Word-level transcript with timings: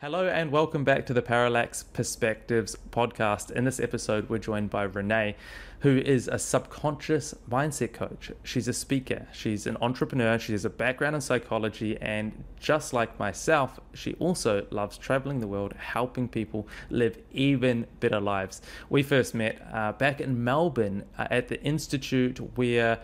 Hello 0.00 0.28
and 0.28 0.52
welcome 0.52 0.84
back 0.84 1.06
to 1.06 1.12
the 1.12 1.22
Parallax 1.22 1.82
Perspectives 1.82 2.76
podcast. 2.90 3.50
In 3.50 3.64
this 3.64 3.80
episode, 3.80 4.28
we're 4.28 4.38
joined 4.38 4.70
by 4.70 4.84
Renee, 4.84 5.34
who 5.80 5.98
is 5.98 6.28
a 6.28 6.38
subconscious 6.38 7.34
mindset 7.50 7.94
coach. 7.94 8.30
She's 8.44 8.68
a 8.68 8.72
speaker, 8.72 9.26
she's 9.32 9.66
an 9.66 9.76
entrepreneur, 9.80 10.38
she 10.38 10.52
has 10.52 10.64
a 10.64 10.70
background 10.70 11.16
in 11.16 11.20
psychology, 11.20 11.98
and 12.00 12.44
just 12.60 12.92
like 12.92 13.18
myself, 13.18 13.80
she 13.92 14.14
also 14.20 14.68
loves 14.70 14.98
traveling 14.98 15.40
the 15.40 15.48
world, 15.48 15.72
helping 15.72 16.28
people 16.28 16.68
live 16.90 17.18
even 17.32 17.84
better 17.98 18.20
lives. 18.20 18.62
We 18.88 19.02
first 19.02 19.34
met 19.34 19.60
uh, 19.72 19.94
back 19.94 20.20
in 20.20 20.44
Melbourne 20.44 21.06
uh, 21.18 21.26
at 21.28 21.48
the 21.48 21.60
Institute 21.64 22.38
where 22.56 23.00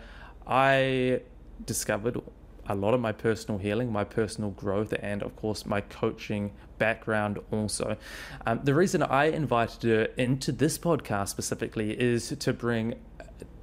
I 0.47 1.19
discovered 1.65 2.21
a 2.67 2.75
lot 2.75 2.93
of 2.93 2.99
my 2.99 3.11
personal 3.11 3.59
healing, 3.59 3.91
my 3.91 4.03
personal 4.03 4.51
growth, 4.51 4.93
and 4.99 5.21
of 5.21 5.35
course, 5.35 5.65
my 5.65 5.81
coaching 5.81 6.51
background 6.77 7.39
also. 7.51 7.97
Um, 8.45 8.61
the 8.63 8.75
reason 8.75 9.03
I 9.03 9.25
invited 9.25 9.83
her 9.83 10.03
into 10.17 10.51
this 10.51 10.77
podcast 10.77 11.29
specifically 11.29 11.91
is 11.99 12.29
to 12.37 12.53
bring 12.53 12.95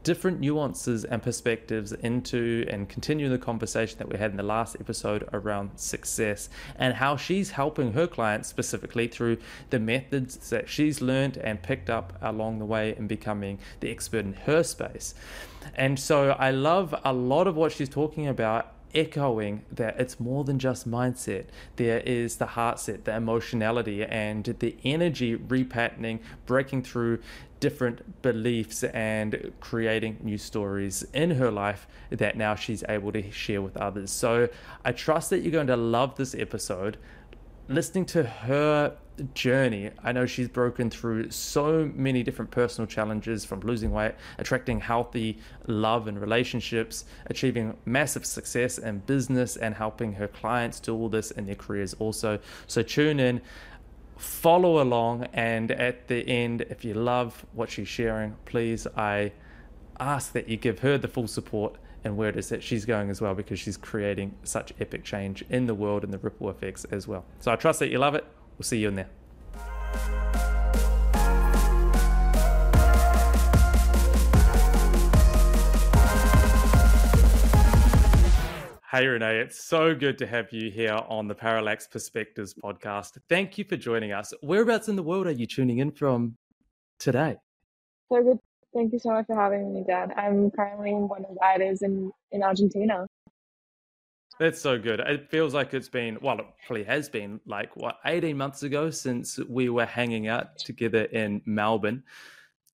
different 0.03 0.41
nuances 0.41 1.05
and 1.05 1.23
perspectives 1.23 1.93
into 1.93 2.67
and 2.69 2.89
continue 2.89 3.29
the 3.29 3.39
conversation 3.39 3.99
that 3.99 4.09
we 4.09 4.19
had 4.19 4.31
in 4.31 4.37
the 4.37 4.43
last 4.43 4.77
episode 4.81 5.29
around 5.33 5.71
success 5.77 6.49
and 6.77 6.95
how 6.95 7.17
she's 7.17 7.53
helping 7.53 7.93
her 7.93 8.07
clients 8.07 8.49
specifically 8.49 9.07
through 9.07 9.37
the 9.71 9.79
methods 9.79 10.51
that 10.51 10.69
she's 10.69 11.01
learned 11.01 11.37
and 11.39 11.63
picked 11.63 11.89
up 11.89 12.19
along 12.21 12.59
the 12.59 12.65
way 12.65 12.95
in 12.97 13.07
becoming 13.07 13.59
the 13.81 13.91
expert 13.91 14.25
in 14.25 14.33
her 14.33 14.63
space. 14.63 15.15
And 15.75 15.99
so 15.99 16.31
I 16.31 16.51
love 16.51 16.95
a 17.05 17.13
lot 17.13 17.47
of 17.47 17.57
what 17.57 17.73
she's 17.73 17.89
talking 17.89 18.27
about 18.27 18.72
echoing 18.95 19.65
that 19.71 19.99
it's 20.01 20.21
more 20.21 20.45
than 20.45 20.59
just 20.59 20.89
mindset. 20.89 21.47
There 21.77 22.01
is 22.01 22.37
the 22.37 22.47
heart 22.47 22.81
set, 22.81 23.05
the 23.05 23.15
emotionality, 23.15 24.05
and 24.05 24.45
the 24.45 24.77
energy 24.85 25.37
repatterning, 25.37 26.21
breaking 26.47 26.83
through 26.83 27.21
different 27.61 28.23
beliefs 28.23 28.83
and 28.83 29.53
creating 29.61 30.19
new 30.23 30.37
stories 30.37 31.05
in 31.13 31.31
her 31.31 31.51
life 31.51 31.87
that 32.11 32.37
now 32.37 32.55
she's 32.55 32.83
able 32.89 33.13
to 33.13 33.31
share 33.31 33.63
with 33.63 33.77
others. 33.77 34.11
So 34.11 34.49
I 34.85 34.93
trust 34.93 35.31
that 35.31 35.41
you're 35.41 35.53
going 35.53 35.69
to 35.69 35.77
love 35.77 36.17
this 36.17 36.35
episode. 36.35 36.97
Listening 37.69 38.05
to 38.07 38.25
her 38.25 38.97
journey. 39.35 39.91
I 40.03 40.13
know 40.13 40.27
she's 40.27 40.49
broken 40.49 40.91
through 40.91 41.31
so 41.31 41.91
many 41.95 42.23
different 42.23 42.51
personal 42.51 42.87
challenges 42.87 43.45
from 43.45 43.61
losing 43.61 43.91
weight, 43.91 44.15
attracting 44.39 44.81
healthy 44.81 45.39
love 45.67 46.09
and 46.09 46.21
relationships, 46.21 47.05
achieving 47.27 47.77
massive 47.85 48.27
success 48.27 48.79
in 48.79 49.01
business, 49.01 49.57
and 49.57 49.75
helping 49.75 50.15
her 50.15 50.29
clients 50.29 50.81
do 50.81 50.95
all 50.95 51.09
this 51.09 51.31
in 51.31 51.47
their 51.47 51.55
careers 51.55 51.95
also. 51.95 52.39
So 52.67 52.83
tune 52.83 53.21
in. 53.21 53.41
Follow 54.17 54.81
along, 54.81 55.25
and 55.33 55.73
at 55.73 56.07
the 56.07 56.29
end, 56.29 56.61
if 56.71 56.85
you 56.85 56.95
love 56.95 57.45
what 57.55 57.71
she's 57.71 57.89
sharing, 57.89 58.37
please, 58.45 58.87
I 58.97 59.33
ask 59.99 60.33
that 60.33 60.49
you 60.49 60.57
give 60.57 60.81
her 60.81 60.97
the 60.97 61.09
full 61.09 61.27
support 61.27 61.77
and 62.05 62.17
where 62.17 62.29
it 62.29 62.37
is 62.37 62.49
that 62.49 62.63
she's 62.63 62.85
going 62.85 63.11
as 63.11 63.21
well 63.21 63.35
because 63.35 63.59
she's 63.59 63.77
creating 63.77 64.35
such 64.45 64.73
epic 64.81 65.05
change 65.05 65.45
in 65.49 65.67
the 65.67 65.75
world 65.75 66.05
and 66.05 66.13
the 66.13 66.19
ripple 66.19 66.51
effects 66.51 66.85
as 66.87 67.09
well. 67.09 67.25
So 67.41 67.53
I 67.53 67.57
trust 67.57 67.81
that 67.81 67.91
you 67.91 67.99
love 67.99 68.15
it. 68.15 68.25
We'll 68.59 68.65
see 68.65 68.79
you 68.79 68.89
in 68.89 68.97
there. 68.97 69.11
Hey, 78.93 79.07
Renee, 79.07 79.39
it's 79.39 79.65
so 79.65 79.95
good 79.95 80.19
to 80.19 80.27
have 80.27 80.53
you 80.53 80.71
here 80.71 81.01
on 81.09 81.27
the 81.27 81.35
Parallax 81.35 81.89
Perspectives 81.89 82.53
podcast. 82.53 83.17
Thank 83.27 83.57
you 83.57 83.65
for 83.65 83.79
joining 83.79 84.13
us. 84.13 84.35
Whereabouts 84.43 84.87
in 84.89 84.97
the 84.97 85.03
world 85.03 85.27
are 85.27 85.31
you 85.31 85.47
tuning 85.47 85.79
in 85.79 85.93
from 85.93 86.37
today? 86.99 87.37
So 88.11 88.23
good. 88.23 88.39
Thank 88.75 88.93
you 88.93 88.99
so 88.99 89.13
much 89.13 89.25
for 89.27 89.35
having 89.35 89.73
me, 89.73 89.83
Dan. 89.89 90.13
I'm 90.15 90.51
currently 90.51 90.91
in 90.91 91.07
Buenos 91.07 91.39
Aires 91.43 91.81
in, 91.81 92.13
in 92.33 92.43
Argentina. 92.43 93.07
That's 94.39 94.61
so 94.61 94.79
good. 94.79 95.01
It 95.01 95.31
feels 95.31 95.55
like 95.55 95.75
it's 95.75 95.89
been, 95.89 96.19
well, 96.21 96.39
it 96.39 96.47
probably 96.67 96.85
has 96.85 97.09
been 97.09 97.41
like, 97.47 97.77
what, 97.77 97.99
18 98.05 98.37
months 98.37 98.63
ago 98.63 98.91
since 98.91 99.39
we 99.49 99.69
were 99.69 99.87
hanging 99.87 100.29
out 100.29 100.59
together 100.59 101.05
in 101.05 101.43
Melbourne. 101.45 102.03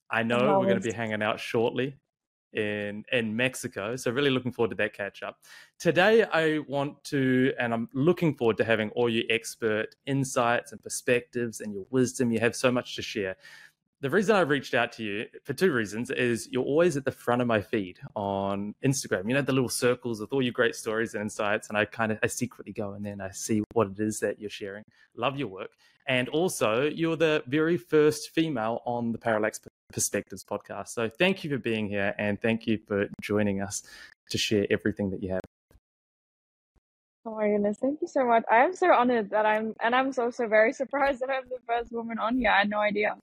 I 0.09 0.23
know 0.23 0.59
we're 0.59 0.65
going 0.65 0.81
to 0.81 0.89
be 0.89 0.93
hanging 0.93 1.21
out 1.21 1.39
shortly 1.39 1.95
in 2.53 3.03
in 3.11 3.35
Mexico. 3.35 3.95
So 3.95 4.11
really 4.11 4.31
looking 4.31 4.51
forward 4.51 4.71
to 4.71 4.75
that 4.77 4.93
catch 4.93 5.21
up. 5.21 5.37
Today 5.77 6.23
I 6.23 6.59
want 6.67 7.03
to 7.05 7.53
and 7.59 7.73
I'm 7.73 7.89
looking 7.93 8.33
forward 8.33 8.57
to 8.57 8.63
having 8.63 8.89
all 8.91 9.09
your 9.09 9.25
expert 9.29 9.95
insights 10.05 10.71
and 10.71 10.81
perspectives 10.81 11.61
and 11.61 11.73
your 11.73 11.85
wisdom. 11.91 12.31
You 12.31 12.39
have 12.39 12.55
so 12.55 12.71
much 12.71 12.95
to 12.95 13.01
share 13.01 13.37
the 14.01 14.09
reason 14.09 14.35
I 14.35 14.41
reached 14.41 14.73
out 14.73 14.93
to 14.93 15.03
you 15.03 15.25
for 15.43 15.53
two 15.53 15.73
reasons 15.73 16.09
is 16.09 16.47
you're 16.51 16.63
always 16.63 16.95
at 16.95 17.03
the 17.03 17.11
front 17.11 17.41
of 17.41 17.47
my 17.47 17.59
feed 17.59 17.99
on 18.15 18.73
Instagram. 18.83 19.27
You 19.27 19.33
know 19.35 19.41
the 19.41 19.51
little 19.51 19.69
circles 19.69 20.21
with 20.21 20.31
all 20.31 20.41
your 20.41 20.53
great 20.53 20.75
stories 20.75 21.13
and 21.13 21.21
insights, 21.21 21.67
and 21.67 21.77
I 21.77 21.83
kind 21.83 22.11
of 22.11 22.19
I 22.23 22.27
secretly 22.27 22.71
go 22.71 22.93
and 22.93 23.05
then 23.05 23.19
I 23.19 23.31
see 23.31 23.61
what 23.73 23.87
it 23.89 23.99
is 23.99 24.19
that 24.21 24.39
you're 24.39 24.49
sharing. 24.49 24.85
Love 25.15 25.37
your 25.37 25.49
work, 25.49 25.71
and 26.07 26.29
also 26.29 26.83
you're 26.83 27.17
the 27.17 27.43
very 27.47 27.75
first 27.75 28.29
female 28.29 28.81
on 28.85 29.11
the 29.11 29.17
Parallax 29.17 29.59
Perspectives 29.91 30.45
podcast. 30.45 30.89
So 30.89 31.09
thank 31.09 31.43
you 31.43 31.49
for 31.49 31.57
being 31.57 31.89
here, 31.89 32.15
and 32.17 32.41
thank 32.41 32.67
you 32.67 32.79
for 32.87 33.09
joining 33.21 33.61
us 33.61 33.83
to 34.29 34.37
share 34.37 34.65
everything 34.69 35.09
that 35.11 35.21
you 35.21 35.31
have. 35.31 35.41
Oh 37.25 37.35
my 37.35 37.49
goodness, 37.49 37.77
thank 37.79 38.01
you 38.01 38.07
so 38.07 38.25
much. 38.25 38.45
I 38.49 38.59
am 38.59 38.73
so 38.73 38.93
honored 38.93 39.29
that 39.31 39.45
I'm, 39.45 39.75
and 39.81 39.93
I'm 39.93 40.13
so 40.13 40.31
so 40.31 40.47
very 40.47 40.71
surprised 40.71 41.19
that 41.19 41.29
I'm 41.29 41.49
the 41.49 41.59
first 41.67 41.91
woman 41.91 42.17
on 42.17 42.37
here. 42.37 42.49
I 42.49 42.59
had 42.59 42.69
no 42.69 42.79
idea. 42.79 43.17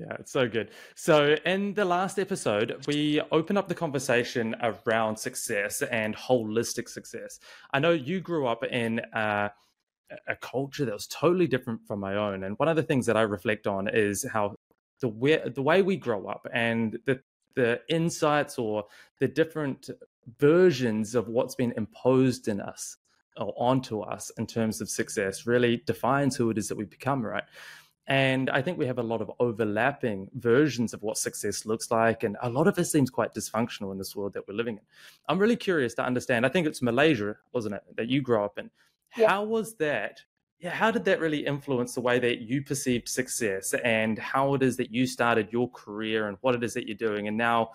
Yeah, 0.00 0.16
it's 0.18 0.32
so 0.32 0.48
good. 0.48 0.70
So, 0.94 1.36
in 1.44 1.74
the 1.74 1.84
last 1.84 2.18
episode, 2.18 2.84
we 2.86 3.20
opened 3.32 3.58
up 3.58 3.68
the 3.68 3.74
conversation 3.74 4.56
around 4.62 5.18
success 5.18 5.82
and 5.82 6.16
holistic 6.16 6.88
success. 6.88 7.38
I 7.74 7.80
know 7.80 7.90
you 7.90 8.20
grew 8.20 8.46
up 8.46 8.64
in 8.64 9.00
uh, 9.12 9.50
a 10.26 10.36
culture 10.36 10.86
that 10.86 10.94
was 10.94 11.06
totally 11.06 11.46
different 11.46 11.86
from 11.86 12.00
my 12.00 12.16
own, 12.16 12.44
and 12.44 12.58
one 12.58 12.68
of 12.68 12.76
the 12.76 12.82
things 12.82 13.04
that 13.06 13.16
I 13.18 13.22
reflect 13.22 13.66
on 13.66 13.88
is 13.88 14.24
how 14.32 14.56
the 15.02 15.08
way 15.08 15.42
the 15.54 15.62
way 15.62 15.82
we 15.82 15.96
grow 15.96 16.28
up 16.28 16.46
and 16.50 16.98
the 17.04 17.20
the 17.54 17.80
insights 17.90 18.58
or 18.58 18.84
the 19.18 19.28
different 19.28 19.90
versions 20.38 21.14
of 21.14 21.28
what's 21.28 21.56
been 21.56 21.74
imposed 21.76 22.48
in 22.48 22.58
us 22.60 22.96
or 23.36 23.52
onto 23.56 24.00
us 24.00 24.30
in 24.38 24.46
terms 24.46 24.80
of 24.80 24.88
success 24.88 25.46
really 25.46 25.82
defines 25.86 26.36
who 26.36 26.50
it 26.50 26.58
is 26.58 26.68
that 26.68 26.76
we 26.76 26.84
become, 26.84 27.24
right? 27.24 27.44
And 28.10 28.50
I 28.50 28.60
think 28.60 28.76
we 28.76 28.86
have 28.86 28.98
a 28.98 29.04
lot 29.04 29.22
of 29.22 29.30
overlapping 29.38 30.28
versions 30.34 30.92
of 30.92 31.00
what 31.00 31.16
success 31.16 31.64
looks 31.64 31.92
like. 31.92 32.24
And 32.24 32.36
a 32.42 32.50
lot 32.50 32.66
of 32.66 32.76
it 32.76 32.86
seems 32.86 33.08
quite 33.08 33.32
dysfunctional 33.32 33.92
in 33.92 33.98
this 33.98 34.16
world 34.16 34.32
that 34.32 34.48
we're 34.48 34.54
living 34.54 34.78
in. 34.78 34.82
I'm 35.28 35.38
really 35.38 35.54
curious 35.54 35.94
to 35.94 36.04
understand. 36.04 36.44
I 36.44 36.48
think 36.48 36.66
it's 36.66 36.82
Malaysia, 36.82 37.36
wasn't 37.52 37.76
it, 37.76 37.84
that 37.96 38.08
you 38.08 38.20
grew 38.20 38.42
up 38.42 38.58
in? 38.58 38.68
Yeah. 39.16 39.28
How 39.28 39.44
was 39.44 39.76
that? 39.76 40.22
Yeah, 40.58 40.70
how 40.70 40.90
did 40.90 41.04
that 41.04 41.20
really 41.20 41.46
influence 41.46 41.94
the 41.94 42.00
way 42.00 42.18
that 42.18 42.40
you 42.40 42.62
perceived 42.62 43.08
success 43.08 43.74
and 43.84 44.18
how 44.18 44.54
it 44.54 44.62
is 44.62 44.76
that 44.78 44.92
you 44.92 45.06
started 45.06 45.52
your 45.52 45.70
career 45.70 46.26
and 46.26 46.36
what 46.40 46.56
it 46.56 46.64
is 46.64 46.74
that 46.74 46.88
you're 46.88 46.96
doing? 46.96 47.28
And 47.28 47.36
now 47.36 47.70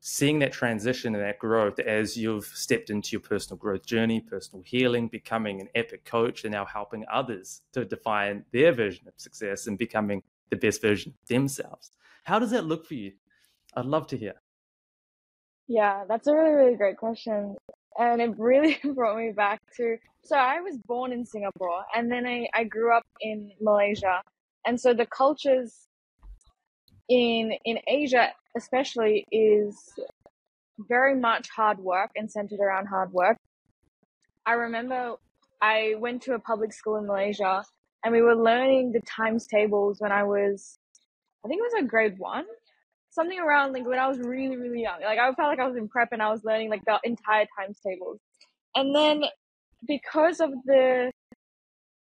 seeing 0.00 0.38
that 0.38 0.52
transition 0.52 1.14
and 1.14 1.22
that 1.22 1.38
growth 1.38 1.78
as 1.78 2.16
you've 2.16 2.46
stepped 2.46 2.88
into 2.90 3.10
your 3.12 3.20
personal 3.20 3.58
growth 3.58 3.84
journey, 3.84 4.20
personal 4.20 4.62
healing, 4.62 5.08
becoming 5.08 5.60
an 5.60 5.68
epic 5.74 6.04
coach, 6.04 6.44
and 6.44 6.52
now 6.52 6.64
helping 6.64 7.04
others 7.12 7.62
to 7.72 7.84
define 7.84 8.44
their 8.52 8.72
version 8.72 9.06
of 9.06 9.14
success 9.16 9.66
and 9.66 9.76
becoming 9.76 10.22
the 10.48 10.56
best 10.56 10.80
version 10.80 11.12
of 11.12 11.28
themselves. 11.28 11.90
How 12.24 12.38
does 12.38 12.50
that 12.50 12.64
look 12.64 12.86
for 12.86 12.94
you? 12.94 13.12
I'd 13.76 13.84
love 13.84 14.06
to 14.08 14.16
hear. 14.16 14.34
Yeah, 15.68 16.04
that's 16.08 16.26
a 16.26 16.34
really, 16.34 16.50
really 16.50 16.76
great 16.76 16.96
question. 16.96 17.56
And 17.98 18.20
it 18.22 18.38
really 18.38 18.78
brought 18.94 19.18
me 19.18 19.32
back 19.32 19.60
to 19.76 19.96
so 20.22 20.36
I 20.36 20.60
was 20.60 20.76
born 20.86 21.12
in 21.12 21.24
Singapore 21.24 21.84
and 21.94 22.10
then 22.10 22.26
I, 22.26 22.48
I 22.54 22.64
grew 22.64 22.94
up 22.94 23.06
in 23.20 23.52
Malaysia. 23.60 24.22
And 24.66 24.78
so 24.78 24.92
the 24.92 25.06
cultures 25.06 25.88
in 27.10 27.52
in 27.64 27.78
Asia 27.86 28.30
especially 28.56 29.26
is 29.30 29.76
very 30.88 31.14
much 31.14 31.48
hard 31.50 31.78
work 31.78 32.10
and 32.16 32.30
centered 32.30 32.60
around 32.60 32.86
hard 32.86 33.12
work. 33.12 33.36
I 34.46 34.52
remember 34.52 35.16
I 35.60 35.96
went 35.98 36.22
to 36.22 36.34
a 36.34 36.38
public 36.38 36.72
school 36.72 36.96
in 36.96 37.06
Malaysia 37.06 37.62
and 38.04 38.14
we 38.14 38.22
were 38.22 38.34
learning 38.34 38.92
the 38.92 39.00
times 39.00 39.46
tables 39.46 40.00
when 40.00 40.10
I 40.10 40.24
was, 40.24 40.78
I 41.44 41.48
think 41.48 41.60
it 41.60 41.70
was 41.74 41.84
a 41.84 41.86
grade 41.86 42.18
one, 42.18 42.46
something 43.10 43.38
around 43.38 43.72
like 43.72 43.84
when 43.84 43.98
I 43.98 44.08
was 44.08 44.18
really, 44.18 44.56
really 44.56 44.80
young. 44.80 45.00
Like 45.02 45.18
I 45.18 45.30
felt 45.34 45.50
like 45.50 45.60
I 45.60 45.66
was 45.66 45.76
in 45.76 45.88
prep 45.88 46.08
and 46.12 46.22
I 46.22 46.30
was 46.30 46.44
learning 46.44 46.70
like 46.70 46.84
the 46.86 46.98
entire 47.04 47.46
times 47.58 47.78
tables. 47.86 48.20
And 48.74 48.94
then 48.94 49.24
because 49.86 50.40
of 50.40 50.50
the 50.64 51.12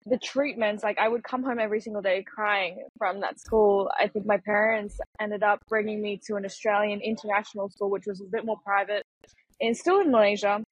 the 0.08 0.18
treatments, 0.18 0.82
like 0.82 0.98
I 0.98 1.08
would 1.08 1.22
come 1.22 1.42
home 1.42 1.58
every 1.58 1.80
single 1.80 2.02
day 2.02 2.22
crying 2.22 2.86
from 2.96 3.20
that 3.20 3.38
school. 3.38 3.90
I 3.98 4.08
think 4.08 4.26
my 4.26 4.38
parents 4.38 4.98
ended 5.20 5.42
up 5.42 5.60
bringing 5.68 6.00
me 6.00 6.20
to 6.26 6.36
an 6.36 6.44
Australian 6.44 7.00
international 7.00 7.68
school, 7.68 7.90
which 7.90 8.06
was 8.06 8.20
a 8.20 8.24
bit 8.24 8.44
more 8.44 8.58
private 8.64 9.02
and 9.60 9.76
still 9.76 10.00
in 10.00 10.10
Malaysia. 10.10 10.62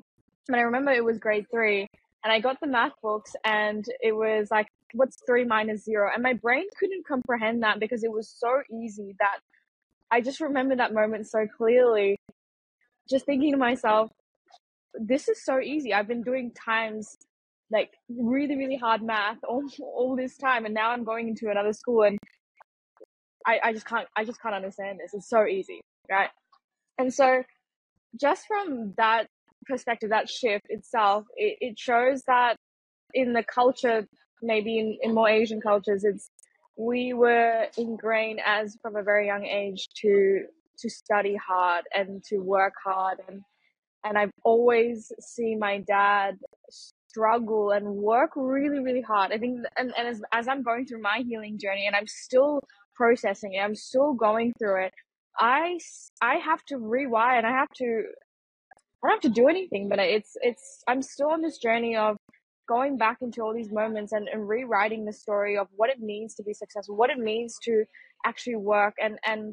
But 0.49 0.59
I 0.59 0.63
remember 0.63 0.93
it 0.93 1.05
was 1.05 1.19
grade 1.19 1.47
three 1.51 1.87
and 2.25 2.33
I 2.33 2.41
got 2.41 2.59
the 2.61 2.67
math 2.67 2.93
books 3.03 3.33
and 3.45 3.85
it 4.01 4.13
was 4.13 4.49
like, 4.51 4.67
what's 4.95 5.17
three 5.27 5.45
minus 5.45 5.85
zero? 5.85 6.11
And 6.13 6.23
my 6.23 6.35
brain 6.35 6.65
couldn't 6.79 7.07
comprehend 7.07 7.63
that 7.63 7.81
because 7.81 8.05
it 8.05 8.13
was 8.13 8.29
so 8.29 8.63
easy 8.73 9.15
that 9.19 9.39
I 10.11 10.21
just 10.21 10.41
remember 10.41 10.77
that 10.77 10.95
moment 10.95 11.29
so 11.29 11.47
clearly. 11.57 12.17
Just 13.11 13.27
thinking 13.27 13.53
to 13.53 13.59
myself, 13.59 14.11
this 14.95 15.29
is 15.29 15.45
so 15.45 15.61
easy. 15.61 15.93
I've 15.93 16.09
been 16.09 16.23
doing 16.23 16.53
times 16.53 17.17
like 17.71 17.91
really, 18.09 18.57
really 18.57 18.77
hard 18.77 19.03
math 19.03 19.39
all, 19.49 19.65
all 19.81 20.17
this 20.17 20.37
time. 20.37 20.65
And 20.65 20.75
now 20.75 20.91
I'm 20.91 21.05
going 21.05 21.29
into 21.29 21.51
another 21.51 21.73
school 21.73 22.03
and 22.03 22.19
I, 23.47 23.61
I 23.63 23.73
just 23.73 23.87
can't, 23.87 24.09
I 24.17 24.25
just 24.25 24.41
can't 24.41 24.55
understand 24.55 24.99
this. 25.01 25.15
It's 25.15 25.29
so 25.29 25.47
easy. 25.47 25.81
Right. 26.11 26.31
And 26.99 27.13
so 27.13 27.43
just 28.19 28.47
from 28.47 28.95
that 28.97 29.27
perspective, 29.67 30.11
that 30.11 30.29
shift 30.29 30.67
itself, 30.69 31.25
it, 31.37 31.59
it 31.61 31.79
shows 31.79 32.23
that 32.27 32.57
in 33.15 33.33
the 33.33 33.43
culture, 33.43 34.07
maybe 34.43 34.79
in, 34.79 34.99
in 35.03 35.15
more 35.15 35.29
Asian 35.29 35.61
cultures, 35.61 36.05
it's 36.05 36.31
we 36.77 37.15
were 37.15 37.67
ingrained 37.77 38.41
as 38.45 38.77
from 38.83 38.97
a 38.97 39.03
very 39.03 39.27
young 39.27 39.45
age 39.45 39.89
to 40.03 40.45
to 40.79 40.91
study 40.91 41.35
hard 41.37 41.85
and 41.95 42.23
to 42.25 42.39
work 42.39 42.75
hard 42.85 43.19
and 43.29 43.41
and 44.05 44.19
I've 44.19 44.31
always 44.45 45.11
seen 45.19 45.59
my 45.59 45.79
dad 45.79 46.37
struggle 47.17 47.71
and 47.71 47.87
work 47.87 48.31
really 48.37 48.81
really 48.81 49.01
hard. 49.01 49.33
I 49.33 49.39
think 49.39 49.61
and, 49.79 49.93
and 49.97 50.09
as 50.09 50.21
as 50.33 50.49
I'm 50.49 50.63
going 50.63 50.87
through 50.87 51.03
my 51.03 51.23
healing 51.27 51.59
journey 51.59 51.87
and 51.87 51.97
I'm 51.97 52.07
still 52.07 52.61
processing 52.95 53.55
it, 53.55 53.61
I'm 53.61 53.75
still 53.75 54.13
going 54.13 54.53
through 54.59 54.85
it. 54.87 54.93
I 55.39 55.79
I 56.21 56.37
have 56.37 56.63
to 56.67 56.77
rewire 56.77 57.39
and 57.39 57.47
I 57.47 57.53
have 57.53 57.73
to 57.77 58.03
I 59.05 59.09
don't 59.09 59.23
have 59.23 59.33
to 59.33 59.41
do 59.41 59.49
anything, 59.49 59.89
but 59.89 59.99
it's 59.99 60.33
it's 60.43 60.83
I'm 60.89 61.03
still 61.03 61.31
on 61.31 61.43
this 61.43 61.59
journey 61.59 61.97
of 61.97 62.17
going 62.69 62.99
back 62.99 63.19
into 63.21 63.43
all 63.43 63.55
these 63.55 63.71
moments 63.71 64.13
and, 64.13 64.29
and 64.29 64.49
rewriting 64.49 65.05
the 65.05 65.13
story 65.13 65.57
of 65.57 65.69
what 65.77 65.89
it 65.89 66.01
means 66.01 66.35
to 66.35 66.43
be 66.43 66.53
successful, 66.53 66.97
what 66.97 67.11
it 67.11 67.19
means 67.19 67.57
to 67.63 67.85
actually 68.25 68.57
work 68.57 68.95
and 69.03 69.19
and 69.25 69.53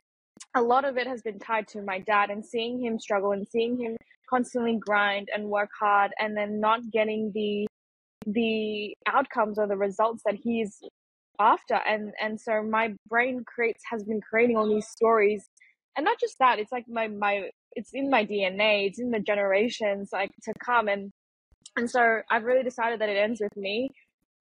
a 0.55 0.61
lot 0.61 0.85
of 0.85 0.97
it 0.97 1.07
has 1.07 1.21
been 1.21 1.39
tied 1.39 1.67
to 1.69 1.81
my 1.81 1.99
dad 1.99 2.29
and 2.29 2.45
seeing 2.45 2.79
him 2.79 2.99
struggle 2.99 3.31
and 3.31 3.47
seeing 3.47 3.79
him 3.79 3.97
constantly 4.29 4.77
grind 4.77 5.29
and 5.33 5.45
work 5.45 5.69
hard 5.79 6.11
and 6.19 6.37
then 6.37 6.59
not 6.59 6.79
getting 6.91 7.31
the 7.33 7.67
the 8.25 8.95
outcomes 9.07 9.59
or 9.59 9.67
the 9.67 9.75
results 9.75 10.21
that 10.25 10.35
he's 10.41 10.79
after. 11.39 11.75
And 11.75 12.13
and 12.21 12.39
so 12.39 12.63
my 12.63 12.93
brain 13.07 13.43
creates 13.45 13.83
has 13.91 14.03
been 14.03 14.21
creating 14.21 14.57
all 14.57 14.69
these 14.69 14.87
stories. 14.87 15.43
And 15.95 16.05
not 16.05 16.19
just 16.19 16.37
that 16.39 16.59
it's 16.59 16.71
like 16.71 16.85
my 16.87 17.07
my 17.07 17.49
it's 17.75 17.89
in 17.93 18.09
my 18.09 18.23
dna 18.25 18.87
it's 18.87 18.99
in 18.99 19.11
the 19.11 19.19
generations 19.19 20.09
like 20.13 20.31
to 20.43 20.53
come. 20.63 20.87
And 20.87 21.11
and 21.75 21.89
so 21.89 22.21
I've 22.29 22.43
really 22.43 22.63
decided 22.63 23.01
that 23.01 23.09
it 23.09 23.17
ends 23.17 23.41
with 23.41 23.55
me 23.57 23.89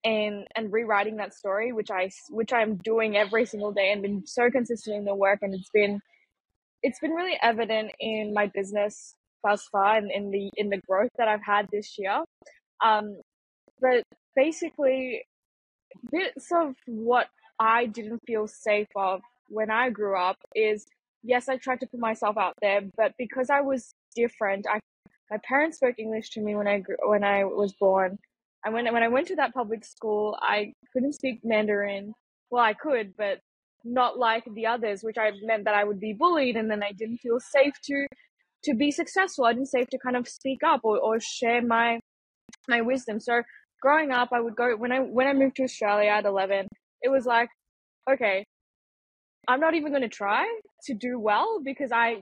and 0.03 0.45
and 0.55 0.71
rewriting 0.71 1.17
that 1.17 1.33
story 1.33 1.71
which 1.71 1.89
I 1.91 2.09
which 2.29 2.51
I'm 2.53 2.75
doing 2.77 3.15
every 3.17 3.45
single 3.45 3.71
day 3.71 3.91
and 3.91 4.01
been 4.01 4.25
so 4.25 4.49
consistent 4.49 4.97
in 4.97 5.05
the 5.05 5.15
work 5.15 5.39
and 5.41 5.53
it's 5.53 5.69
been 5.73 5.99
it's 6.81 6.99
been 6.99 7.11
really 7.11 7.37
evident 7.41 7.91
in 7.99 8.33
my 8.33 8.47
business 8.47 9.15
thus 9.43 9.67
far 9.71 9.95
and 9.95 10.11
in 10.11 10.31
the 10.31 10.49
in 10.55 10.69
the 10.69 10.81
growth 10.87 11.11
that 11.17 11.27
I've 11.27 11.43
had 11.45 11.67
this 11.71 11.97
year 11.97 12.23
um 12.83 13.17
but 13.81 14.03
basically 14.35 15.23
bits 16.11 16.47
of 16.51 16.75
what 16.85 17.27
I 17.59 17.85
didn't 17.85 18.19
feel 18.27 18.47
safe 18.47 18.87
of 18.95 19.21
when 19.49 19.69
I 19.71 19.89
grew 19.89 20.17
up 20.19 20.37
is 20.55 20.85
yes 21.23 21.47
I 21.47 21.57
tried 21.57 21.79
to 21.81 21.87
put 21.87 21.99
myself 21.99 22.37
out 22.37 22.55
there 22.61 22.81
but 22.97 23.13
because 23.17 23.49
I 23.49 23.61
was 23.61 23.93
different 24.15 24.65
I 24.67 24.79
my 25.33 25.39
parents 25.43 25.77
spoke 25.77 25.95
English 25.97 26.29
to 26.31 26.41
me 26.41 26.55
when 26.55 26.67
I 26.67 26.79
grew, 26.79 26.97
when 27.05 27.23
I 27.23 27.43
was 27.45 27.73
born. 27.73 28.19
And 28.65 28.73
when 28.73 28.91
when 28.93 29.03
I 29.03 29.07
went 29.09 29.27
to 29.27 29.35
that 29.35 29.53
public 29.53 29.83
school, 29.85 30.37
I 30.41 30.73
couldn't 30.93 31.13
speak 31.13 31.39
Mandarin. 31.43 32.13
Well, 32.49 32.63
I 32.63 32.73
could, 32.73 33.13
but 33.17 33.39
not 33.83 34.17
like 34.17 34.45
the 34.55 34.67
others, 34.67 35.03
which 35.03 35.17
I 35.17 35.31
meant 35.43 35.65
that 35.65 35.75
I 35.75 35.83
would 35.83 35.99
be 35.99 36.13
bullied, 36.13 36.55
and 36.55 36.69
then 36.71 36.83
I 36.83 36.91
didn't 36.93 37.17
feel 37.17 37.39
safe 37.39 37.73
to 37.85 38.07
to 38.65 38.73
be 38.75 38.91
successful. 38.91 39.45
I 39.45 39.53
didn't 39.53 39.67
safe 39.67 39.87
to 39.89 39.97
kind 39.97 40.15
of 40.15 40.27
speak 40.27 40.59
up 40.65 40.81
or, 40.83 40.97
or 40.99 41.19
share 41.19 41.61
my 41.61 41.99
my 42.67 42.81
wisdom. 42.81 43.19
So 43.19 43.41
growing 43.81 44.11
up, 44.11 44.29
I 44.33 44.39
would 44.39 44.55
go 44.55 44.75
when 44.77 44.91
I 44.91 44.99
when 44.99 45.27
I 45.27 45.33
moved 45.33 45.57
to 45.57 45.63
Australia 45.63 46.09
at 46.09 46.25
eleven. 46.25 46.67
It 47.01 47.09
was 47.09 47.25
like, 47.25 47.49
okay, 48.09 48.45
I'm 49.47 49.59
not 49.59 49.73
even 49.75 49.91
going 49.91 50.03
to 50.03 50.09
try 50.09 50.45
to 50.85 50.93
do 50.93 51.19
well 51.19 51.59
because 51.63 51.91
I 51.91 52.21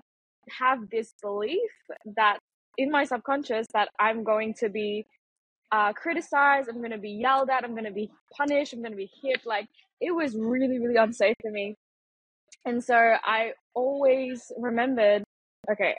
have 0.59 0.79
this 0.91 1.13
belief 1.21 1.69
that 2.15 2.39
in 2.77 2.89
my 2.89 3.03
subconscious 3.03 3.67
that 3.73 3.89
I'm 3.99 4.23
going 4.23 4.55
to 4.59 4.69
be 4.69 5.05
uh, 5.71 5.94
criticized, 5.94 6.69
I'm 6.69 6.79
going 6.79 6.91
to 6.91 6.97
be 6.97 7.12
yelled 7.12 7.50
at, 7.50 7.63
I'm 7.63 7.71
going 7.71 7.85
to 7.85 7.91
be 7.91 8.09
punished, 8.35 8.73
I'm 8.73 8.79
going 8.79 8.91
to 8.91 8.97
be 8.97 9.09
hit. 9.23 9.41
Like 9.45 9.68
it 10.00 10.12
was 10.12 10.35
really, 10.35 10.79
really 10.79 10.97
unsafe 10.97 11.35
for 11.41 11.51
me. 11.51 11.75
And 12.65 12.83
so 12.83 12.95
I 12.95 13.53
always 13.73 14.51
remembered, 14.57 15.23
okay, 15.71 15.95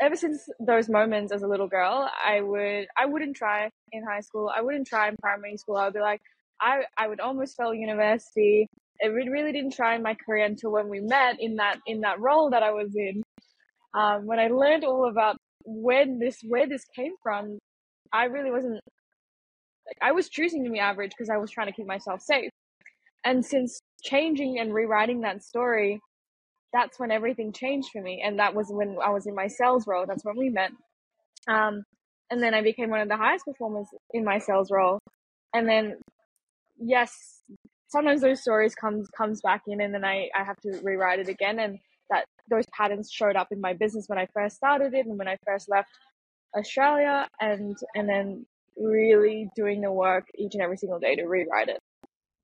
ever 0.00 0.16
since 0.16 0.48
those 0.60 0.88
moments 0.88 1.32
as 1.32 1.42
a 1.42 1.46
little 1.46 1.68
girl, 1.68 2.10
I 2.26 2.40
would, 2.40 2.86
I 2.98 3.06
wouldn't 3.06 3.36
try 3.36 3.70
in 3.92 4.04
high 4.04 4.20
school. 4.20 4.50
I 4.54 4.60
wouldn't 4.60 4.86
try 4.86 5.08
in 5.08 5.16
primary 5.22 5.56
school. 5.56 5.76
I 5.76 5.84
would 5.84 5.94
be 5.94 6.00
like, 6.00 6.20
I, 6.60 6.82
I 6.98 7.08
would 7.08 7.20
almost 7.20 7.56
fail 7.56 7.72
university. 7.72 8.68
I 9.02 9.06
really 9.06 9.52
didn't 9.52 9.74
try 9.74 9.94
in 9.94 10.02
my 10.02 10.14
career 10.14 10.44
until 10.44 10.72
when 10.72 10.88
we 10.88 11.00
met 11.00 11.36
in 11.40 11.56
that, 11.56 11.78
in 11.86 12.00
that 12.00 12.20
role 12.20 12.50
that 12.50 12.62
I 12.62 12.72
was 12.72 12.94
in. 12.94 13.22
Um, 13.94 14.26
when 14.26 14.40
I 14.40 14.48
learned 14.48 14.84
all 14.84 15.08
about 15.08 15.36
when 15.64 16.18
this 16.18 16.40
where 16.46 16.68
this 16.68 16.84
came 16.96 17.12
from, 17.22 17.58
I 18.14 18.26
really 18.26 18.52
wasn't 18.52 18.80
like 19.86 19.98
I 20.00 20.12
was 20.12 20.28
choosing 20.28 20.64
to 20.64 20.70
be 20.70 20.78
average 20.78 21.10
because 21.10 21.28
I 21.28 21.36
was 21.36 21.50
trying 21.50 21.66
to 21.66 21.72
keep 21.72 21.86
myself 21.86 22.22
safe. 22.22 22.50
And 23.24 23.44
since 23.44 23.80
changing 24.04 24.58
and 24.60 24.72
rewriting 24.72 25.22
that 25.22 25.42
story, 25.42 26.00
that's 26.72 26.98
when 26.98 27.10
everything 27.10 27.52
changed 27.52 27.88
for 27.92 28.00
me. 28.00 28.22
And 28.24 28.38
that 28.38 28.54
was 28.54 28.68
when 28.70 28.96
I 29.04 29.10
was 29.10 29.26
in 29.26 29.34
my 29.34 29.48
sales 29.48 29.86
role. 29.86 30.04
That's 30.06 30.24
when 30.24 30.36
we 30.36 30.48
met. 30.48 30.70
Um, 31.48 31.82
and 32.30 32.42
then 32.42 32.54
I 32.54 32.62
became 32.62 32.90
one 32.90 33.00
of 33.00 33.08
the 33.08 33.16
highest 33.16 33.44
performers 33.46 33.86
in 34.12 34.24
my 34.24 34.38
sales 34.38 34.70
role. 34.70 35.00
And 35.52 35.68
then, 35.68 35.96
yes, 36.78 37.42
sometimes 37.88 38.20
those 38.20 38.42
stories 38.42 38.74
comes 38.74 39.08
comes 39.16 39.40
back 39.42 39.62
in, 39.66 39.80
and 39.80 39.92
then 39.92 40.04
I 40.04 40.28
I 40.34 40.44
have 40.44 40.56
to 40.62 40.80
rewrite 40.82 41.20
it 41.20 41.28
again. 41.28 41.58
And 41.58 41.78
that 42.10 42.24
those 42.50 42.64
patterns 42.76 43.10
showed 43.12 43.36
up 43.36 43.48
in 43.50 43.60
my 43.60 43.72
business 43.72 44.06
when 44.08 44.18
I 44.18 44.26
first 44.34 44.56
started 44.56 44.94
it 44.94 45.06
and 45.06 45.18
when 45.18 45.28
I 45.28 45.36
first 45.46 45.68
left 45.68 45.88
Australia 46.56 47.28
and 47.40 47.76
and 47.94 48.08
then 48.08 48.46
really 48.76 49.48
doing 49.54 49.80
the 49.80 49.92
work 49.92 50.26
each 50.36 50.54
and 50.54 50.62
every 50.62 50.76
single 50.76 50.98
day 50.98 51.14
to 51.16 51.24
rewrite 51.24 51.68
it. 51.68 51.80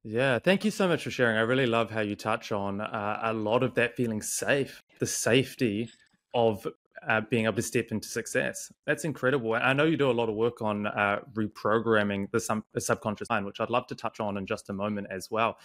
Yeah, 0.03 0.39
thank 0.39 0.65
you 0.65 0.71
so 0.71 0.89
much 0.89 1.05
for 1.05 1.11
sharing. 1.11 1.37
I 1.37 1.43
really 1.43 1.67
love 1.67 1.91
how 1.91 2.01
you 2.01 2.17
touch 2.17 2.53
on 2.53 2.81
uh, 2.81 3.21
a 3.23 3.33
lot 3.35 3.63
of 3.63 3.75
that 3.75 3.97
feeling 3.97 4.23
safe, 4.23 4.83
the 4.99 5.07
safety 5.07 5.91
of 6.33 6.67
uh, 7.07 7.21
being 7.29 7.45
able 7.45 7.57
to 7.57 7.63
step 7.63 7.89
into 7.91 8.09
success. 8.09 8.73
That's 8.87 9.05
incredible. 9.05 9.55
I 9.55 9.73
know 9.75 9.85
you 9.85 9.99
do 9.99 10.11
a 10.11 10.13
lot 10.13 10.29
of 10.29 10.35
work 10.35 10.63
on 10.63 10.87
uh, 10.87 11.21
reprogramming 11.35 12.31
the, 12.31 12.41
sub- 12.41 12.65
the 12.73 12.81
subconscious 12.81 13.29
mind, 13.29 13.45
which 13.45 13.61
I'd 13.61 13.71
love 13.71 13.87
to 13.89 13.95
touch 13.95 14.21
on 14.21 14.39
in 14.39 14.47
just 14.47 14.71
a 14.71 14.73
moment 14.73 15.09
as 15.11 15.31
well. 15.31 15.59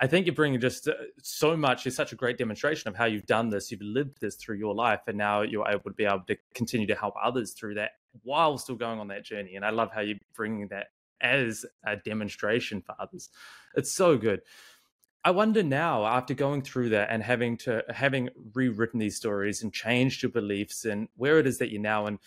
I 0.00 0.06
think 0.06 0.26
you're 0.26 0.34
bringing 0.34 0.60
just 0.60 0.88
uh, 0.88 0.94
so 1.22 1.56
much. 1.56 1.86
It's 1.86 1.96
such 1.96 2.12
a 2.12 2.16
great 2.16 2.38
demonstration 2.38 2.88
of 2.88 2.96
how 2.96 3.04
you've 3.04 3.26
done 3.26 3.50
this. 3.50 3.70
You've 3.70 3.82
lived 3.82 4.20
this 4.20 4.36
through 4.36 4.56
your 4.56 4.74
life, 4.74 5.00
and 5.06 5.16
now 5.16 5.42
you're 5.42 5.68
able 5.68 5.84
to 5.84 5.90
be 5.90 6.04
able 6.04 6.24
to 6.26 6.36
continue 6.54 6.86
to 6.86 6.94
help 6.94 7.14
others 7.22 7.52
through 7.52 7.74
that 7.74 7.92
while 8.22 8.58
still 8.58 8.76
going 8.76 9.00
on 9.00 9.08
that 9.08 9.24
journey. 9.24 9.56
And 9.56 9.64
I 9.64 9.70
love 9.70 9.90
how 9.94 10.00
you're 10.00 10.18
bringing 10.34 10.68
that 10.68 10.88
as 11.20 11.64
a 11.86 11.96
demonstration 11.96 12.82
for 12.82 12.94
others. 12.98 13.30
It's 13.74 13.94
so 13.94 14.16
good. 14.16 14.42
I 15.24 15.30
wonder 15.30 15.62
now, 15.62 16.04
after 16.04 16.34
going 16.34 16.62
through 16.62 16.88
that 16.90 17.08
and 17.10 17.22
having 17.22 17.56
to 17.58 17.84
having 17.88 18.28
rewritten 18.54 18.98
these 18.98 19.16
stories 19.16 19.62
and 19.62 19.72
changed 19.72 20.22
your 20.22 20.32
beliefs 20.32 20.84
and 20.84 21.08
where 21.16 21.38
it 21.38 21.46
is 21.46 21.58
that 21.58 21.70
you're 21.70 21.80
now 21.80 22.06
and 22.06 22.18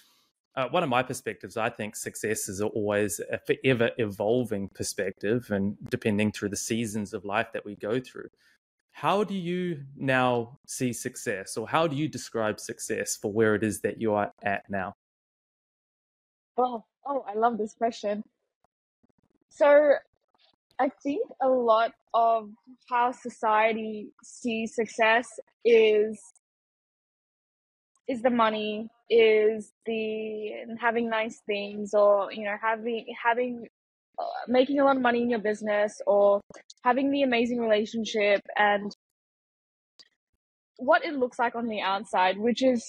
uh, 0.56 0.68
one 0.70 0.84
of 0.84 0.90
my 0.90 1.04
perspectives, 1.04 1.58
I 1.58 1.70
think 1.70 1.96
success 1.96 2.48
is 2.48 2.62
always 2.62 3.20
a 3.32 3.40
forever 3.40 3.92
evolving 3.98 4.70
perspective, 4.70 5.52
and 5.52 5.76
depending 5.90 6.32
through 6.32 6.50
the 6.50 6.56
seasons 6.56 7.14
of 7.14 7.26
life 7.26 7.48
that 7.54 7.66
we 7.66 7.76
go 7.76 8.00
through. 8.00 8.30
How 8.92 9.26
do 9.26 9.34
you 9.34 9.84
now 9.98 10.60
see 10.66 10.94
success, 10.94 11.58
or 11.58 11.68
how 11.68 11.88
do 11.88 11.98
you 11.98 12.08
describe 12.08 12.62
success 12.62 13.18
for 13.18 13.32
where 13.32 13.56
it 13.56 13.64
is 13.64 13.82
that 13.82 14.00
you 14.00 14.14
are 14.14 14.32
at 14.42 14.64
now? 14.70 14.94
Oh, 16.58 16.86
oh, 17.06 17.26
I 17.28 17.34
love 17.34 17.58
this 17.58 17.74
question. 17.74 18.24
So, 19.50 19.96
I 20.80 20.90
think 21.04 21.30
a 21.42 21.50
lot 21.50 21.92
of 22.14 22.50
how 22.90 23.12
society 23.12 24.10
sees 24.24 24.76
success 24.76 25.28
is 25.66 26.18
is 28.08 28.22
the 28.22 28.30
money 28.30 28.90
is 29.10 29.72
the 29.86 30.52
having 30.80 31.10
nice 31.10 31.42
things 31.46 31.94
or 31.94 32.32
you 32.32 32.44
know 32.44 32.56
having 32.62 33.06
having 33.24 33.68
uh, 34.18 34.24
making 34.48 34.80
a 34.80 34.86
lot 34.86 34.96
of 34.96 35.02
money 35.02 35.22
in 35.22 35.30
your 35.30 35.40
business 35.40 36.02
or 36.08 36.42
having 36.84 37.12
the 37.12 37.22
amazing 37.22 37.60
relationship 37.60 38.42
and 38.56 38.96
what 40.78 41.06
it 41.06 41.14
looks 41.14 41.40
like 41.40 41.56
on 41.56 41.68
the 41.68 41.82
outside 41.82 42.38
which 42.38 42.64
is 42.64 42.84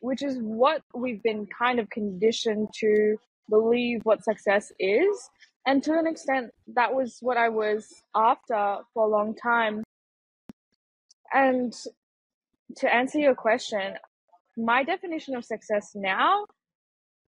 which 0.00 0.22
is 0.22 0.38
what 0.40 0.82
we've 0.94 1.22
been 1.22 1.46
kind 1.58 1.78
of 1.78 1.88
conditioned 1.90 2.68
to 2.74 3.16
believe 3.48 4.00
what 4.04 4.24
success 4.24 4.72
is. 4.78 5.28
And 5.66 5.82
to 5.82 5.92
an 5.92 6.06
extent, 6.06 6.50
that 6.74 6.94
was 6.94 7.18
what 7.20 7.36
I 7.36 7.50
was 7.50 7.86
after 8.14 8.78
for 8.94 9.04
a 9.04 9.10
long 9.10 9.34
time. 9.34 9.84
And 11.32 11.72
to 12.76 12.94
answer 12.94 13.18
your 13.18 13.34
question, 13.34 13.94
my 14.64 14.84
definition 14.84 15.36
of 15.36 15.44
success 15.44 15.92
now, 15.94 16.46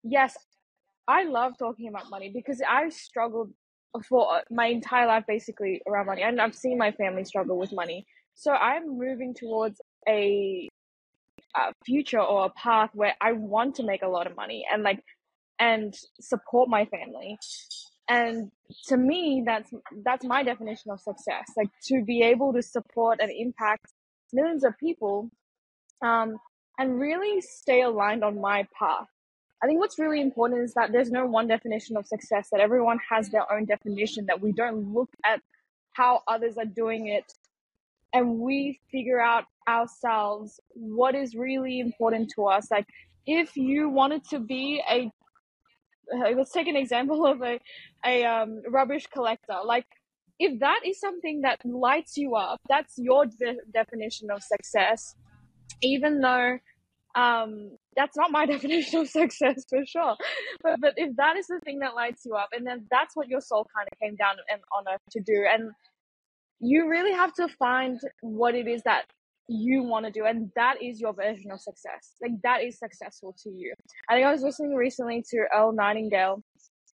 yes, 0.04 0.38
I 1.08 1.24
love 1.24 1.58
talking 1.58 1.88
about 1.88 2.10
money 2.10 2.32
because 2.34 2.62
I 2.68 2.90
struggled 2.90 3.52
for 4.08 4.42
my 4.52 4.68
entire 4.68 5.08
life 5.08 5.24
basically 5.28 5.82
around 5.88 6.06
money 6.06 6.22
and 6.22 6.40
I've 6.40 6.56
seen 6.56 6.78
my 6.78 6.92
family 6.92 7.26
struggle 7.26 7.58
with 7.58 7.74
money. 7.74 8.06
So 8.36 8.52
I'm 8.52 8.98
moving 8.98 9.34
towards 9.34 9.82
a, 10.08 10.70
a 11.56 11.74
future 11.86 12.22
or 12.22 12.46
a 12.46 12.50
path 12.52 12.92
where 12.94 13.16
I 13.20 13.34
want 13.34 13.76
to 13.76 13.84
make 13.84 14.04
a 14.04 14.08
lot 14.08 14.28
of 14.28 14.36
money 14.36 14.66
and 14.72 14.84
like 14.84 15.04
and 15.58 15.94
support 16.22 16.70
my 16.70 16.86
family. 16.86 17.38
And 18.08 18.52
to 18.88 18.98
me 18.98 19.44
that's 19.46 19.72
that's 20.06 20.26
my 20.26 20.44
definition 20.44 20.92
of 20.92 21.02
success. 21.02 21.46
Like 21.58 21.70
to 21.88 22.04
be 22.06 22.22
able 22.22 22.54
to 22.54 22.62
support 22.62 23.20
and 23.20 23.32
impact 23.32 23.88
millions 24.32 24.64
of 24.64 24.78
people 24.78 25.30
um 26.04 26.38
and 26.80 27.00
really 27.00 27.42
stay 27.42 27.82
aligned 27.82 28.24
on 28.24 28.40
my 28.40 28.66
path. 28.78 29.08
I 29.62 29.68
think 29.68 29.80
what's 29.80 30.00
really 30.00 30.22
important 30.22 30.62
is 30.62 30.74
that 30.76 30.94
there's 30.94 31.12
no 31.12 31.26
one 31.26 31.48
definition 31.48 31.98
of 31.98 32.08
success, 32.08 32.48
that 32.52 32.62
everyone 32.62 33.00
has 33.10 33.30
their 33.30 33.52
own 33.52 33.66
definition, 33.66 34.26
that 34.28 34.40
we 34.42 34.54
don't 34.54 34.94
look 34.94 35.10
at 35.26 35.42
how 35.92 36.22
others 36.28 36.58
are 36.58 36.66
doing 36.66 37.08
it 37.08 37.26
and 38.14 38.40
we 38.40 38.80
figure 38.92 39.20
out 39.20 39.44
ourselves 39.68 40.60
what 40.70 41.14
is 41.14 41.36
really 41.36 41.82
important 41.82 42.32
to 42.36 42.46
us. 42.46 42.72
Like, 42.72 42.88
if 43.26 43.58
you 43.58 43.90
wanted 43.90 44.24
to 44.30 44.40
be 44.40 44.82
a, 44.90 45.12
uh, 46.16 46.32
let's 46.36 46.52
take 46.52 46.68
an 46.68 46.78
example 46.78 47.26
of 47.26 47.42
a, 47.42 47.60
a 48.06 48.24
um, 48.24 48.62
rubbish 48.70 49.06
collector. 49.14 49.58
Like, 49.66 49.86
if 50.40 50.60
that 50.62 50.80
is 50.86 51.00
something 51.00 51.42
that 51.42 51.60
lights 51.66 52.16
you 52.18 52.36
up, 52.36 52.62
that's 52.70 52.98
your 52.98 53.26
de- 53.26 53.58
definition 53.74 54.32
of 54.32 54.42
success, 54.42 55.16
even 55.82 56.22
though 56.22 56.58
um, 57.16 57.72
that's 57.96 58.16
not 58.16 58.32
my 58.32 58.46
definition 58.54 59.02
of 59.02 59.10
success 59.10 59.66
for 59.70 59.86
sure. 59.86 60.16
But 60.64 60.80
but 60.82 60.94
if 60.98 61.16
that 61.18 61.38
is 61.38 61.48
the 61.48 61.60
thing 61.64 61.80
that 61.80 61.96
lights 61.96 62.24
you 62.26 62.36
up, 62.36 62.50
and 62.54 62.66
then 62.66 62.86
that's 62.92 63.16
what 63.16 63.28
your 63.28 63.42
soul 63.42 63.66
kind 63.76 63.88
of 63.92 64.00
came 64.00 64.16
down 64.16 64.36
and 64.50 64.62
on 64.78 64.94
earth 64.94 65.02
to 65.12 65.20
do, 65.20 65.46
and 65.52 65.72
you 66.60 66.90
really 66.90 67.14
have 67.14 67.34
to 67.36 67.48
find 67.58 68.00
what 68.22 68.56
it 68.56 68.68
is 68.68 68.82
that 68.84 69.06
you 69.48 69.84
want 69.84 70.06
to 70.06 70.12
do, 70.12 70.26
and 70.26 70.52
that 70.56 70.76
is 70.82 71.02
your 71.02 71.14
version 71.14 71.52
of 71.52 71.60
success. 71.60 72.14
Like 72.22 72.34
that 72.44 72.64
is 72.64 72.78
successful 72.78 73.36
to 73.44 73.50
you. 73.50 73.74
I 74.10 74.16
think 74.16 74.28
I 74.28 74.32
was 74.32 74.44
listening 74.44 74.76
recently 74.76 75.24
to 75.32 75.46
Earl 75.56 75.74
Nightingale 75.74 76.44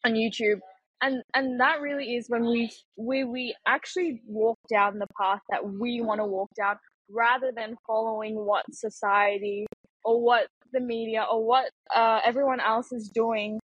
on 0.06 0.14
YouTube, 0.14 0.60
and 1.02 1.24
and 1.34 1.60
that 1.60 1.80
really 1.82 2.16
is 2.16 2.26
when 2.28 2.46
we 2.46 2.70
we 2.98 3.24
we 3.24 3.56
actually 3.66 4.22
walk 4.28 4.60
down 4.70 5.00
the 5.00 5.08
path 5.20 5.40
that 5.50 5.66
we 5.66 6.02
want 6.02 6.20
to 6.20 6.26
walk 6.26 6.50
down 6.58 6.76
rather 7.10 7.52
than 7.56 7.76
following 7.88 8.36
what 8.36 8.66
society 8.74 9.66
or 10.04 10.22
what 10.22 10.48
the 10.74 10.80
media 10.80 11.26
or 11.30 11.46
what 11.46 11.70
uh, 11.96 12.20
everyone 12.26 12.60
else 12.60 12.92
is 12.92 13.10
doing 13.14 13.60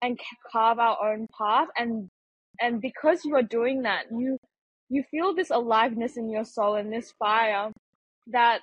and 0.00 0.18
carve 0.50 0.78
our 0.78 1.12
own 1.12 1.26
path. 1.38 1.68
And 1.76 2.08
and 2.60 2.80
because 2.80 3.24
you 3.24 3.34
are 3.36 3.42
doing 3.42 3.82
that 3.82 4.04
you 4.10 4.38
you 4.88 5.02
feel 5.10 5.34
this 5.34 5.50
aliveness 5.50 6.16
in 6.16 6.30
your 6.30 6.44
soul 6.44 6.74
and 6.74 6.92
this 6.92 7.12
fire 7.18 7.70
that 8.28 8.60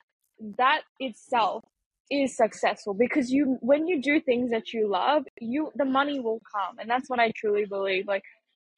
that 0.57 0.81
itself 0.99 1.63
is 2.11 2.35
successful. 2.35 2.93
Because 2.93 3.31
you 3.31 3.57
when 3.61 3.87
you 3.87 4.01
do 4.01 4.19
things 4.21 4.51
that 4.51 4.73
you 4.73 4.89
love 4.89 5.23
you 5.39 5.71
the 5.75 5.85
money 5.85 6.19
will 6.19 6.41
come. 6.53 6.77
And 6.79 6.89
that's 6.89 7.09
what 7.09 7.19
i 7.19 7.31
truly 7.35 7.65
believe. 7.65 8.07
Like 8.07 8.23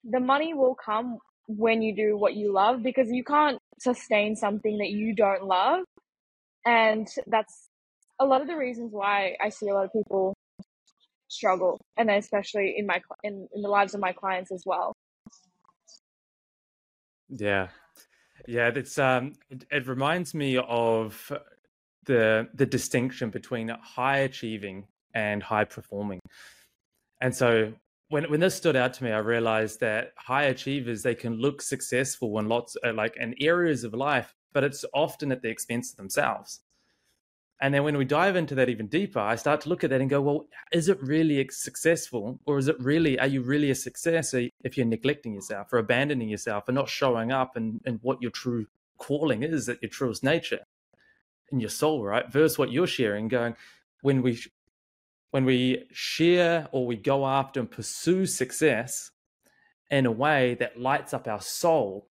the 0.04 0.20
money 0.20 0.54
will 0.54 0.74
come 0.74 1.18
when 1.48 1.82
you 1.82 1.94
do 1.94 2.16
what 2.16 2.34
you 2.34 2.52
love 2.52 2.82
because 2.82 3.08
you 3.10 3.24
can't 3.24 3.58
sustain 3.80 4.36
something 4.36 4.78
that 4.78 4.90
you 4.90 5.14
don't 5.14 5.44
love. 5.44 5.84
And 6.64 7.08
that's 7.26 7.68
a 8.22 8.24
lot 8.24 8.40
of 8.40 8.46
the 8.46 8.56
reasons 8.56 8.92
why 8.92 9.36
I 9.40 9.48
see 9.48 9.68
a 9.68 9.74
lot 9.74 9.84
of 9.84 9.92
people 9.92 10.34
struggle, 11.28 11.80
and 11.96 12.10
especially 12.10 12.74
in 12.76 12.86
my 12.86 13.00
in, 13.22 13.48
in 13.54 13.62
the 13.62 13.68
lives 13.68 13.94
of 13.94 14.00
my 14.00 14.12
clients 14.12 14.52
as 14.52 14.62
well. 14.64 14.92
Yeah, 17.28 17.68
yeah, 18.46 18.70
it's 18.74 18.98
um, 18.98 19.32
it, 19.50 19.64
it 19.70 19.86
reminds 19.86 20.34
me 20.34 20.56
of 20.56 21.32
the 22.04 22.48
the 22.54 22.66
distinction 22.66 23.30
between 23.30 23.68
high 23.68 24.18
achieving 24.18 24.86
and 25.14 25.42
high 25.42 25.64
performing, 25.64 26.20
and 27.20 27.34
so 27.34 27.72
when 28.08 28.24
when 28.30 28.40
this 28.40 28.54
stood 28.54 28.76
out 28.76 28.94
to 28.94 29.04
me, 29.04 29.10
I 29.10 29.18
realized 29.18 29.80
that 29.80 30.12
high 30.16 30.44
achievers 30.44 31.02
they 31.02 31.14
can 31.14 31.38
look 31.38 31.60
successful 31.62 32.38
in 32.38 32.48
lots 32.48 32.76
uh, 32.84 32.92
like 32.92 33.16
in 33.16 33.34
areas 33.40 33.82
of 33.84 33.94
life, 33.94 34.34
but 34.52 34.62
it's 34.62 34.84
often 34.94 35.32
at 35.32 35.42
the 35.42 35.48
expense 35.48 35.90
of 35.90 35.96
themselves. 35.96 36.60
And 37.62 37.72
then 37.72 37.84
when 37.84 37.96
we 37.96 38.04
dive 38.04 38.34
into 38.34 38.56
that 38.56 38.68
even 38.68 38.88
deeper, 38.88 39.20
I 39.20 39.36
start 39.36 39.60
to 39.60 39.68
look 39.68 39.84
at 39.84 39.90
that 39.90 40.00
and 40.00 40.10
go, 40.10 40.20
well, 40.20 40.46
is 40.72 40.88
it 40.88 41.00
really 41.00 41.48
successful? 41.52 42.40
Or 42.44 42.58
is 42.58 42.66
it 42.66 42.74
really, 42.80 43.20
are 43.20 43.28
you 43.28 43.40
really 43.40 43.70
a 43.70 43.74
success 43.76 44.34
if 44.34 44.76
you're 44.76 44.84
neglecting 44.84 45.32
yourself 45.32 45.72
or 45.72 45.78
abandoning 45.78 46.28
yourself 46.28 46.64
and 46.66 46.74
not 46.74 46.88
showing 46.88 47.30
up 47.30 47.54
and, 47.54 47.80
and 47.86 48.00
what 48.02 48.20
your 48.20 48.32
true 48.32 48.66
calling 48.98 49.44
is 49.44 49.68
at 49.68 49.80
your 49.80 49.90
truest 49.90 50.24
nature 50.24 50.58
in 51.52 51.60
your 51.60 51.70
soul, 51.70 52.02
right? 52.04 52.32
Versus 52.32 52.58
what 52.58 52.72
you're 52.72 52.88
sharing, 52.88 53.28
going, 53.28 53.54
when 54.00 54.22
we 54.22 54.40
when 55.30 55.44
we 55.44 55.84
share 55.92 56.68
or 56.72 56.84
we 56.84 56.96
go 56.96 57.26
after 57.26 57.60
and 57.60 57.70
pursue 57.70 58.26
success 58.26 59.12
in 59.88 60.04
a 60.04 60.10
way 60.10 60.54
that 60.54 60.80
lights 60.80 61.14
up 61.14 61.28
our 61.28 61.40
soul 61.40 62.08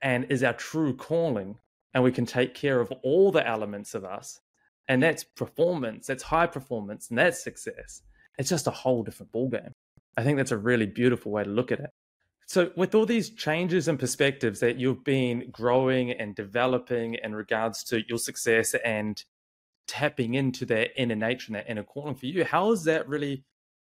and 0.00 0.26
is 0.30 0.42
our 0.42 0.54
true 0.54 0.96
calling, 0.96 1.58
and 1.96 2.04
we 2.04 2.12
can 2.12 2.26
take 2.26 2.52
care 2.52 2.78
of 2.78 2.92
all 3.02 3.32
the 3.32 3.48
elements 3.48 3.94
of 3.94 4.04
us 4.04 4.38
and 4.86 4.98
hmm. 4.98 5.06
that's 5.06 5.24
performance 5.24 6.06
that's 6.06 6.22
high 6.22 6.46
performance 6.46 7.08
and 7.08 7.18
that's 7.18 7.42
success. 7.42 8.02
It's 8.36 8.50
just 8.50 8.66
a 8.66 8.70
whole 8.70 9.02
different 9.02 9.32
ballgame. 9.32 9.72
I 10.14 10.22
think 10.22 10.36
that's 10.36 10.52
a 10.52 10.58
really 10.58 10.84
beautiful 10.84 11.32
way 11.32 11.44
to 11.44 11.48
look 11.48 11.72
at 11.72 11.80
it. 11.80 11.88
So 12.46 12.70
with 12.76 12.94
all 12.94 13.06
these 13.06 13.30
changes 13.30 13.88
and 13.88 13.98
perspectives 13.98 14.60
that 14.60 14.78
you've 14.78 15.04
been 15.04 15.48
growing 15.50 16.10
and 16.10 16.34
developing 16.34 17.14
in 17.14 17.34
regards 17.34 17.82
to 17.84 18.02
your 18.06 18.18
success 18.18 18.74
and 18.84 19.24
tapping 19.88 20.34
into 20.34 20.66
that 20.66 20.90
inner 21.00 21.16
nature 21.16 21.46
and 21.48 21.56
that 21.56 21.70
inner 21.70 21.84
calling 21.84 22.16
for 22.16 22.26
you 22.26 22.44
how 22.44 22.70
has 22.70 22.84
that 22.84 23.08
really 23.08 23.44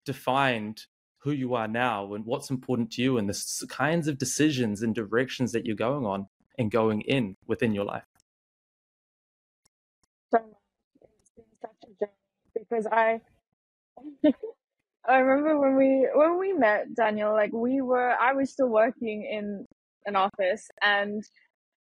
defined 0.07 0.85
who 1.19 1.33
you 1.33 1.55
are 1.55 1.67
now 1.67 2.15
and 2.15 2.25
what's 2.25 2.51
important 2.51 2.93
to 2.93 3.03
you 3.03 3.19
and 3.19 3.29
the 3.29 3.67
kinds 3.69 4.07
of 4.07 4.17
decisions 4.17 4.81
and 4.81 4.95
directions 4.95 5.51
that 5.51 5.67
you're 5.67 5.75
going 5.75 6.07
on 6.07 6.29
and 6.59 6.71
going 6.71 7.03
in 7.03 7.37
within 7.47 7.75
your 7.75 7.87
life? 7.87 8.05
So 10.31 10.41
it's 11.03 11.31
been 11.37 11.45
such 11.61 11.71
a 11.85 12.05
journey 12.07 12.13
because 12.55 12.87
I 12.87 13.21
I 15.09 15.19
remember 15.19 15.59
when 15.61 15.77
we 15.77 16.09
when 16.15 16.39
we 16.39 16.53
met 16.53 16.95
Daniel, 16.95 17.33
like 17.33 17.53
we 17.53 17.81
were 17.83 18.13
I 18.21 18.33
was 18.35 18.53
still 18.53 18.69
working 18.69 19.25
in 19.25 19.67
an 20.07 20.17
office 20.17 20.69
and 20.83 21.23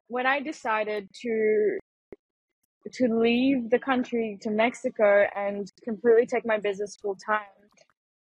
when 0.07 0.27
I 0.27 0.41
decided 0.41 1.09
to 1.23 1.79
to 2.93 3.07
leave 3.07 3.69
the 3.69 3.79
country 3.79 4.37
to 4.41 4.49
Mexico 4.51 5.25
and 5.35 5.71
completely 5.83 6.25
take 6.25 6.45
my 6.45 6.57
business 6.59 6.97
full 7.01 7.15
time, 7.15 7.41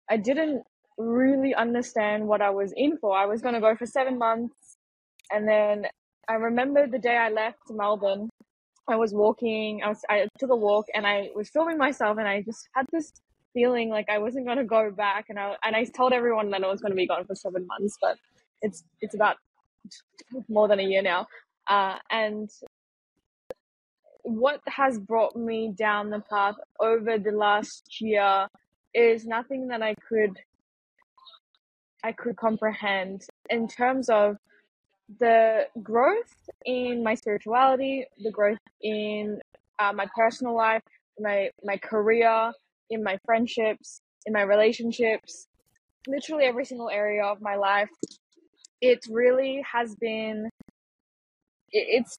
I 0.09 0.17
didn't 0.17 0.63
really 0.97 1.55
understand 1.55 2.27
what 2.27 2.41
I 2.41 2.51
was 2.51 2.73
in 2.77 2.97
for. 2.97 3.17
I 3.17 3.25
was 3.25 3.41
going 3.41 3.55
to 3.55 3.61
go 3.61 3.75
for 3.75 3.85
seven 3.87 4.17
months 4.17 4.77
and 5.31 5.47
then 5.47 5.87
I 6.27 6.35
remember 6.35 6.87
the 6.87 6.99
day 6.99 7.17
I 7.17 7.29
left 7.29 7.59
Melbourne. 7.69 8.29
I 8.87 8.95
was 8.95 9.13
walking. 9.13 9.81
I 9.83 9.89
was. 9.89 10.01
I 10.09 10.27
took 10.39 10.49
a 10.51 10.55
walk, 10.55 10.85
and 10.93 11.07
I 11.07 11.29
was 11.35 11.49
filming 11.49 11.77
myself, 11.77 12.17
and 12.17 12.27
I 12.27 12.41
just 12.41 12.67
had 12.75 12.85
this 12.91 13.11
feeling 13.53 13.89
like 13.89 14.09
I 14.09 14.17
wasn't 14.17 14.45
going 14.45 14.57
to 14.57 14.65
go 14.65 14.91
back. 14.91 15.25
And 15.29 15.39
I 15.39 15.55
and 15.63 15.75
I 15.75 15.85
told 15.85 16.13
everyone 16.13 16.49
that 16.51 16.63
I 16.63 16.67
was 16.67 16.81
going 16.81 16.91
to 16.91 16.95
be 16.97 17.07
gone 17.07 17.25
for 17.25 17.35
seven 17.35 17.65
months, 17.67 17.97
but 18.01 18.17
it's 18.61 18.83
it's 19.01 19.15
about 19.15 19.37
more 20.49 20.67
than 20.67 20.79
a 20.79 20.83
year 20.83 21.01
now. 21.01 21.27
Uh, 21.67 21.97
and 22.09 22.49
what 24.23 24.61
has 24.67 24.99
brought 24.99 25.35
me 25.35 25.73
down 25.77 26.09
the 26.09 26.23
path 26.29 26.55
over 26.79 27.17
the 27.19 27.31
last 27.31 28.01
year 28.01 28.47
is 28.93 29.25
nothing 29.25 29.67
that 29.67 29.81
I 29.81 29.95
could 30.07 30.37
I 32.03 32.11
could 32.11 32.35
comprehend 32.35 33.25
in 33.49 33.67
terms 33.67 34.09
of 34.09 34.37
the 35.19 35.65
growth 35.83 36.33
in 36.65 37.03
my 37.03 37.15
spirituality, 37.15 38.05
the 38.23 38.31
growth 38.31 38.59
in 38.81 39.39
uh, 39.79 39.93
my 39.93 40.07
personal 40.15 40.55
life, 40.55 40.83
my 41.19 41.49
my 41.63 41.77
career, 41.77 42.53
in 42.89 43.03
my 43.03 43.17
friendships, 43.25 44.01
in 44.25 44.33
my 44.33 44.43
relationships, 44.43 45.47
literally 46.07 46.45
every 46.45 46.65
single 46.65 46.89
area 46.89 47.23
of 47.25 47.41
my 47.41 47.55
life. 47.55 47.89
It 48.81 48.99
really 49.09 49.63
has 49.71 49.95
been. 49.95 50.49
It's 51.71 52.17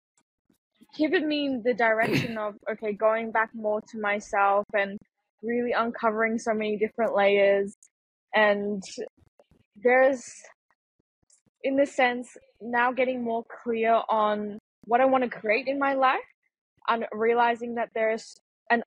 given 0.98 1.28
me 1.28 1.60
the 1.64 1.74
direction 1.74 2.38
of 2.38 2.54
okay, 2.72 2.92
going 2.92 3.32
back 3.32 3.50
more 3.54 3.80
to 3.92 4.00
myself 4.00 4.66
and 4.74 4.98
really 5.42 5.72
uncovering 5.72 6.38
so 6.38 6.54
many 6.54 6.76
different 6.78 7.14
layers 7.14 7.74
And 8.34 8.82
there's, 9.82 10.24
in 11.64 11.76
the 11.76 11.86
sense, 11.86 12.36
now 12.64 12.92
getting 12.92 13.22
more 13.22 13.44
clear 13.62 14.00
on 14.08 14.58
what 14.86 15.00
I 15.00 15.04
want 15.04 15.24
to 15.24 15.30
create 15.30 15.68
in 15.68 15.78
my 15.78 15.94
life 15.94 16.20
and 16.88 17.06
realizing 17.12 17.76
that 17.76 17.90
there's 17.94 18.36
an 18.70 18.82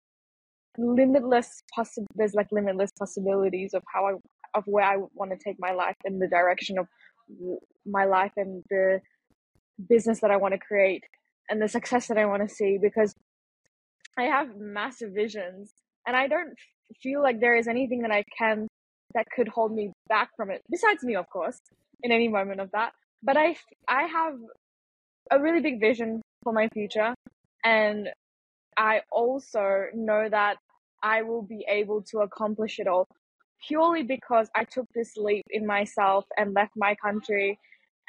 limitless 0.78 1.64
possi- 1.78 2.06
there's 2.16 2.34
like 2.34 2.48
limitless 2.52 2.92
possibilities 2.98 3.74
of 3.74 3.84
how 3.94 4.08
I 4.08 4.14
of 4.56 4.64
where 4.66 4.86
I 4.86 4.98
want 5.14 5.32
to 5.32 5.38
take 5.38 5.58
my 5.60 5.72
life 5.72 5.96
in 6.06 6.20
the 6.20 6.28
direction 6.28 6.78
of 6.80 6.88
my 7.86 8.06
life 8.06 8.32
and 8.38 8.64
the 8.70 9.02
business 9.90 10.22
that 10.22 10.32
I 10.32 10.38
want 10.38 10.54
to 10.54 10.60
create 10.60 11.04
and 11.50 11.62
the 11.62 11.68
success 11.68 12.08
that 12.08 12.18
I 12.18 12.26
want 12.26 12.48
to 12.48 12.54
see 12.54 12.78
because 12.82 13.14
I 14.18 14.24
have 14.24 14.56
massive 14.58 15.12
visions 15.14 15.72
and 16.08 16.16
I 16.16 16.28
don't 16.28 16.54
feel 17.02 17.22
like 17.22 17.40
there 17.40 17.56
is 17.56 17.68
anything 17.68 18.02
that 18.02 18.12
I 18.12 18.24
can 18.38 18.68
that 19.14 19.28
could 19.36 19.48
hold 19.48 19.74
me 19.74 19.92
back 20.10 20.30
from 20.36 20.50
it 20.50 20.64
besides 20.70 21.04
me 21.04 21.16
of 21.16 21.30
course 21.30 21.60
in 22.02 22.12
any 22.12 22.28
moment 22.28 22.60
of 22.60 22.72
that 22.72 22.94
but 23.24 23.38
I 23.38 23.56
I 23.88 24.04
have 24.04 24.36
a 25.32 25.40
really 25.42 25.62
big 25.62 25.80
vision 25.80 26.22
for 26.44 26.54
my 26.54 26.70
future 26.70 27.14
and 27.64 28.10
I 28.78 29.02
also 29.12 29.86
know 29.94 30.30
that 30.30 30.58
I 31.04 31.24
will 31.24 31.42
be 31.42 31.66
able 31.70 32.04
to 32.12 32.20
accomplish 32.20 32.80
it 32.80 32.88
all 32.88 33.08
purely 33.68 34.04
because 34.04 34.50
I 34.56 34.64
took 34.66 34.86
this 34.94 35.18
leap 35.18 35.46
in 35.50 35.66
myself 35.66 36.26
and 36.38 36.54
left 36.54 36.74
my 36.76 36.96
country 36.96 37.60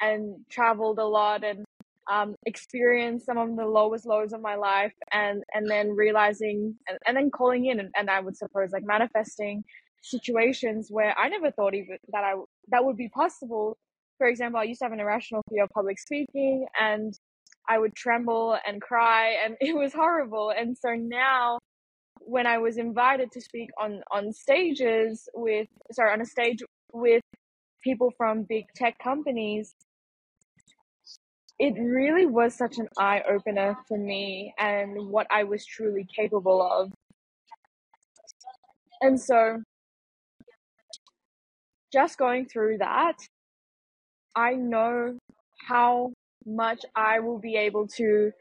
and 0.01 0.35
traveled 0.49 0.99
a 0.99 1.05
lot 1.05 1.43
and 1.43 1.65
um, 2.11 2.35
experienced 2.45 3.25
some 3.25 3.37
of 3.37 3.55
the 3.55 3.65
lowest 3.65 4.05
lows 4.05 4.33
of 4.33 4.41
my 4.41 4.55
life 4.55 4.93
and 5.11 5.43
and 5.53 5.69
then 5.69 5.91
realizing 5.91 6.75
and, 6.87 6.97
and 7.05 7.17
then 7.17 7.29
calling 7.29 7.65
in 7.65 7.79
and, 7.79 7.89
and 7.95 8.09
I 8.09 8.19
would 8.19 8.37
suppose 8.37 8.71
like 8.71 8.83
manifesting 8.83 9.63
situations 10.01 10.87
where 10.89 11.17
I 11.17 11.29
never 11.29 11.51
thought 11.51 11.75
even 11.75 11.97
that 12.11 12.23
I 12.23 12.33
that 12.69 12.85
would 12.85 12.97
be 12.97 13.09
possible. 13.09 13.77
For 14.19 14.27
example, 14.27 14.59
I 14.59 14.65
used 14.65 14.79
to 14.79 14.85
have 14.85 14.91
an 14.91 14.99
irrational 14.99 15.41
fear 15.49 15.63
of 15.63 15.71
public 15.71 15.97
speaking 15.97 16.67
and 16.79 17.17
I 17.67 17.79
would 17.79 17.95
tremble 17.95 18.57
and 18.67 18.81
cry 18.81 19.37
and 19.43 19.57
it 19.61 19.75
was 19.75 19.93
horrible. 19.93 20.53
And 20.55 20.77
so 20.77 20.93
now 20.93 21.57
when 22.19 22.45
I 22.45 22.59
was 22.59 22.77
invited 22.77 23.31
to 23.31 23.41
speak 23.41 23.69
on 23.81 24.03
on 24.11 24.31
stages 24.31 25.27
with 25.33 25.67
sorry 25.91 26.11
on 26.13 26.21
a 26.21 26.25
stage 26.25 26.59
with 26.93 27.23
people 27.81 28.11
from 28.17 28.43
big 28.43 28.65
tech 28.75 28.95
companies 29.01 29.73
it 31.59 31.73
really 31.77 32.25
was 32.25 32.55
such 32.55 32.77
an 32.77 32.87
eye 32.97 33.21
opener 33.29 33.77
for 33.87 33.97
me 33.97 34.53
and 34.57 35.09
what 35.09 35.27
I 35.29 35.43
was 35.43 35.65
truly 35.65 36.07
capable 36.15 36.61
of. 36.61 36.91
And 39.01 39.19
so, 39.19 39.61
just 41.91 42.17
going 42.17 42.45
through 42.45 42.77
that, 42.77 43.15
I 44.35 44.53
know 44.53 45.17
how 45.67 46.13
much 46.45 46.85
I 46.95 47.19
will 47.19 47.39
be 47.39 47.55
able 47.55 47.87
to 47.87 48.31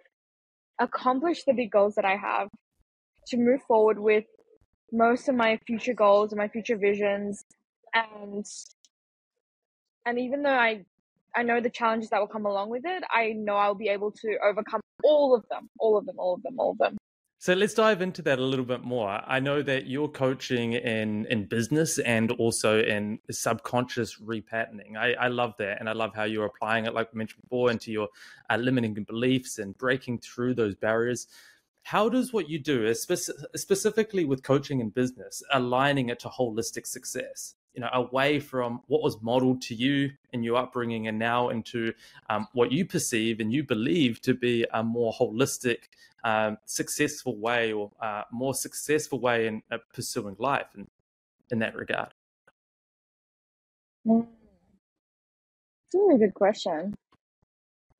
accomplish 0.78 1.44
the 1.44 1.52
big 1.52 1.70
goals 1.70 1.94
that 1.96 2.04
I 2.04 2.16
have, 2.16 2.48
to 3.28 3.36
move 3.36 3.60
forward 3.66 3.98
with 3.98 4.24
most 4.92 5.28
of 5.28 5.34
my 5.34 5.58
future 5.66 5.94
goals 5.94 6.32
and 6.32 6.38
my 6.38 6.48
future 6.48 6.76
visions 6.76 7.44
and 7.94 8.46
and 10.06 10.18
even 10.18 10.42
though 10.42 10.50
I 10.50 10.84
I 11.36 11.42
know 11.42 11.60
the 11.60 11.70
challenges 11.70 12.10
that 12.10 12.20
will 12.20 12.26
come 12.26 12.46
along 12.46 12.70
with 12.70 12.84
it, 12.86 13.04
I 13.10 13.32
know 13.32 13.56
I'll 13.56 13.74
be 13.74 13.88
able 13.88 14.10
to 14.12 14.38
overcome 14.42 14.80
all 15.04 15.34
of 15.34 15.44
them, 15.50 15.68
all 15.78 15.98
of 15.98 16.06
them, 16.06 16.16
all 16.18 16.34
of 16.34 16.42
them, 16.42 16.54
all 16.58 16.70
of 16.72 16.78
them. 16.78 16.96
So 17.40 17.54
let's 17.54 17.72
dive 17.72 18.02
into 18.02 18.20
that 18.22 18.40
a 18.40 18.44
little 18.44 18.64
bit 18.64 18.82
more. 18.82 19.22
I 19.24 19.38
know 19.38 19.62
that 19.62 19.86
you're 19.86 20.08
coaching 20.08 20.72
in 20.72 21.24
in 21.26 21.44
business 21.44 22.00
and 22.00 22.32
also 22.32 22.82
in 22.82 23.20
subconscious 23.30 24.20
repatterning. 24.20 24.96
I, 24.98 25.12
I 25.12 25.28
love 25.28 25.54
that, 25.58 25.78
and 25.78 25.88
I 25.88 25.92
love 25.92 26.16
how 26.16 26.24
you're 26.24 26.46
applying 26.46 26.86
it, 26.86 26.94
like 26.94 27.12
we 27.12 27.18
mentioned 27.18 27.42
before, 27.42 27.70
into 27.70 27.92
your 27.92 28.08
uh, 28.50 28.56
limiting 28.56 28.92
beliefs 29.04 29.58
and 29.58 29.78
breaking 29.78 30.18
through 30.18 30.54
those 30.54 30.74
barriers. 30.74 31.28
How 31.84 32.08
does 32.08 32.32
what 32.32 32.50
you 32.50 32.58
do, 32.58 32.92
specifically 32.92 34.24
with 34.24 34.42
coaching 34.42 34.80
and 34.80 34.92
business, 34.92 35.40
aligning 35.52 36.08
it 36.08 36.18
to 36.20 36.28
holistic 36.28 36.88
success? 36.88 37.54
You 37.78 37.84
know 37.84 37.90
away 37.92 38.40
from 38.40 38.80
what 38.88 39.02
was 39.02 39.22
modeled 39.22 39.62
to 39.62 39.72
you 39.72 40.10
in 40.32 40.42
your 40.42 40.56
upbringing 40.56 41.06
and 41.06 41.16
now 41.16 41.50
into 41.50 41.92
um, 42.28 42.48
what 42.52 42.72
you 42.72 42.84
perceive 42.84 43.38
and 43.38 43.52
you 43.52 43.62
believe 43.62 44.20
to 44.20 44.34
be 44.34 44.66
a 44.74 44.82
more 44.82 45.12
holistic 45.12 45.84
um, 46.24 46.58
successful 46.66 47.38
way 47.38 47.72
or 47.72 47.92
uh, 48.02 48.22
more 48.32 48.52
successful 48.52 49.20
way 49.20 49.46
in 49.46 49.62
uh, 49.70 49.78
pursuing 49.94 50.34
life 50.40 50.66
in, 50.76 50.88
in 51.52 51.60
that 51.60 51.76
regard 51.76 52.08
mm. 54.04 54.26
it's 55.86 55.94
a 55.94 55.98
really 55.98 56.18
good 56.18 56.34
question 56.34 56.92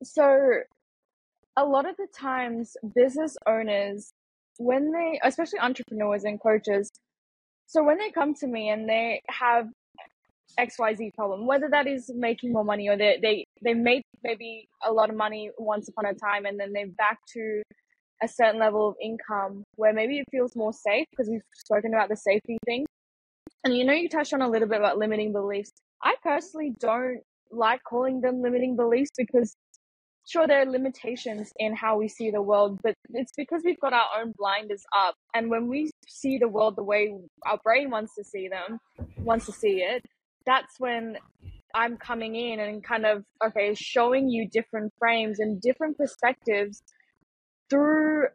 so 0.03 0.59
a 1.55 1.63
lot 1.63 1.87
of 1.87 1.95
the 1.95 2.07
times 2.13 2.75
business 2.93 3.37
owners 3.47 4.11
when 4.57 4.91
they 4.91 5.21
especially 5.23 5.59
entrepreneurs 5.59 6.25
and 6.25 6.37
coaches 6.41 6.91
so 7.69 7.83
when 7.83 7.99
they 7.99 8.09
come 8.09 8.33
to 8.33 8.47
me 8.47 8.69
and 8.69 8.89
they 8.89 9.21
have 9.29 9.67
XYZ 10.59 11.13
problem, 11.13 11.45
whether 11.45 11.69
that 11.69 11.85
is 11.85 12.09
making 12.15 12.51
more 12.51 12.63
money 12.63 12.89
or 12.89 12.97
they, 12.97 13.19
they, 13.21 13.45
they 13.63 13.75
make 13.75 14.01
maybe 14.23 14.67
a 14.83 14.91
lot 14.91 15.11
of 15.11 15.15
money 15.15 15.51
once 15.59 15.87
upon 15.87 16.07
a 16.07 16.15
time 16.15 16.45
and 16.45 16.59
then 16.59 16.73
they're 16.73 16.87
back 16.87 17.19
to 17.33 17.61
a 18.23 18.27
certain 18.27 18.59
level 18.59 18.89
of 18.89 18.95
income 18.99 19.63
where 19.75 19.93
maybe 19.93 20.17
it 20.17 20.25
feels 20.31 20.55
more 20.55 20.73
safe 20.73 21.05
because 21.11 21.29
we've 21.29 21.43
spoken 21.53 21.93
about 21.93 22.09
the 22.09 22.15
safety 22.15 22.57
thing. 22.65 22.87
And 23.63 23.77
you 23.77 23.85
know, 23.85 23.93
you 23.93 24.09
touched 24.09 24.33
on 24.33 24.41
a 24.41 24.49
little 24.49 24.67
bit 24.67 24.79
about 24.79 24.97
limiting 24.97 25.31
beliefs. 25.31 25.69
I 26.01 26.15
personally 26.23 26.73
don't 26.79 27.19
like 27.51 27.81
calling 27.83 28.19
them 28.19 28.41
limiting 28.41 28.75
beliefs 28.75 29.11
because 29.15 29.53
sure 30.29 30.47
there 30.47 30.61
are 30.61 30.65
limitations 30.65 31.51
in 31.57 31.75
how 31.75 31.97
we 31.97 32.07
see 32.07 32.31
the 32.31 32.41
world 32.41 32.79
but 32.83 32.93
it's 33.11 33.31
because 33.35 33.61
we've 33.65 33.79
got 33.79 33.93
our 33.93 34.07
own 34.19 34.33
blinders 34.37 34.83
up. 34.97 35.15
And 35.33 35.49
when 35.49 35.67
we 35.67 35.91
see 36.07 36.37
the 36.37 36.47
world 36.47 36.75
the 36.75 36.83
way 36.83 37.13
our 37.45 37.59
brain 37.63 37.89
wants 37.89 38.15
to 38.15 38.23
see 38.23 38.47
them 38.47 38.79
wants 39.17 39.45
to 39.45 39.51
see 39.51 39.81
it 39.81 40.03
that's 40.45 40.79
when 40.79 41.17
i'm 41.75 41.97
coming 41.97 42.35
in 42.35 42.59
and 42.59 42.83
kind 42.83 43.05
of 43.05 43.23
okay 43.45 43.75
showing 43.75 44.29
you 44.29 44.47
different 44.49 44.91
frames 44.97 45.39
and 45.39 45.61
different 45.61 45.97
perspectives 45.97 46.81
through 47.69 48.27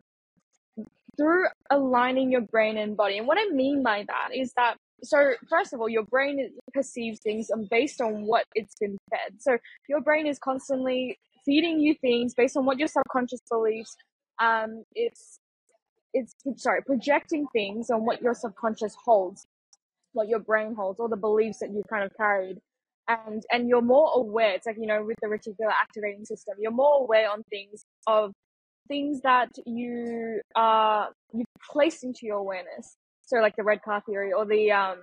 through 1.17 1.47
aligning 1.71 2.31
your 2.31 2.41
brain 2.41 2.77
and 2.79 2.97
body. 2.97 3.19
And 3.19 3.27
what 3.27 3.39
i 3.39 3.49
mean 3.53 3.83
by 3.83 4.05
that 4.07 4.35
is 4.35 4.53
that 4.57 4.77
so 5.03 5.33
first 5.49 5.73
of 5.73 5.81
all 5.81 5.89
your 5.89 6.05
brain 6.05 6.51
perceives 6.73 7.21
things 7.21 7.49
based 7.71 8.01
on 8.01 8.25
what 8.27 8.45
it's 8.55 8.75
been 8.81 8.99
fed. 9.11 9.41
So 9.41 9.59
your 9.89 10.01
brain 10.01 10.27
is 10.27 10.39
constantly 10.39 11.19
feeding 11.45 11.81
you 11.81 11.95
things 12.01 12.35
based 12.35 12.57
on 12.57 12.65
what 12.65 12.79
your 12.79 12.89
subconscious 12.89 13.41
believes. 13.51 13.97
Um, 14.41 14.85
it's 14.95 15.39
it's 16.15 16.35
sorry, 16.57 16.83
projecting 16.83 17.47
things 17.53 17.91
on 17.91 18.05
what 18.05 18.23
your 18.23 18.35
subconscious 18.35 18.97
holds, 19.05 19.47
what 20.13 20.29
your 20.29 20.39
brain 20.39 20.75
holds, 20.75 21.01
all 21.01 21.09
the 21.09 21.17
beliefs 21.17 21.59
that 21.59 21.73
you've 21.73 21.89
kind 21.89 22.05
of 22.05 22.17
carried. 22.17 22.59
And 23.09 23.45
and 23.53 23.69
you're 23.69 23.83
more 23.83 24.11
aware. 24.15 24.55
It's 24.55 24.67
like, 24.67 24.77
you 24.79 24.87
know, 24.87 25.05
with 25.05 25.17
the 25.21 25.29
reticular 25.29 25.73
activating 25.81 26.25
system, 26.25 26.55
you're 26.59 26.73
more 26.73 27.03
aware 27.03 27.31
on 27.31 27.43
things 27.51 27.85
of 28.07 28.33
things 28.89 29.21
that 29.23 29.51
you 29.67 30.41
uh 30.57 31.07
you 31.33 31.45
place 31.71 32.03
into 32.03 32.21
your 32.27 32.39
awareness. 32.39 32.97
So 33.27 33.39
like 33.39 33.57
the 33.57 33.63
red 33.63 33.83
car 33.83 34.03
theory 34.07 34.33
or 34.33 34.47
the 34.47 34.73
um 34.73 34.99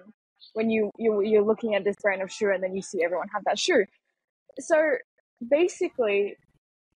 when 0.53 0.69
you, 0.71 0.91
you 0.97 1.21
you're 1.21 1.43
looking 1.43 1.75
at 1.75 1.83
this 1.83 1.95
brand 2.01 2.21
of 2.21 2.31
shoe 2.31 2.51
and 2.51 2.63
then 2.63 2.75
you 2.75 2.81
see 2.81 3.03
everyone 3.03 3.27
have 3.33 3.43
that 3.45 3.59
shoe. 3.59 3.85
So 4.59 4.95
basically, 5.49 6.35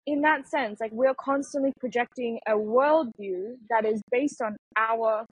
in 0.05 0.21
that 0.21 0.47
sense, 0.47 0.79
like 0.79 0.91
we're 0.91 1.15
constantly 1.15 1.71
projecting 1.79 2.39
a 2.47 2.53
worldview 2.53 3.55
that 3.69 3.85
is 3.85 4.01
based 4.11 4.41
on 4.41 4.55
our. 4.77 5.25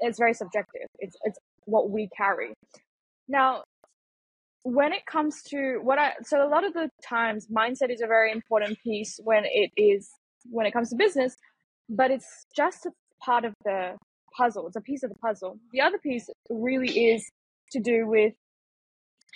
It's 0.00 0.18
very 0.18 0.34
subjective. 0.34 0.88
It's 0.98 1.16
it's 1.22 1.38
what 1.64 1.90
we 1.90 2.08
carry. 2.16 2.52
Now, 3.28 3.62
when 4.64 4.92
it 4.92 5.06
comes 5.06 5.42
to 5.50 5.78
what 5.82 5.98
I 5.98 6.12
so 6.22 6.44
a 6.44 6.48
lot 6.48 6.64
of 6.64 6.72
the 6.72 6.88
times 7.08 7.46
mindset 7.46 7.90
is 7.90 8.00
a 8.00 8.06
very 8.06 8.32
important 8.32 8.78
piece 8.82 9.18
when 9.22 9.44
it 9.44 9.70
is 9.76 10.08
when 10.50 10.66
it 10.66 10.72
comes 10.72 10.90
to 10.90 10.96
business, 10.96 11.36
but 11.88 12.10
it's 12.10 12.46
just 12.56 12.86
a 12.86 12.90
part 13.24 13.44
of 13.44 13.54
the 13.64 13.96
puzzle. 14.36 14.66
It's 14.66 14.76
a 14.76 14.80
piece 14.80 15.02
of 15.02 15.10
the 15.10 15.16
puzzle. 15.16 15.58
The 15.72 15.80
other 15.80 15.98
piece 15.98 16.28
really 16.48 17.10
is 17.10 17.24
to 17.72 17.80
do 17.80 18.06
with 18.06 18.32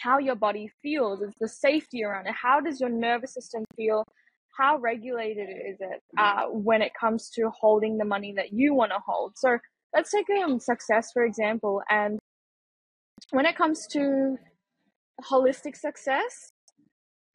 how 0.02 0.18
your 0.18 0.36
body 0.36 0.70
feels. 0.82 1.22
It's 1.22 1.36
the 1.40 1.48
safety 1.48 2.04
around 2.04 2.26
it. 2.26 2.34
How 2.40 2.60
does 2.60 2.80
your 2.80 2.90
nervous 2.90 3.34
system 3.34 3.64
feel? 3.76 4.04
How 4.58 4.78
regulated 4.78 5.48
is 5.50 5.76
it 5.80 6.00
uh, 6.18 6.44
when 6.46 6.80
it 6.80 6.92
comes 6.98 7.30
to 7.30 7.50
holding 7.50 7.98
the 7.98 8.04
money 8.04 8.32
that 8.36 8.52
you 8.52 8.74
want 8.74 8.92
to 8.92 8.98
hold? 9.06 9.32
So 9.36 9.58
let's 9.94 10.10
take 10.10 10.26
um, 10.42 10.58
success, 10.58 11.10
for 11.12 11.24
example. 11.24 11.82
And 11.90 12.18
when 13.30 13.44
it 13.46 13.56
comes 13.56 13.86
to 13.88 14.36
holistic 15.22 15.76
success, 15.76 16.50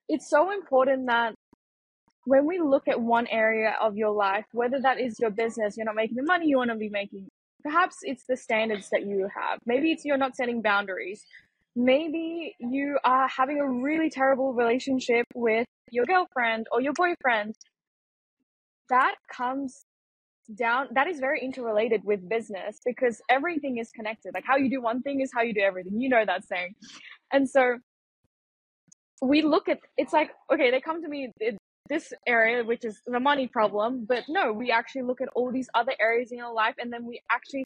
it's 0.10 0.30
so 0.30 0.52
important 0.52 1.08
that 1.08 1.34
when 2.26 2.46
we 2.46 2.60
look 2.60 2.88
at 2.88 3.00
one 3.00 3.28
area 3.28 3.76
of 3.82 3.98
your 3.98 4.12
life, 4.12 4.46
whether 4.52 4.80
that 4.82 5.00
is 5.00 5.20
your 5.20 5.32
business, 5.32 5.76
you're 5.78 5.86
not 5.86 5.96
making 5.96 6.18
the 6.18 6.24
money 6.24 6.48
you 6.48 6.58
want 6.58 6.70
to 6.70 6.76
be 6.76 6.90
making, 6.90 7.28
perhaps 7.64 7.98
it's 8.02 8.24
the 8.28 8.38
standards 8.38 8.90
that 8.92 9.06
you 9.06 9.28
have. 9.36 9.60
Maybe 9.66 9.92
it's 9.92 10.06
you're 10.06 10.18
not 10.18 10.36
setting 10.36 10.62
boundaries. 10.62 11.24
Maybe 11.76 12.56
you 12.60 12.98
are 13.04 13.28
having 13.28 13.60
a 13.60 13.68
really 13.68 14.10
terrible 14.10 14.54
relationship 14.54 15.26
with 15.34 15.68
your 15.90 16.06
girlfriend 16.06 16.68
or 16.72 16.82
your 16.82 16.94
boyfriend. 16.94 17.56
That 18.90 19.16
comes 19.32 19.86
down 20.58 20.88
that 20.96 21.08
is 21.08 21.20
very 21.20 21.40
interrelated 21.40 22.02
with 22.04 22.28
business 22.28 22.80
because 22.86 23.22
everything 23.30 23.78
is 23.78 23.90
connected. 23.92 24.34
Like 24.34 24.44
how 24.46 24.58
you 24.58 24.70
do 24.70 24.82
one 24.82 25.02
thing 25.02 25.22
is 25.22 25.32
how 25.34 25.42
you 25.42 25.54
do 25.54 25.62
everything. 25.62 26.02
You 26.02 26.10
know 26.10 26.26
that 26.26 26.46
saying. 26.46 26.76
And 27.32 27.50
so 27.50 27.78
we 29.22 29.42
look 29.42 29.70
at 29.70 29.80
it's 29.98 30.14
like 30.14 30.32
okay 30.52 30.72
they 30.72 30.82
come 30.82 31.02
to 31.02 31.08
me 31.08 31.32
in 31.40 31.58
this 31.88 32.12
area 32.28 32.64
which 32.64 32.84
is 32.84 33.02
the 33.06 33.20
money 33.20 33.48
problem 33.48 34.06
but 34.08 34.24
no 34.28 34.52
we 34.52 34.72
actually 34.72 35.04
look 35.04 35.22
at 35.22 35.28
all 35.36 35.52
these 35.52 35.70
other 35.76 35.94
areas 36.00 36.32
in 36.32 36.38
your 36.38 36.54
life 36.54 36.76
and 36.80 36.92
then 36.92 37.06
we 37.06 37.22
actually 37.32 37.64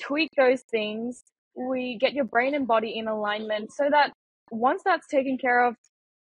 tweak 0.00 0.30
those 0.36 0.62
things 0.70 1.24
we 1.54 1.98
get 2.00 2.12
your 2.12 2.24
brain 2.24 2.54
and 2.54 2.66
body 2.66 2.98
in 2.98 3.08
alignment 3.08 3.72
so 3.72 3.88
that 3.90 4.12
once 4.50 4.82
that's 4.84 5.06
taken 5.06 5.38
care 5.38 5.64
of 5.66 5.74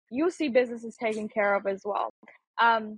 you'll 0.10 0.32
see 0.32 0.50
business 0.50 0.84
is 0.84 0.96
taken 0.98 1.30
care 1.30 1.56
of 1.56 1.66
as 1.66 1.82
well. 1.86 2.14
Um, 2.62 2.98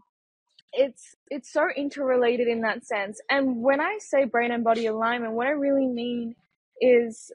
it's 0.73 1.15
it's 1.29 1.53
so 1.53 1.67
interrelated 1.75 2.47
in 2.47 2.61
that 2.61 2.83
sense. 2.85 3.21
And 3.29 3.61
when 3.61 3.79
i 3.79 3.97
say 3.99 4.25
brain 4.25 4.51
and 4.51 4.63
body 4.63 4.87
alignment 4.87 5.33
what 5.33 5.45
i 5.45 5.51
really 5.51 5.85
mean 5.85 6.35
is 6.81 7.31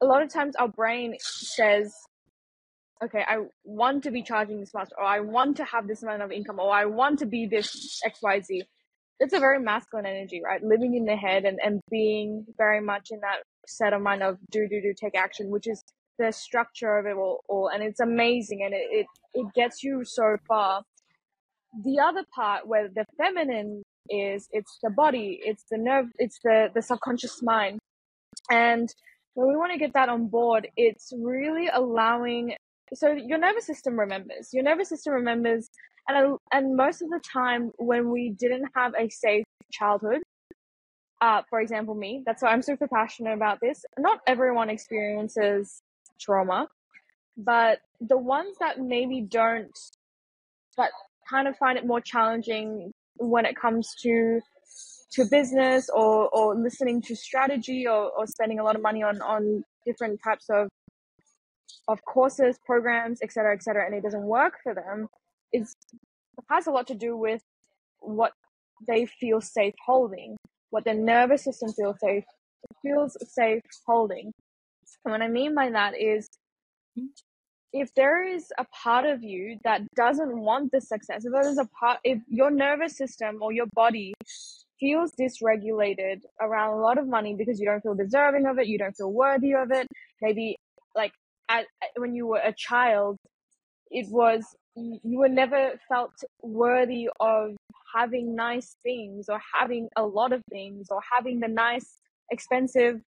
a 0.00 0.06
lot 0.06 0.22
of 0.22 0.32
times 0.32 0.54
our 0.56 0.68
brain 0.68 1.16
says 1.20 1.92
okay 3.02 3.24
i 3.26 3.38
want 3.64 4.04
to 4.04 4.12
be 4.12 4.22
charging 4.22 4.60
this 4.60 4.72
much 4.72 4.90
or 4.96 5.04
i 5.04 5.18
want 5.18 5.56
to 5.56 5.64
have 5.64 5.88
this 5.88 6.02
amount 6.04 6.22
of 6.22 6.30
income 6.30 6.60
or 6.60 6.72
i 6.72 6.84
want 6.84 7.18
to 7.18 7.26
be 7.26 7.46
this 7.46 8.00
xyz 8.06 8.62
it's 9.20 9.34
a 9.34 9.38
very 9.38 9.60
masculine 9.60 10.06
energy 10.06 10.40
right? 10.42 10.62
Living 10.62 10.94
in 10.94 11.04
the 11.04 11.16
head 11.16 11.44
and, 11.44 11.58
and 11.62 11.80
being 11.90 12.46
very 12.56 12.80
much 12.80 13.08
in 13.10 13.20
that 13.20 13.42
set 13.70 13.92
of 13.92 14.02
mind 14.02 14.22
of 14.22 14.38
do 14.50 14.68
do 14.68 14.80
do 14.80 14.92
take 14.98 15.16
action 15.16 15.50
which 15.50 15.66
is 15.66 15.82
the 16.20 16.30
structure 16.30 16.98
of 16.98 17.06
it 17.06 17.16
all, 17.16 17.42
all 17.48 17.68
and 17.68 17.82
it's 17.82 18.00
amazing 18.00 18.62
and 18.64 18.74
it, 18.74 18.86
it, 18.90 19.06
it 19.34 19.46
gets 19.54 19.82
you 19.82 20.04
so 20.04 20.36
far. 20.46 20.82
The 21.84 21.98
other 21.98 22.24
part 22.34 22.66
where 22.66 22.88
the 22.88 23.06
feminine 23.16 23.82
is 24.08 24.48
it's 24.52 24.78
the 24.82 24.90
body 24.90 25.40
it's 25.42 25.64
the 25.70 25.78
nerve 25.78 26.06
it's 26.18 26.38
the 26.44 26.68
the 26.74 26.82
subconscious 26.82 27.42
mind. 27.42 27.78
And 28.50 28.88
when 29.34 29.48
we 29.48 29.56
want 29.56 29.72
to 29.72 29.78
get 29.78 29.94
that 29.94 30.08
on 30.08 30.26
board 30.26 30.68
it's 30.76 31.12
really 31.16 31.68
allowing 31.72 32.54
so 32.92 33.12
your 33.12 33.38
nervous 33.38 33.66
system 33.66 33.98
remembers. 33.98 34.50
Your 34.52 34.64
nervous 34.64 34.88
system 34.88 35.14
remembers 35.14 35.70
and 36.08 36.38
and 36.52 36.76
most 36.76 37.02
of 37.02 37.08
the 37.08 37.20
time 37.32 37.70
when 37.78 38.10
we 38.10 38.34
didn't 38.38 38.68
have 38.74 38.92
a 38.98 39.08
safe 39.08 39.44
childhood 39.72 40.22
uh, 41.20 41.42
for 41.48 41.60
example 41.60 41.94
me 41.94 42.22
that's 42.26 42.42
why 42.42 42.50
i'm 42.50 42.62
super 42.62 42.88
passionate 42.88 43.34
about 43.34 43.60
this 43.60 43.84
not 43.98 44.20
everyone 44.26 44.70
experiences 44.70 45.82
trauma 46.20 46.66
but 47.36 47.78
the 48.00 48.18
ones 48.18 48.56
that 48.60 48.80
maybe 48.80 49.20
don't 49.20 49.78
but 50.76 50.90
kind 51.28 51.46
of 51.46 51.56
find 51.56 51.78
it 51.78 51.86
more 51.86 52.00
challenging 52.00 52.92
when 53.16 53.44
it 53.44 53.56
comes 53.56 53.94
to 54.02 54.40
to 55.12 55.24
business 55.24 55.88
or, 55.92 56.28
or 56.28 56.54
listening 56.54 57.02
to 57.02 57.16
strategy 57.16 57.86
or, 57.86 58.10
or 58.16 58.26
spending 58.26 58.60
a 58.60 58.64
lot 58.64 58.76
of 58.76 58.82
money 58.82 59.02
on, 59.02 59.20
on 59.22 59.64
different 59.84 60.20
types 60.22 60.46
of 60.50 60.68
of 61.88 62.04
courses, 62.04 62.56
programs, 62.64 63.20
etc., 63.22 63.54
etc., 63.54 63.84
and 63.84 63.94
it 63.94 64.02
doesn't 64.02 64.22
work 64.22 64.54
for 64.62 64.74
them, 64.74 65.08
is 65.52 65.74
has 66.48 66.66
a 66.66 66.70
lot 66.70 66.86
to 66.86 66.94
do 66.94 67.16
with 67.16 67.42
what 68.00 68.32
they 68.86 69.06
feel 69.06 69.40
safe 69.40 69.74
holding, 69.84 70.36
what 70.70 70.84
their 70.84 70.94
nervous 70.94 71.44
system 71.44 71.72
feels 71.72 71.96
safe 72.00 72.24
feels 72.82 73.16
safe 73.32 73.62
holding. 73.86 74.32
And 75.04 75.12
what 75.12 75.22
I 75.22 75.28
mean 75.28 75.54
by 75.54 75.70
that 75.70 75.94
is 75.98 76.28
if 77.72 77.94
there 77.94 78.26
is 78.26 78.46
a 78.58 78.66
part 78.82 79.06
of 79.06 79.22
you 79.22 79.58
that 79.64 79.82
doesn't 79.94 80.36
want 80.36 80.72
the 80.72 80.80
success, 80.80 81.24
if 81.24 81.32
there's 81.32 81.58
a 81.58 81.68
part, 81.78 81.98
if 82.04 82.18
your 82.28 82.50
nervous 82.50 82.96
system 82.96 83.38
or 83.40 83.52
your 83.52 83.66
body 83.74 84.12
feels 84.78 85.12
dysregulated 85.12 86.20
around 86.40 86.74
a 86.74 86.80
lot 86.80 86.98
of 86.98 87.06
money 87.06 87.34
because 87.34 87.60
you 87.60 87.66
don't 87.66 87.82
feel 87.82 87.94
deserving 87.94 88.46
of 88.46 88.58
it, 88.58 88.66
you 88.66 88.78
don't 88.78 88.96
feel 88.96 89.12
worthy 89.12 89.54
of 89.54 89.70
it, 89.70 89.86
maybe 90.20 90.56
like 90.94 91.12
at, 91.48 91.66
when 91.96 92.14
you 92.14 92.26
were 92.26 92.40
a 92.44 92.52
child, 92.56 93.16
it 93.90 94.06
was 94.10 94.44
you 94.76 95.18
were 95.18 95.28
never 95.28 95.72
felt 95.88 96.12
worthy 96.42 97.08
of 97.18 97.56
having 97.94 98.34
nice 98.34 98.76
things 98.82 99.26
or 99.28 99.40
having 99.58 99.88
a 99.96 100.04
lot 100.04 100.32
of 100.32 100.42
things 100.50 100.88
or 100.90 101.00
having 101.12 101.40
the 101.40 101.48
nice 101.48 101.98
expensive 102.30 103.00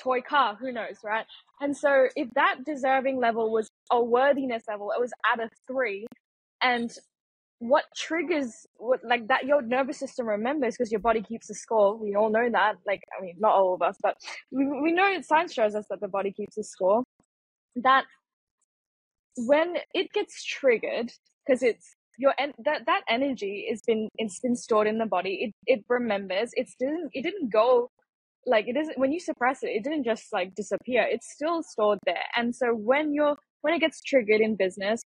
toy 0.00 0.20
car 0.20 0.56
who 0.60 0.70
knows 0.72 0.98
right? 1.04 1.26
And 1.60 1.76
so 1.76 2.06
if 2.14 2.28
that 2.34 2.58
deserving 2.64 3.18
level 3.18 3.50
was 3.52 3.68
a 3.90 4.02
worthiness 4.02 4.62
level 4.68 4.92
it 4.96 5.00
was 5.00 5.12
at 5.32 5.40
a 5.40 5.50
three 5.66 6.06
and 6.62 6.90
what 7.60 7.84
triggers 7.96 8.66
what 8.76 9.00
like 9.04 9.26
that 9.28 9.44
your 9.44 9.60
nervous 9.62 9.98
system 9.98 10.28
remembers 10.28 10.74
because 10.74 10.92
your 10.92 11.00
body 11.00 11.20
keeps 11.20 11.50
a 11.50 11.54
score 11.54 11.96
we 11.96 12.14
all 12.14 12.30
know 12.30 12.48
that 12.48 12.76
like 12.86 13.02
i 13.18 13.22
mean 13.22 13.34
not 13.38 13.52
all 13.52 13.74
of 13.74 13.82
us 13.82 13.96
but 14.00 14.16
we, 14.52 14.64
we 14.80 14.92
know 14.92 15.20
science 15.22 15.52
shows 15.52 15.74
us 15.74 15.84
that 15.90 16.00
the 16.00 16.06
body 16.06 16.30
keeps 16.30 16.56
a 16.56 16.62
score 16.62 17.02
that 17.74 18.04
when 19.36 19.74
it 19.92 20.12
gets 20.12 20.44
triggered 20.44 21.10
because 21.46 21.62
it's 21.62 21.96
your 22.18 22.34
en- 22.38 22.54
that 22.64 22.84
that 22.86 23.02
energy 23.08 23.66
has 23.70 23.82
been 23.86 24.08
it's 24.18 24.40
been 24.40 24.56
stored 24.56 24.88
in 24.88 24.98
the 24.98 25.06
body. 25.06 25.54
It 25.66 25.78
it 25.78 25.84
remembers. 25.88 26.50
It 26.54 26.68
didn't 26.80 27.10
it 27.14 27.22
didn't 27.22 27.50
go 27.50 27.90
like 28.46 28.68
it 28.68 28.76
isn't 28.76 28.98
when 28.98 29.12
you 29.12 29.20
suppress 29.20 29.62
it 29.62 29.68
it 29.68 29.84
didn't 29.84 30.04
just 30.04 30.32
like 30.32 30.54
disappear. 30.54 31.06
It's 31.08 31.32
still 31.32 31.62
stored 31.62 32.00
there. 32.04 32.24
And 32.36 32.54
so 32.54 32.74
when 32.74 33.14
you're 33.14 33.36
when 33.62 33.74
it 33.74 33.80
gets 33.80 34.02
triggered 34.02 34.40
in 34.42 34.56
business 34.56 35.02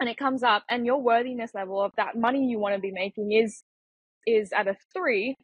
and 0.00 0.08
it 0.08 0.16
comes 0.16 0.42
up 0.42 0.64
and 0.70 0.86
your 0.86 1.00
worthiness 1.00 1.52
level 1.54 1.80
of 1.82 1.92
that 1.96 2.16
money 2.16 2.46
you 2.46 2.58
want 2.58 2.74
to 2.74 2.80
be 2.80 2.92
making 2.92 3.32
is 3.32 3.62
is 4.26 4.52
at 4.52 4.68
a 4.68 4.76
three 4.94 5.36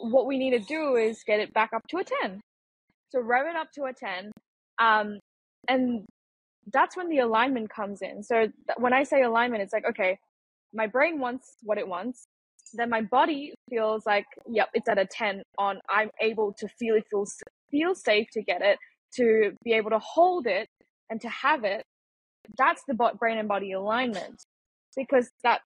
what 0.00 0.26
we 0.26 0.38
need 0.38 0.50
to 0.50 0.60
do 0.60 0.96
is 0.96 1.22
get 1.26 1.40
it 1.40 1.52
back 1.54 1.70
up 1.74 1.82
to 1.88 1.98
a 1.98 2.04
10 2.22 2.40
so 3.10 3.20
rev 3.20 3.46
it 3.46 3.56
up 3.56 3.68
to 3.74 3.84
a 3.84 3.92
10 3.92 4.30
um 4.80 5.18
and 5.68 6.04
that's 6.72 6.96
when 6.96 7.08
the 7.08 7.18
alignment 7.18 7.70
comes 7.70 8.02
in 8.02 8.22
so 8.22 8.42
th- 8.42 8.78
when 8.78 8.92
i 8.92 9.02
say 9.02 9.22
alignment 9.22 9.62
it's 9.62 9.72
like 9.72 9.84
okay 9.88 10.18
my 10.74 10.86
brain 10.86 11.18
wants 11.18 11.54
what 11.62 11.78
it 11.78 11.88
wants 11.88 12.26
then 12.74 12.90
my 12.90 13.02
body 13.02 13.54
feels 13.68 14.04
like, 14.06 14.26
yep, 14.48 14.68
it's 14.74 14.88
at 14.88 14.98
a 14.98 15.06
10 15.06 15.42
on 15.58 15.80
I'm 15.88 16.10
able 16.20 16.52
to 16.58 16.68
feel 16.68 16.96
it 16.96 17.04
feels 17.10 17.36
feel 17.70 17.94
safe 17.94 18.28
to 18.32 18.42
get 18.42 18.62
it, 18.62 18.78
to 19.16 19.52
be 19.64 19.72
able 19.74 19.90
to 19.90 19.98
hold 19.98 20.46
it 20.46 20.68
and 21.10 21.20
to 21.20 21.28
have 21.28 21.64
it. 21.64 21.84
That's 22.56 22.82
the 22.88 22.94
brain 22.94 23.38
and 23.38 23.48
body 23.48 23.72
alignment. 23.72 24.42
Because 24.96 25.30
that 25.44 25.60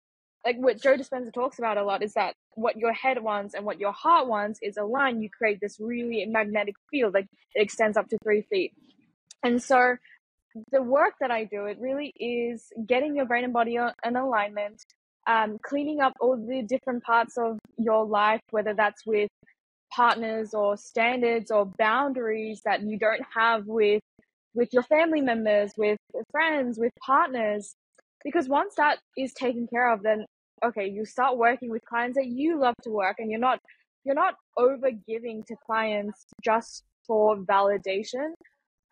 like 0.44 0.56
what 0.58 0.82
Joe 0.82 0.96
Dispenza 0.96 1.32
talks 1.32 1.58
about 1.58 1.78
a 1.78 1.84
lot 1.84 2.02
is 2.02 2.14
that 2.14 2.34
what 2.54 2.76
your 2.76 2.92
head 2.92 3.22
wants 3.22 3.54
and 3.54 3.64
what 3.64 3.78
your 3.78 3.92
heart 3.92 4.26
wants 4.26 4.58
is 4.62 4.76
aligned. 4.76 5.22
You 5.22 5.30
create 5.30 5.58
this 5.60 5.78
really 5.80 6.26
magnetic 6.26 6.74
field, 6.90 7.14
like 7.14 7.26
it 7.54 7.62
extends 7.62 7.96
up 7.96 8.08
to 8.08 8.18
three 8.24 8.42
feet. 8.50 8.72
And 9.44 9.62
so 9.62 9.96
the 10.70 10.82
work 10.82 11.14
that 11.20 11.30
I 11.30 11.44
do, 11.44 11.66
it 11.66 11.78
really 11.80 12.12
is 12.18 12.66
getting 12.86 13.16
your 13.16 13.26
brain 13.26 13.44
and 13.44 13.52
body 13.52 13.76
in 13.76 14.16
alignment, 14.16 14.82
um, 15.26 15.58
cleaning 15.62 16.00
up 16.00 16.12
all 16.20 16.36
the 16.36 16.62
different 16.62 17.02
parts 17.04 17.38
of 17.38 17.58
your 17.78 18.04
life, 18.04 18.40
whether 18.50 18.74
that's 18.74 19.06
with 19.06 19.30
partners 19.94 20.54
or 20.54 20.76
standards 20.76 21.50
or 21.50 21.66
boundaries 21.78 22.62
that 22.64 22.82
you 22.82 22.98
don't 22.98 23.22
have 23.34 23.66
with 23.66 24.00
with 24.54 24.68
your 24.72 24.82
family 24.82 25.22
members, 25.22 25.72
with 25.78 25.98
friends, 26.30 26.78
with 26.78 26.92
partners. 27.04 27.74
Because 28.22 28.48
once 28.48 28.74
that 28.76 28.98
is 29.16 29.32
taken 29.32 29.66
care 29.66 29.90
of, 29.90 30.02
then 30.02 30.24
okay, 30.64 30.86
you 30.86 31.04
start 31.04 31.36
working 31.38 31.70
with 31.70 31.84
clients 31.84 32.16
that 32.16 32.26
you 32.26 32.58
love 32.60 32.74
to 32.82 32.90
work 32.90 33.16
and 33.18 33.30
you're 33.30 33.40
not 33.40 33.58
you're 34.04 34.14
not 34.14 34.34
over 34.56 34.90
giving 35.08 35.42
to 35.44 35.56
clients 35.66 36.26
just 36.42 36.82
for 37.06 37.36
validation. 37.36 38.32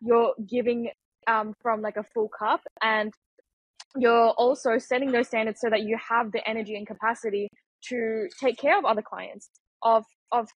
You're 0.01 0.35
giving 0.49 0.90
um, 1.31 1.55
from 1.62 1.81
like 1.81 1.97
a 1.97 2.05
full 2.14 2.29
cup 2.29 2.61
and 2.83 3.12
you're 3.97 4.31
also 4.31 4.79
setting 4.79 5.11
those 5.11 5.29
standards 5.29 5.61
so 5.61 5.69
that 5.71 5.83
you 5.83 5.97
have 5.97 6.31
the 6.33 6.47
energy 6.49 6.77
and 6.77 6.87
capacity 6.87 7.49
to 7.88 8.29
take 8.38 8.57
care 8.59 8.79
of 8.79 8.85
other 8.85 9.03
clients, 9.03 9.49
of 9.83 10.05
of 10.33 10.49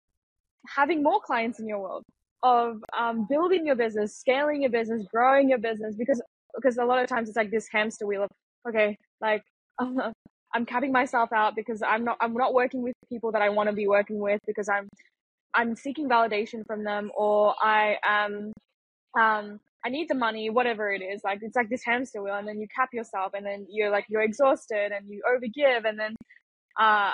having 0.67 1.01
more 1.01 1.19
clients 1.19 1.59
in 1.59 1.67
your 1.67 1.79
world, 1.79 2.03
of 2.43 2.77
um, 2.97 3.25
building 3.29 3.65
your 3.65 3.75
business, 3.75 4.15
scaling 4.15 4.61
your 4.61 4.71
business, 4.71 5.03
growing 5.11 5.49
your 5.49 5.57
business. 5.57 5.95
Because 5.97 6.21
because 6.55 6.77
a 6.77 6.85
lot 6.85 7.01
of 7.01 7.07
times 7.07 7.27
it's 7.27 7.37
like 7.37 7.51
this 7.51 7.67
hamster 7.71 8.05
wheel 8.05 8.23
of 8.23 8.29
okay, 8.67 8.97
like 9.21 9.41
I'm 9.79 10.65
capping 10.67 10.91
myself 10.91 11.33
out 11.33 11.55
because 11.55 11.81
I'm 11.81 12.03
not 12.03 12.17
I'm 12.21 12.33
not 12.33 12.53
working 12.53 12.83
with 12.83 12.93
people 13.09 13.31
that 13.31 13.41
I 13.41 13.49
want 13.49 13.69
to 13.69 13.75
be 13.75 13.87
working 13.87 14.19
with 14.19 14.39
because 14.45 14.69
I'm 14.69 14.87
I'm 15.55 15.75
seeking 15.75 16.07
validation 16.07 16.65
from 16.67 16.83
them 16.83 17.11
or 17.15 17.55
I 17.61 17.97
am 18.05 18.53
um 19.19 19.59
I 19.85 19.89
need 19.89 20.07
the 20.09 20.15
money, 20.15 20.49
whatever 20.49 20.91
it 20.91 21.01
is. 21.01 21.21
Like 21.23 21.39
it's 21.41 21.55
like 21.55 21.69
this 21.69 21.83
hamster 21.85 22.23
wheel, 22.23 22.35
and 22.35 22.47
then 22.47 22.59
you 22.59 22.67
cap 22.75 22.89
yourself, 22.93 23.33
and 23.33 23.45
then 23.45 23.67
you're 23.69 23.89
like 23.89 24.05
you're 24.09 24.21
exhausted, 24.21 24.91
and 24.91 25.09
you 25.09 25.21
overgive, 25.29 25.85
and 25.85 25.99
then 25.99 26.15
uh, 26.79 27.11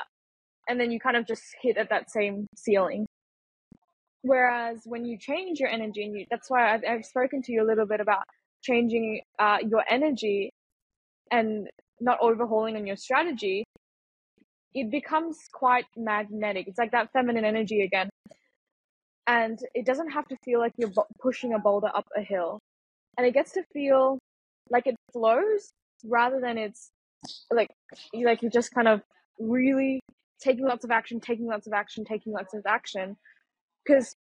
and 0.68 0.80
then 0.80 0.92
you 0.92 1.00
kind 1.00 1.18
of 1.18 1.28
just 1.28 1.44
hit 1.62 1.78
at 1.78 1.90
that 1.90 2.12
same 2.12 2.46
ceiling. 2.56 3.06
Whereas 4.22 4.82
when 4.86 5.06
you 5.06 5.18
change 5.18 5.60
your 5.60 5.70
energy, 5.70 6.04
and 6.04 6.16
you, 6.16 6.26
that's 6.30 6.50
why 6.50 6.74
I've, 6.74 6.82
I've 6.88 7.06
spoken 7.06 7.42
to 7.44 7.52
you 7.52 7.64
a 7.64 7.68
little 7.68 7.86
bit 7.86 8.02
about 8.02 8.24
changing 8.62 9.22
uh, 9.40 9.58
your 9.68 9.84
energy 9.90 10.52
and 11.32 11.70
not 12.02 12.18
overhauling 12.22 12.76
on 12.76 12.86
your 12.86 12.98
strategy, 12.98 13.64
it 14.74 14.92
becomes 14.92 15.38
quite 15.54 15.86
magnetic. 15.98 16.68
It's 16.68 16.78
like 16.78 16.92
that 16.92 17.12
feminine 17.14 17.46
energy 17.46 17.82
again. 17.82 18.10
And 19.30 19.60
it 19.76 19.86
doesn't 19.86 20.10
have 20.10 20.28
to 20.30 20.38
feel 20.44 20.60
like 20.60 20.74
you're 20.76 20.92
pushing 21.22 21.54
a 21.54 21.60
boulder 21.60 21.92
up 21.94 22.08
a 22.18 22.22
hill. 22.22 22.60
And 23.16 23.28
it 23.28 23.34
gets 23.36 23.52
to 23.52 23.64
feel 23.72 24.18
like 24.72 24.88
it 24.88 24.96
flows 25.14 25.70
rather 26.04 26.40
than 26.42 26.58
it's 26.58 26.90
like 27.52 27.68
like 28.14 28.42
you're 28.42 28.50
just 28.50 28.74
kind 28.74 28.88
of 28.88 29.02
really 29.38 30.00
taking 30.42 30.66
lots 30.66 30.84
of 30.84 30.90
action, 30.90 31.20
taking 31.20 31.46
lots 31.46 31.68
of 31.68 31.74
action, 31.74 32.06
taking 32.06 32.34
lots 32.34 32.56
of 32.56 32.64
action. 32.66 33.18
Because 33.86 34.16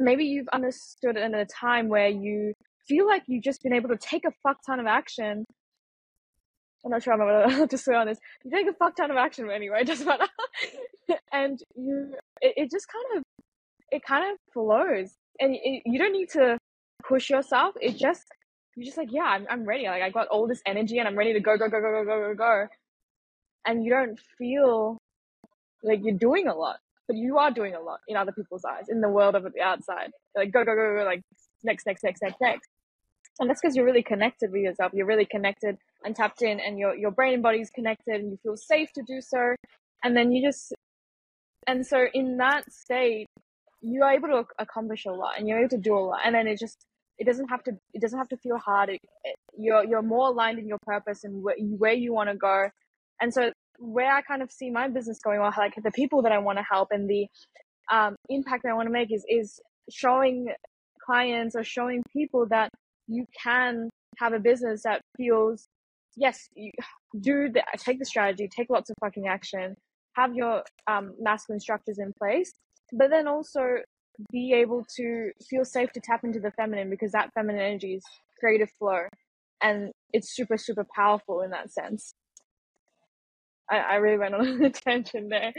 maybe 0.00 0.24
you've 0.24 0.48
understood 0.48 1.16
it 1.16 1.22
in 1.22 1.34
a 1.36 1.44
time 1.46 1.88
where 1.88 2.08
you 2.08 2.54
feel 2.88 3.06
like 3.06 3.22
you've 3.28 3.44
just 3.44 3.62
been 3.62 3.72
able 3.72 3.90
to 3.90 3.96
take 3.96 4.24
a 4.24 4.32
fuck 4.42 4.56
ton 4.66 4.80
of 4.80 4.86
action. 4.86 5.44
I'm 6.84 6.90
not 6.90 7.04
sure 7.04 7.14
I'm 7.14 7.52
able 7.52 7.68
to 7.68 7.78
swear 7.78 7.98
on 7.98 8.08
this. 8.08 8.18
You 8.44 8.50
take 8.50 8.66
a 8.66 8.74
fuck 8.74 8.96
ton 8.96 9.12
of 9.12 9.16
action 9.16 9.48
anyway, 9.48 9.82
it 9.82 9.86
doesn't 9.86 10.06
matter. 10.06 10.26
and 11.32 11.58
you, 11.76 12.14
it, 12.40 12.54
it, 12.56 12.70
just 12.70 12.86
kind 12.88 13.18
of, 13.18 13.22
it 13.94 14.04
kind 14.04 14.30
of 14.32 14.38
flows. 14.52 15.14
And 15.40 15.54
it, 15.54 15.82
you 15.86 15.98
don't 15.98 16.12
need 16.12 16.30
to 16.30 16.58
push 17.06 17.30
yourself. 17.30 17.76
It 17.80 17.96
just, 17.96 18.24
you're 18.76 18.84
just 18.84 18.98
like, 18.98 19.12
yeah, 19.12 19.22
I'm, 19.22 19.46
I'm 19.48 19.64
ready. 19.64 19.84
Like 19.84 20.02
I 20.02 20.10
got 20.10 20.26
all 20.28 20.48
this 20.48 20.60
energy 20.66 20.98
and 20.98 21.06
I'm 21.06 21.16
ready 21.16 21.32
to 21.32 21.40
go, 21.40 21.56
go, 21.56 21.68
go, 21.68 21.80
go, 21.80 21.92
go, 21.92 22.04
go, 22.04 22.28
go, 22.28 22.34
go. 22.34 22.66
And 23.66 23.84
you 23.84 23.90
don't 23.90 24.18
feel 24.36 24.98
like 25.82 26.00
you're 26.02 26.18
doing 26.18 26.48
a 26.48 26.54
lot, 26.54 26.76
but 27.06 27.16
you 27.16 27.38
are 27.38 27.50
doing 27.50 27.74
a 27.74 27.80
lot 27.80 28.00
in 28.08 28.16
other 28.16 28.32
people's 28.32 28.64
eyes, 28.64 28.86
in 28.88 29.00
the 29.00 29.08
world 29.08 29.36
of 29.36 29.44
the 29.44 29.60
outside. 29.62 30.10
Like 30.36 30.50
go, 30.50 30.64
go, 30.64 30.74
go, 30.74 30.96
go, 30.98 31.04
like 31.04 31.22
next, 31.62 31.86
next, 31.86 32.02
next, 32.02 32.20
next, 32.20 32.40
next. 32.40 32.68
And 33.38 33.48
that's 33.48 33.60
because 33.60 33.76
you're 33.76 33.86
really 33.86 34.02
connected 34.02 34.50
with 34.52 34.62
yourself. 34.62 34.92
You're 34.92 35.06
really 35.06 35.26
connected 35.26 35.76
and 36.04 36.14
tapped 36.14 36.42
in 36.42 36.58
and 36.60 36.78
your, 36.78 36.96
your 36.96 37.10
brain 37.12 37.34
and 37.34 37.42
body 37.42 37.60
is 37.60 37.70
connected 37.70 38.16
and 38.16 38.30
you 38.32 38.38
feel 38.42 38.56
safe 38.56 38.92
to 38.94 39.02
do 39.06 39.20
so. 39.20 39.54
And 40.02 40.16
then 40.16 40.32
you 40.32 40.46
just, 40.46 40.72
and 41.66 41.86
so 41.86 42.06
in 42.12 42.36
that 42.38 42.70
state, 42.72 43.26
you 43.84 44.02
are 44.02 44.12
able 44.12 44.28
to 44.28 44.44
accomplish 44.58 45.04
a 45.06 45.10
lot 45.10 45.38
and 45.38 45.46
you're 45.46 45.58
able 45.58 45.68
to 45.68 45.78
do 45.78 45.94
a 45.94 46.00
lot. 46.00 46.20
And 46.24 46.34
then 46.34 46.46
it 46.46 46.58
just, 46.58 46.78
it 47.18 47.26
doesn't 47.26 47.48
have 47.48 47.62
to, 47.64 47.72
it 47.92 48.00
doesn't 48.00 48.18
have 48.18 48.28
to 48.30 48.36
feel 48.38 48.56
hard. 48.56 48.88
It, 48.88 49.00
it, 49.24 49.36
you're, 49.56 49.84
you're 49.84 50.02
more 50.02 50.28
aligned 50.28 50.58
in 50.58 50.66
your 50.66 50.78
purpose 50.86 51.24
and 51.24 51.42
where, 51.42 51.56
where 51.58 51.92
you 51.92 52.12
want 52.12 52.30
to 52.30 52.36
go. 52.36 52.68
And 53.20 53.32
so 53.32 53.52
where 53.78 54.10
I 54.10 54.22
kind 54.22 54.42
of 54.42 54.50
see 54.50 54.70
my 54.70 54.88
business 54.88 55.18
going, 55.22 55.38
or 55.38 55.52
like 55.56 55.74
the 55.82 55.90
people 55.90 56.22
that 56.22 56.32
I 56.32 56.38
want 56.38 56.58
to 56.58 56.64
help 56.68 56.88
and 56.90 57.08
the 57.08 57.26
um, 57.92 58.16
impact 58.28 58.62
that 58.62 58.70
I 58.70 58.74
want 58.74 58.86
to 58.86 58.92
make 58.92 59.12
is, 59.12 59.24
is 59.28 59.60
showing 59.90 60.48
clients 61.04 61.54
or 61.54 61.62
showing 61.62 62.02
people 62.12 62.46
that 62.46 62.70
you 63.06 63.26
can 63.42 63.90
have 64.18 64.32
a 64.32 64.38
business 64.38 64.82
that 64.84 65.02
feels, 65.16 65.66
yes, 66.16 66.48
you 66.54 66.70
do 67.20 67.50
the, 67.52 67.62
take 67.76 67.98
the 67.98 68.06
strategy, 68.06 68.48
take 68.48 68.70
lots 68.70 68.88
of 68.88 68.96
fucking 69.00 69.28
action, 69.28 69.74
have 70.14 70.34
your 70.34 70.62
um, 70.86 71.12
masculine 71.20 71.60
structures 71.60 71.98
in 71.98 72.12
place, 72.18 72.52
but 72.92 73.10
then 73.10 73.26
also 73.26 73.78
be 74.30 74.52
able 74.52 74.84
to 74.96 75.30
feel 75.48 75.64
safe 75.64 75.92
to 75.92 76.00
tap 76.00 76.24
into 76.24 76.40
the 76.40 76.50
feminine 76.52 76.90
because 76.90 77.12
that 77.12 77.32
feminine 77.34 77.60
energy 77.60 77.94
is 77.94 78.04
creative 78.38 78.70
flow 78.78 79.06
and 79.62 79.90
it's 80.12 80.34
super, 80.34 80.56
super 80.56 80.86
powerful 80.94 81.40
in 81.40 81.50
that 81.50 81.72
sense. 81.72 82.14
I, 83.70 83.78
I 83.78 83.94
really 83.96 84.18
went 84.18 84.34
on 84.34 84.62
a 84.62 84.70
tangent 84.70 85.30
there. 85.30 85.52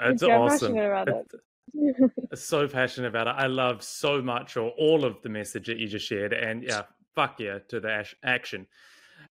It's 0.00 0.22
awesome. 0.22 0.76
About 0.76 1.08
it. 1.08 1.30
so 2.34 2.66
passionate 2.66 3.08
about 3.08 3.28
it. 3.28 3.34
I 3.36 3.46
love 3.46 3.82
so 3.82 4.20
much 4.22 4.56
or 4.56 4.70
all 4.78 5.04
of 5.04 5.20
the 5.22 5.28
message 5.28 5.66
that 5.66 5.78
you 5.78 5.86
just 5.86 6.06
shared. 6.06 6.32
And 6.32 6.62
yeah, 6.62 6.82
fuck 7.14 7.38
yeah 7.38 7.58
to 7.68 7.80
the 7.80 8.04
action. 8.24 8.66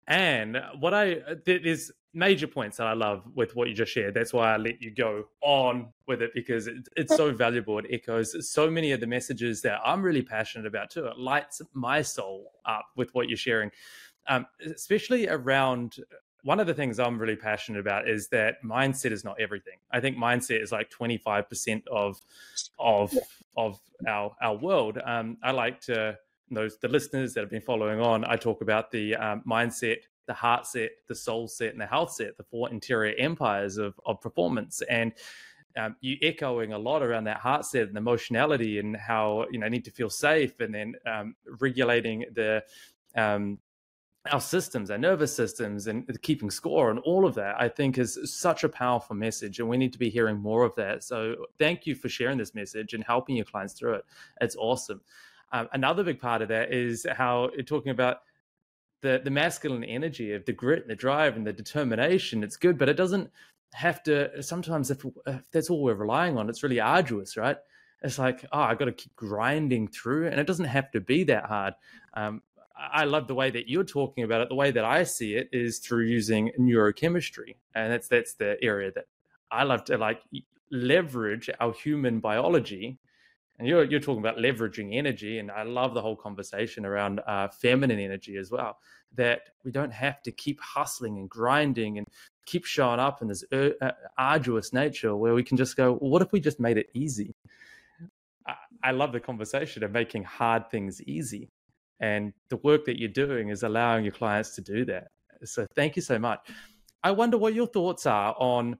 And 0.06 0.60
what 0.78 0.94
I, 0.94 1.18
there's 1.44 1.92
major 2.14 2.46
points 2.46 2.78
that 2.78 2.86
I 2.86 2.94
love 2.94 3.22
with 3.34 3.54
what 3.54 3.68
you 3.68 3.74
just 3.74 3.92
shared. 3.92 4.14
That's 4.14 4.32
why 4.32 4.54
I 4.54 4.56
let 4.56 4.80
you 4.80 4.90
go 4.94 5.24
on 5.42 5.92
with 6.06 6.22
it 6.22 6.30
because 6.34 6.66
it, 6.66 6.88
it's 6.96 7.14
so 7.14 7.32
valuable. 7.32 7.78
It 7.78 7.86
echoes 7.90 8.50
so 8.50 8.70
many 8.70 8.92
of 8.92 9.00
the 9.00 9.06
messages 9.06 9.62
that 9.62 9.80
I'm 9.84 10.02
really 10.02 10.22
passionate 10.22 10.66
about 10.66 10.90
too. 10.90 11.06
It 11.06 11.18
lights 11.18 11.60
my 11.74 12.02
soul 12.02 12.52
up 12.64 12.86
with 12.96 13.14
what 13.14 13.28
you're 13.28 13.36
sharing, 13.36 13.70
um, 14.26 14.46
especially 14.64 15.28
around 15.28 15.96
one 16.44 16.60
of 16.60 16.66
the 16.66 16.74
things 16.74 16.98
I'm 16.98 17.18
really 17.18 17.36
passionate 17.36 17.80
about 17.80 18.08
is 18.08 18.28
that 18.28 18.62
mindset 18.64 19.12
is 19.12 19.24
not 19.24 19.40
everything. 19.40 19.74
I 19.90 20.00
think 20.00 20.16
mindset 20.16 20.62
is 20.62 20.72
like 20.72 20.90
25% 20.90 21.82
of 21.88 22.20
of 22.78 23.14
of 23.56 23.78
our 24.06 24.34
our 24.40 24.56
world. 24.56 24.98
Um, 25.04 25.36
I 25.42 25.50
like 25.50 25.80
to 25.82 26.16
those 26.50 26.78
the 26.78 26.88
listeners 26.88 27.34
that 27.34 27.40
have 27.40 27.50
been 27.50 27.60
following 27.60 28.00
on. 28.00 28.24
I 28.24 28.36
talk 28.36 28.62
about 28.62 28.90
the 28.90 29.16
um, 29.16 29.42
mindset, 29.46 29.98
the 30.26 30.34
heart 30.34 30.66
set, 30.66 30.90
the 31.08 31.14
soul 31.14 31.48
set, 31.48 31.72
and 31.72 31.80
the 31.80 31.86
health 31.86 32.12
set, 32.12 32.36
the 32.36 32.44
four 32.44 32.70
interior 32.70 33.14
empires 33.18 33.76
of 33.76 33.98
of 34.06 34.20
performance. 34.20 34.82
And 34.88 35.12
um, 35.76 35.96
you 36.00 36.16
echoing 36.22 36.72
a 36.72 36.78
lot 36.78 37.02
around 37.02 37.24
that 37.24 37.38
heart 37.38 37.64
set 37.64 37.88
and 37.88 37.96
emotionality 37.96 38.78
and 38.78 38.96
how 38.96 39.46
you 39.50 39.58
know 39.58 39.66
I 39.66 39.68
need 39.68 39.84
to 39.84 39.90
feel 39.90 40.10
safe, 40.10 40.60
and 40.60 40.74
then 40.74 40.94
um, 41.06 41.34
regulating 41.60 42.24
the 42.34 42.64
um, 43.16 43.58
our 44.32 44.40
systems, 44.40 44.90
our 44.90 44.98
nervous 44.98 45.34
systems, 45.34 45.86
and 45.86 46.06
keeping 46.22 46.50
score 46.50 46.90
and 46.90 46.98
all 47.00 47.24
of 47.24 47.34
that, 47.34 47.56
I 47.58 47.68
think 47.68 47.98
is 47.98 48.18
such 48.24 48.64
a 48.64 48.68
powerful 48.68 49.16
message. 49.16 49.58
And 49.58 49.68
we 49.68 49.76
need 49.76 49.92
to 49.92 49.98
be 49.98 50.10
hearing 50.10 50.38
more 50.38 50.64
of 50.64 50.74
that. 50.76 51.04
So 51.04 51.46
thank 51.58 51.86
you 51.86 51.94
for 51.94 52.08
sharing 52.08 52.38
this 52.38 52.54
message 52.54 52.94
and 52.94 53.04
helping 53.04 53.36
your 53.36 53.44
clients 53.44 53.74
through 53.74 53.94
it. 53.94 54.04
It's 54.40 54.56
awesome. 54.56 55.00
Um, 55.52 55.68
another 55.72 56.04
big 56.04 56.20
part 56.20 56.42
of 56.42 56.48
that 56.48 56.72
is 56.72 57.06
how 57.16 57.50
you're 57.54 57.62
talking 57.62 57.90
about 57.90 58.18
the, 59.02 59.20
the 59.22 59.30
masculine 59.30 59.84
energy 59.84 60.32
of 60.32 60.44
the 60.44 60.52
grit 60.52 60.82
and 60.82 60.90
the 60.90 60.96
drive 60.96 61.36
and 61.36 61.46
the 61.46 61.52
determination. 61.52 62.42
It's 62.42 62.56
good, 62.56 62.78
but 62.78 62.88
it 62.88 62.96
doesn't 62.96 63.30
have 63.74 64.02
to, 64.04 64.42
sometimes 64.42 64.90
if, 64.90 65.04
if 65.26 65.50
that's 65.50 65.70
all 65.70 65.82
we're 65.82 65.94
relying 65.94 66.36
on, 66.36 66.48
it's 66.48 66.62
really 66.62 66.80
arduous, 66.80 67.36
right? 67.36 67.56
It's 68.02 68.18
like, 68.18 68.44
oh, 68.52 68.60
I 68.60 68.74
got 68.74 68.84
to 68.84 68.92
keep 68.92 69.14
grinding 69.16 69.88
through, 69.88 70.28
and 70.28 70.38
it 70.38 70.46
doesn't 70.46 70.66
have 70.66 70.90
to 70.92 71.00
be 71.00 71.24
that 71.24 71.46
hard. 71.46 71.74
Um, 72.14 72.42
I 72.78 73.04
love 73.04 73.26
the 73.26 73.34
way 73.34 73.50
that 73.50 73.68
you're 73.68 73.82
talking 73.82 74.22
about 74.22 74.40
it. 74.40 74.48
The 74.48 74.54
way 74.54 74.70
that 74.70 74.84
I 74.84 75.02
see 75.02 75.34
it 75.34 75.48
is 75.52 75.80
through 75.80 76.04
using 76.04 76.52
neurochemistry, 76.60 77.56
and 77.74 77.92
that's 77.92 78.06
that's 78.06 78.34
the 78.34 78.56
area 78.62 78.92
that 78.92 79.06
I 79.50 79.64
love 79.64 79.84
to 79.86 79.98
like 79.98 80.22
leverage 80.70 81.50
our 81.58 81.72
human 81.72 82.20
biology. 82.20 82.98
And 83.58 83.66
you're 83.66 83.84
you're 83.84 84.00
talking 84.00 84.20
about 84.20 84.36
leveraging 84.36 84.94
energy, 84.94 85.38
and 85.38 85.50
I 85.50 85.64
love 85.64 85.94
the 85.94 86.02
whole 86.02 86.16
conversation 86.16 86.86
around 86.86 87.20
uh, 87.26 87.48
feminine 87.48 87.98
energy 87.98 88.36
as 88.36 88.50
well. 88.50 88.78
That 89.14 89.50
we 89.64 89.72
don't 89.72 89.92
have 89.92 90.22
to 90.22 90.32
keep 90.32 90.60
hustling 90.60 91.18
and 91.18 91.28
grinding 91.28 91.98
and 91.98 92.06
keep 92.46 92.64
showing 92.64 93.00
up 93.00 93.20
in 93.20 93.28
this 93.28 93.44
uh, 93.52 93.70
uh 93.80 93.92
arduous 94.16 94.72
nature, 94.72 95.16
where 95.16 95.34
we 95.34 95.42
can 95.42 95.56
just 95.56 95.76
go, 95.76 95.98
well, 96.00 96.10
what 96.10 96.22
if 96.22 96.30
we 96.32 96.40
just 96.40 96.60
made 96.60 96.78
it 96.78 96.88
easy? 96.94 97.34
I, 98.46 98.54
I 98.84 98.90
love 98.92 99.12
the 99.12 99.20
conversation 99.20 99.82
of 99.82 99.90
making 99.90 100.24
hard 100.24 100.70
things 100.70 101.02
easy 101.02 101.50
and 102.00 102.32
the 102.48 102.56
work 102.58 102.84
that 102.84 102.98
you're 102.98 103.08
doing 103.08 103.48
is 103.48 103.62
allowing 103.62 104.04
your 104.04 104.12
clients 104.12 104.54
to 104.56 104.60
do 104.60 104.84
that. 104.86 105.08
So 105.44 105.66
thank 105.74 105.96
you 105.96 106.02
so 106.02 106.18
much. 106.18 106.48
I 107.02 107.10
wonder 107.12 107.38
what 107.38 107.54
your 107.54 107.66
thoughts 107.66 108.06
are 108.06 108.34
on 108.38 108.78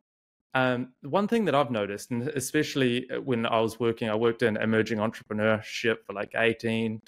um, 0.54 0.92
one 1.02 1.28
thing 1.28 1.44
that 1.44 1.54
I've 1.54 1.70
noticed, 1.70 2.10
and 2.10 2.28
especially 2.28 3.08
uh, 3.10 3.20
when 3.20 3.46
I 3.46 3.60
was 3.60 3.78
working, 3.78 4.08
I 4.08 4.14
worked 4.14 4.42
in 4.42 4.56
emerging 4.56 4.98
entrepreneurship 4.98 5.98
for 6.06 6.14
like 6.14 6.32
18, 6.34 7.02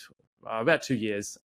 uh, 0.46 0.60
about 0.60 0.82
two 0.82 0.94
years, 0.94 1.38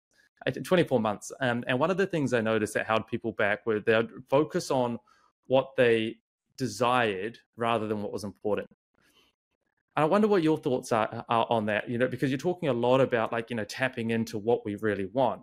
24 0.64 1.00
months. 1.00 1.32
Um, 1.40 1.64
and 1.68 1.80
one 1.80 1.92
of 1.92 1.98
the 1.98 2.08
things 2.08 2.34
I 2.34 2.42
noticed 2.42 2.74
that 2.74 2.88
held 2.88 3.08
people 3.08 3.32
back 3.32 3.66
were 3.66 3.80
they'd 3.80 4.10
focus 4.30 4.72
on 4.72 5.00
what 5.48 5.76
they 5.78 6.18
desired 6.58 7.40
rather 7.58 7.88
than 7.88 8.02
what 8.02 8.12
was 8.12 8.24
important. 8.24 8.70
And 9.96 10.04
I 10.04 10.08
wonder 10.08 10.28
what 10.28 10.42
your 10.42 10.58
thoughts 10.58 10.92
are, 10.92 11.24
are 11.30 11.46
on 11.50 11.68
that, 11.68 11.88
you 11.88 12.00
know, 12.00 12.08
because 12.08 12.32
you're 12.32 12.40
talking 12.40 12.70
a 12.70 12.74
lot 12.74 13.00
about 13.00 13.32
like, 13.32 13.52
you 13.52 13.56
know, 13.56 13.64
tapping 13.64 14.10
into 14.10 14.40
what 14.40 14.66
we 14.66 14.76
really 14.76 15.06
want. 15.06 15.42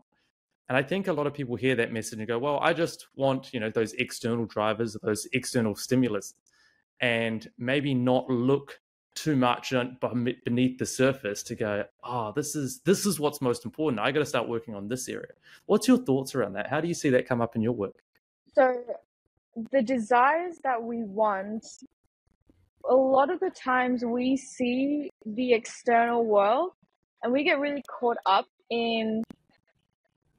And 0.70 0.76
I 0.76 0.85
think 0.85 1.09
a 1.09 1.12
lot 1.12 1.26
of 1.26 1.35
people 1.35 1.56
hear 1.56 1.74
that 1.74 1.92
message 1.92 2.20
and 2.20 2.28
go, 2.28 2.38
well, 2.38 2.61
I 2.62 2.72
just 2.72 3.09
want, 3.16 3.52
you 3.52 3.59
know, 3.59 3.70
those 3.70 3.92
external 3.94 4.46
drivers, 4.46 4.96
those 5.02 5.26
external 5.33 5.74
stimulus, 5.74 6.35
and 7.00 7.50
maybe 7.59 7.92
not 7.92 8.30
look 8.30 8.78
too 9.16 9.35
much 9.35 9.74
beneath 10.44 10.78
the 10.78 10.87
surface 10.87 11.42
to 11.42 11.56
go, 11.56 11.85
oh, 12.04 12.33
this 12.37 12.54
is 12.54 12.83
this 12.85 13.04
is 13.04 13.18
what's 13.18 13.40
most 13.40 13.64
important. 13.64 13.98
I 13.98 14.12
got 14.12 14.20
to 14.20 14.24
start 14.24 14.48
working 14.48 14.76
on 14.76 14.87
this 14.87 15.09
area. 15.09 15.33
What's 15.66 15.88
your 15.88 15.98
thoughts 15.98 16.37
around 16.37 16.52
that? 16.52 16.68
How 16.68 16.80
do 16.80 16.87
you 16.87 16.94
see 16.94 17.11
that 17.11 17.26
come 17.26 17.40
up 17.40 17.56
in 17.56 17.62
your 17.62 17.72
work? 17.72 18.04
So 18.54 18.80
the 19.72 19.83
desires 19.83 20.59
that 20.62 20.80
we 20.80 21.02
want 21.02 21.66
a 22.88 22.94
lot 22.94 23.28
of 23.28 23.40
the 23.40 23.50
times 23.50 24.04
we 24.04 24.37
see 24.37 25.11
the 25.26 25.52
external 25.52 26.24
world 26.24 26.70
and 27.24 27.33
we 27.33 27.42
get 27.42 27.59
really 27.59 27.83
caught 27.90 28.18
up 28.24 28.46
in 28.70 29.24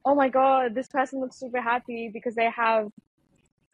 oh 0.04 0.14
my 0.14 0.28
god 0.28 0.74
this 0.74 0.88
person 0.88 1.20
looks 1.20 1.38
super 1.38 1.60
happy 1.60 2.10
because 2.12 2.34
they 2.34 2.50
have 2.50 2.88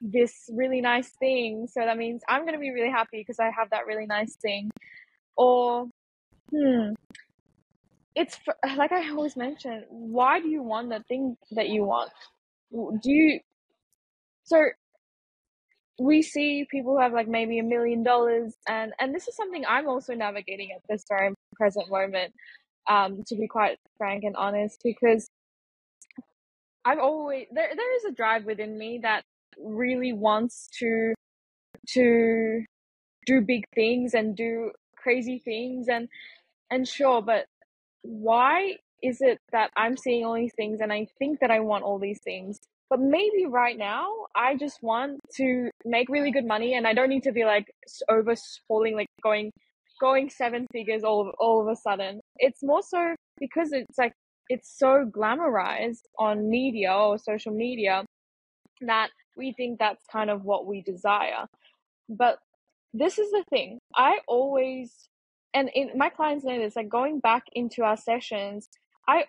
this 0.01 0.49
really 0.55 0.81
nice 0.81 1.11
thing 1.19 1.67
so 1.71 1.81
that 1.81 1.97
means 1.97 2.23
i'm 2.29 2.43
going 2.43 2.55
to 2.55 2.61
be 2.61 2.71
really 2.71 2.91
happy 2.91 3.19
because 3.19 3.41
i 3.41 3.51
have 3.57 3.69
that 3.71 3.87
really 3.87 4.07
nice 4.07 4.37
thing 4.37 4.71
or 5.37 5.89
Hmm. 6.51 6.93
It's 8.15 8.39
like 8.77 8.93
I 8.93 9.11
always 9.11 9.37
mention. 9.37 9.85
Why 9.91 10.41
do 10.41 10.49
you 10.49 10.63
want 10.63 10.89
the 10.91 11.03
thing 11.09 11.37
that 11.53 11.69
you 11.69 11.85
want? 11.85 12.11
Do 12.73 13.11
you? 13.11 13.41
So 14.45 14.65
we 16.01 16.23
see 16.23 16.67
people 16.71 16.95
who 16.95 17.01
have 17.01 17.13
like 17.13 17.29
maybe 17.29 17.59
a 17.59 17.63
million 17.65 18.03
dollars, 18.03 18.55
and 18.69 18.93
and 19.01 19.15
this 19.15 19.29
is 19.29 19.37
something 19.37 19.65
I'm 19.67 19.89
also 19.89 20.15
navigating 20.15 20.71
at 20.75 20.83
this 20.89 21.05
very 21.09 21.35
present 21.55 21.91
moment. 21.91 22.33
Um, 22.89 23.23
to 23.27 23.37
be 23.37 23.47
quite 23.47 23.79
frank 23.99 24.25
and 24.25 24.35
honest, 24.37 24.81
because 24.83 25.29
I've 26.89 26.99
always 27.01 27.47
there 27.53 27.71
there 27.77 27.97
is 27.97 28.05
a 28.05 28.13
drive 28.13 28.47
within 28.47 28.79
me 28.79 29.01
that 29.03 29.23
really 29.59 30.15
wants 30.15 30.69
to 30.79 31.13
to 31.89 32.65
do 33.27 33.43
big 33.43 33.65
things 33.75 34.15
and 34.15 34.35
do 34.35 34.71
crazy 34.97 35.39
things 35.45 35.89
and 35.89 36.09
and 36.71 36.89
sure 36.89 37.21
but 37.21 37.45
why 38.01 38.77
is 39.03 39.21
it 39.21 39.39
that 39.53 39.71
i'm 39.77 39.99
seeing 39.99 40.25
all 40.25 40.35
these 40.35 40.55
things 40.57 40.81
and 40.81 40.91
i 40.91 41.07
think 41.19 41.41
that 41.41 41.51
i 41.51 41.61
want 41.61 41.85
all 41.85 41.99
these 41.99 42.21
things? 42.25 42.59
But 42.89 43.01
maybe 43.01 43.45
right 43.45 43.77
now 43.77 44.07
i 44.35 44.57
just 44.57 44.83
want 44.83 45.21
to 45.37 45.71
make 45.85 46.09
really 46.09 46.31
good 46.31 46.47
money 46.47 46.73
and 46.73 46.87
i 46.87 46.95
don't 46.95 47.11
need 47.11 47.25
to 47.25 47.33
be 47.33 47.45
like 47.45 47.67
over 48.09 48.35
like 48.95 49.09
going 49.23 49.53
going 50.01 50.31
seven 50.31 50.67
figures 50.73 51.03
all 51.05 51.29
of, 51.29 51.35
all 51.39 51.61
of 51.61 51.69
a 51.69 51.77
sudden. 51.77 52.21
It's 52.37 52.63
more 52.63 52.83
so 52.83 53.15
because 53.39 53.73
it's 53.73 53.99
like 53.99 54.13
it's 54.49 54.79
so 54.79 55.05
glamorized 55.05 56.03
on 56.19 56.49
media 56.49 56.93
or 56.93 57.19
social 57.19 57.53
media 57.53 58.05
that 58.81 59.11
we 59.37 59.53
think 59.53 59.79
that's 59.79 60.05
kind 60.11 60.31
of 60.31 60.45
what 60.45 60.67
we 60.67 60.83
desire. 60.83 61.47
But 62.09 62.39
this 62.95 63.19
is 63.19 63.31
the 63.31 63.45
thing. 63.51 63.79
I 63.95 64.19
always, 64.27 64.93
and 65.55 65.71
in, 65.75 65.91
my 65.97 66.09
clients 66.09 66.45
know 66.45 66.59
this, 66.59 66.77
like 66.77 66.89
going 66.89 67.21
back 67.21 67.45
into 67.53 67.83
our 67.83 67.97
sessions, 67.97 68.69
I 69.07 69.25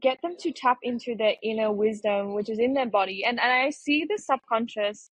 get 0.00 0.18
them 0.22 0.36
to 0.40 0.52
tap 0.52 0.78
into 0.82 1.14
their 1.14 1.34
inner 1.42 1.70
wisdom, 1.70 2.32
which 2.34 2.48
is 2.48 2.58
in 2.58 2.74
their 2.74 2.86
body. 2.86 3.24
And, 3.24 3.38
and 3.38 3.52
I 3.52 3.70
see 3.70 4.06
the 4.08 4.18
subconscious 4.18 5.10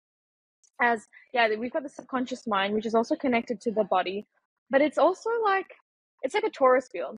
as, 0.79 1.07
yeah, 1.33 1.47
we've 1.57 1.73
got 1.73 1.83
the 1.83 1.89
subconscious 1.89 2.45
mind, 2.45 2.73
which 2.73 2.85
is 2.85 2.93
also 2.93 3.15
connected 3.15 3.59
to 3.61 3.71
the 3.71 3.83
body, 3.85 4.25
but 4.69 4.81
it's 4.81 4.99
also 4.99 5.29
like, 5.43 5.73
it's 6.21 6.35
like 6.35 6.43
a 6.43 6.51
torus 6.51 6.91
field. 6.91 7.17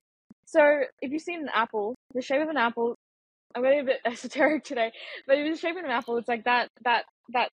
So 0.50 0.80
if 1.00 1.12
you've 1.12 1.22
seen 1.22 1.42
an 1.42 1.50
apple, 1.54 1.94
the 2.12 2.20
shape 2.20 2.42
of 2.42 2.48
an 2.48 2.56
apple, 2.56 2.96
I'm 3.54 3.62
getting 3.62 3.80
a 3.80 3.84
bit 3.84 4.00
esoteric 4.04 4.64
today, 4.64 4.90
but 5.26 5.38
if 5.38 5.46
it's 5.46 5.60
the 5.60 5.68
shape 5.68 5.76
of 5.76 5.84
an 5.84 5.92
apple, 5.92 6.16
it's 6.16 6.26
like 6.26 6.44
that, 6.44 6.68
that, 6.84 7.04
that, 7.32 7.50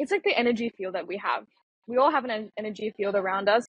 it's 0.00 0.10
like 0.10 0.24
the 0.24 0.36
energy 0.36 0.72
field 0.76 0.96
that 0.96 1.06
we 1.06 1.16
have. 1.18 1.44
We 1.86 1.98
all 1.98 2.10
have 2.10 2.24
an 2.24 2.50
energy 2.58 2.92
field 2.96 3.14
around 3.14 3.48
us. 3.48 3.66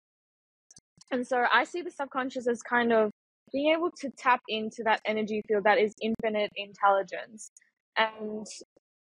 And 1.10 1.26
so 1.26 1.44
I 1.52 1.64
see 1.64 1.82
the 1.82 1.90
subconscious 1.90 2.48
as 2.48 2.62
kind 2.62 2.90
of 2.90 3.10
being 3.52 3.74
able 3.76 3.90
to 4.00 4.08
tap 4.16 4.40
into 4.48 4.82
that 4.84 5.00
energy 5.04 5.42
field 5.46 5.64
that 5.64 5.78
is 5.78 5.92
infinite 6.00 6.50
intelligence. 6.56 7.50
And 7.98 8.46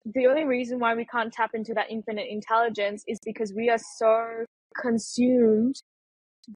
the 0.05 0.25
only 0.25 0.45
reason 0.45 0.79
why 0.79 0.95
we 0.95 1.05
can't 1.05 1.31
tap 1.31 1.51
into 1.53 1.75
that 1.75 1.91
infinite 1.91 2.25
intelligence 2.31 3.03
is 3.07 3.19
because 3.23 3.53
we 3.55 3.69
are 3.69 3.77
so 3.99 4.45
consumed 4.81 5.75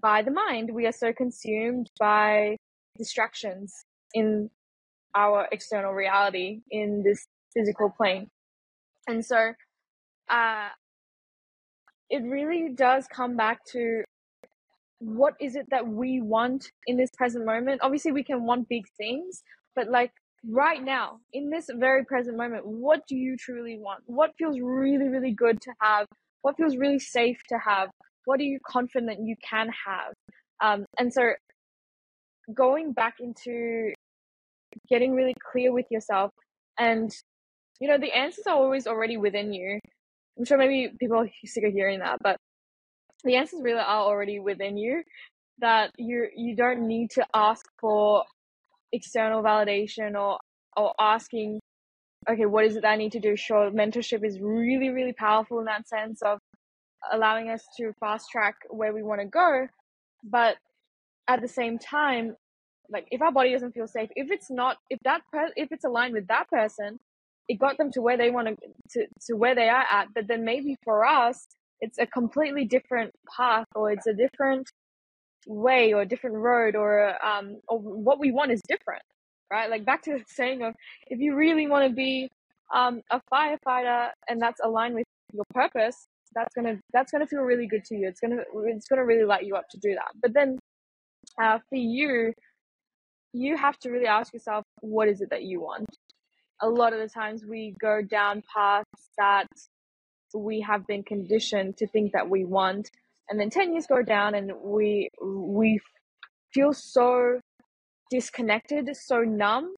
by 0.01 0.21
the 0.21 0.31
mind. 0.31 0.71
We 0.73 0.85
are 0.85 0.91
so 0.91 1.13
consumed 1.13 1.89
by 1.99 2.57
distractions 2.97 3.73
in 4.13 4.49
our 5.15 5.47
external 5.51 5.93
reality 5.93 6.61
in 6.71 7.03
this 7.03 7.27
physical 7.53 7.89
plane. 7.89 8.29
And 9.07 9.25
so, 9.25 9.53
uh, 10.29 10.69
it 12.09 12.23
really 12.23 12.69
does 12.75 13.07
come 13.07 13.35
back 13.35 13.63
to 13.71 14.03
what 14.99 15.33
is 15.39 15.55
it 15.55 15.67
that 15.69 15.87
we 15.87 16.21
want 16.21 16.71
in 16.87 16.97
this 16.97 17.09
present 17.17 17.45
moment? 17.45 17.81
Obviously, 17.83 18.11
we 18.11 18.23
can 18.23 18.45
want 18.45 18.69
big 18.69 18.85
things, 18.97 19.43
but 19.75 19.89
like 19.89 20.11
right 20.47 20.83
now, 20.83 21.19
in 21.33 21.49
this 21.49 21.69
very 21.73 22.05
present 22.05 22.37
moment, 22.37 22.65
what 22.65 23.01
do 23.07 23.15
you 23.15 23.35
truly 23.37 23.77
want? 23.77 24.03
What 24.05 24.31
feels 24.37 24.57
really, 24.61 25.09
really 25.09 25.31
good 25.31 25.61
to 25.61 25.71
have? 25.81 26.07
What 26.41 26.57
feels 26.57 26.77
really 26.77 26.99
safe 26.99 27.39
to 27.49 27.57
have? 27.57 27.89
What 28.25 28.39
are 28.39 28.43
you 28.43 28.59
confident 28.65 29.25
you 29.25 29.35
can 29.47 29.69
have? 29.85 30.13
Um, 30.61 30.85
and 30.99 31.13
so 31.13 31.33
going 32.53 32.93
back 32.93 33.15
into 33.19 33.93
getting 34.89 35.13
really 35.13 35.35
clear 35.51 35.71
with 35.71 35.85
yourself 35.89 36.31
and 36.79 37.11
you 37.79 37.87
know 37.87 37.97
the 37.97 38.11
answers 38.11 38.45
are 38.47 38.55
always 38.55 38.87
already 38.87 39.17
within 39.17 39.53
you 39.53 39.79
i'm 40.37 40.45
sure 40.45 40.57
maybe 40.57 40.91
people 40.99 41.17
are 41.17 41.29
sick 41.45 41.63
of 41.63 41.73
hearing 41.73 41.99
that 41.99 42.17
but 42.21 42.37
the 43.23 43.35
answers 43.35 43.61
really 43.61 43.79
are 43.79 44.01
already 44.01 44.39
within 44.39 44.77
you 44.77 45.03
that 45.59 45.91
you 45.97 46.27
you 46.35 46.55
don't 46.55 46.87
need 46.87 47.09
to 47.11 47.25
ask 47.33 47.65
for 47.79 48.23
external 48.91 49.43
validation 49.43 50.15
or 50.19 50.37
or 50.75 50.93
asking 50.99 51.59
okay 52.29 52.45
what 52.45 52.65
is 52.65 52.75
it 52.75 52.81
that 52.81 52.91
i 52.91 52.95
need 52.95 53.11
to 53.11 53.19
do 53.19 53.35
sure 53.35 53.69
mentorship 53.71 54.25
is 54.25 54.39
really 54.41 54.89
really 54.89 55.13
powerful 55.13 55.59
in 55.59 55.65
that 55.65 55.87
sense 55.87 56.21
of 56.23 56.39
allowing 57.11 57.49
us 57.49 57.63
to 57.77 57.93
fast 57.99 58.29
track 58.31 58.55
where 58.69 58.93
we 58.93 59.03
want 59.03 59.21
to 59.21 59.27
go 59.27 59.67
but 60.23 60.57
at 61.27 61.41
the 61.41 61.47
same 61.47 61.77
time 61.77 62.35
like 62.89 63.07
if 63.11 63.21
our 63.21 63.31
body 63.31 63.51
doesn't 63.51 63.73
feel 63.73 63.87
safe 63.87 64.09
if 64.15 64.31
it's 64.31 64.49
not 64.49 64.77
if 64.89 64.99
that 65.03 65.21
per- 65.31 65.51
if 65.55 65.71
it's 65.71 65.85
aligned 65.85 66.13
with 66.13 66.27
that 66.27 66.47
person 66.49 66.99
it 67.49 67.59
got 67.59 67.77
them 67.77 67.91
to 67.91 68.01
where 68.01 68.17
they 68.17 68.29
want 68.29 68.47
to 68.89 69.05
to 69.21 69.35
where 69.35 69.55
they 69.55 69.69
are 69.69 69.85
at 69.91 70.07
but 70.13 70.27
then 70.27 70.43
maybe 70.45 70.75
for 70.83 71.05
us 71.05 71.47
it's 71.81 71.97
a 71.99 72.05
completely 72.07 72.65
different 72.65 73.11
path 73.35 73.67
or 73.75 73.91
it's 73.91 74.07
a 74.07 74.13
different 74.13 74.69
way 75.47 75.93
or 75.93 76.01
a 76.01 76.05
different 76.05 76.37
road 76.37 76.75
or 76.75 77.13
um 77.25 77.57
or 77.67 77.79
what 77.79 78.19
we 78.19 78.31
want 78.31 78.51
is 78.51 78.61
different 78.67 79.03
right? 79.51 79.69
Like 79.69 79.85
back 79.85 80.01
to 80.03 80.11
the 80.11 80.23
saying 80.27 80.63
of 80.63 80.75
if 81.07 81.19
you 81.19 81.35
really 81.35 81.67
want 81.67 81.87
to 81.89 81.95
be 81.95 82.29
um 82.73 83.01
a 83.11 83.21
firefighter 83.31 84.09
and 84.27 84.41
that's 84.41 84.59
aligned 84.63 84.95
with 84.95 85.05
your 85.33 85.45
purpose 85.53 86.07
that's 86.35 86.53
gonna 86.55 86.75
that's 86.93 87.11
gonna 87.11 87.27
feel 87.27 87.41
really 87.41 87.67
good 87.67 87.83
to 87.83 87.95
you 87.95 88.07
it's 88.07 88.19
gonna 88.19 88.37
it's 88.67 88.87
gonna 88.87 89.05
really 89.05 89.25
light 89.25 89.45
you 89.45 89.55
up 89.55 89.65
to 89.69 89.77
do 89.79 89.93
that 89.95 90.11
but 90.21 90.33
then 90.33 90.57
uh, 91.41 91.59
for 91.69 91.75
you, 91.75 92.33
you 93.33 93.57
have 93.57 93.77
to 93.79 93.89
really 93.89 94.05
ask 94.05 94.33
yourself, 94.33 94.63
what 94.81 95.07
is 95.07 95.21
it 95.21 95.29
that 95.31 95.43
you 95.43 95.61
want? 95.61 95.87
A 96.61 96.69
lot 96.69 96.93
of 96.93 96.99
the 96.99 97.09
times 97.09 97.43
we 97.47 97.75
go 97.81 98.01
down 98.01 98.43
paths 98.53 99.09
that 99.17 99.47
we 100.33 100.61
have 100.61 100.85
been 100.87 101.03
conditioned 101.03 101.77
to 101.77 101.87
think 101.87 102.13
that 102.13 102.29
we 102.29 102.45
want, 102.45 102.89
and 103.29 103.39
then 103.39 103.49
10 103.49 103.73
years 103.73 103.85
go 103.87 104.01
down 104.03 104.35
and 104.35 104.51
we, 104.63 105.09
we 105.21 105.79
feel 106.53 106.73
so 106.73 107.39
disconnected, 108.11 108.89
so 108.95 109.21
numb. 109.21 109.73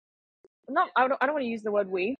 Not, 0.69 0.89
I 0.95 1.07
don't, 1.07 1.17
I 1.21 1.25
don't 1.25 1.35
want 1.35 1.43
to 1.43 1.49
use 1.49 1.63
the 1.63 1.71
word 1.71 1.89
we, 1.89 2.15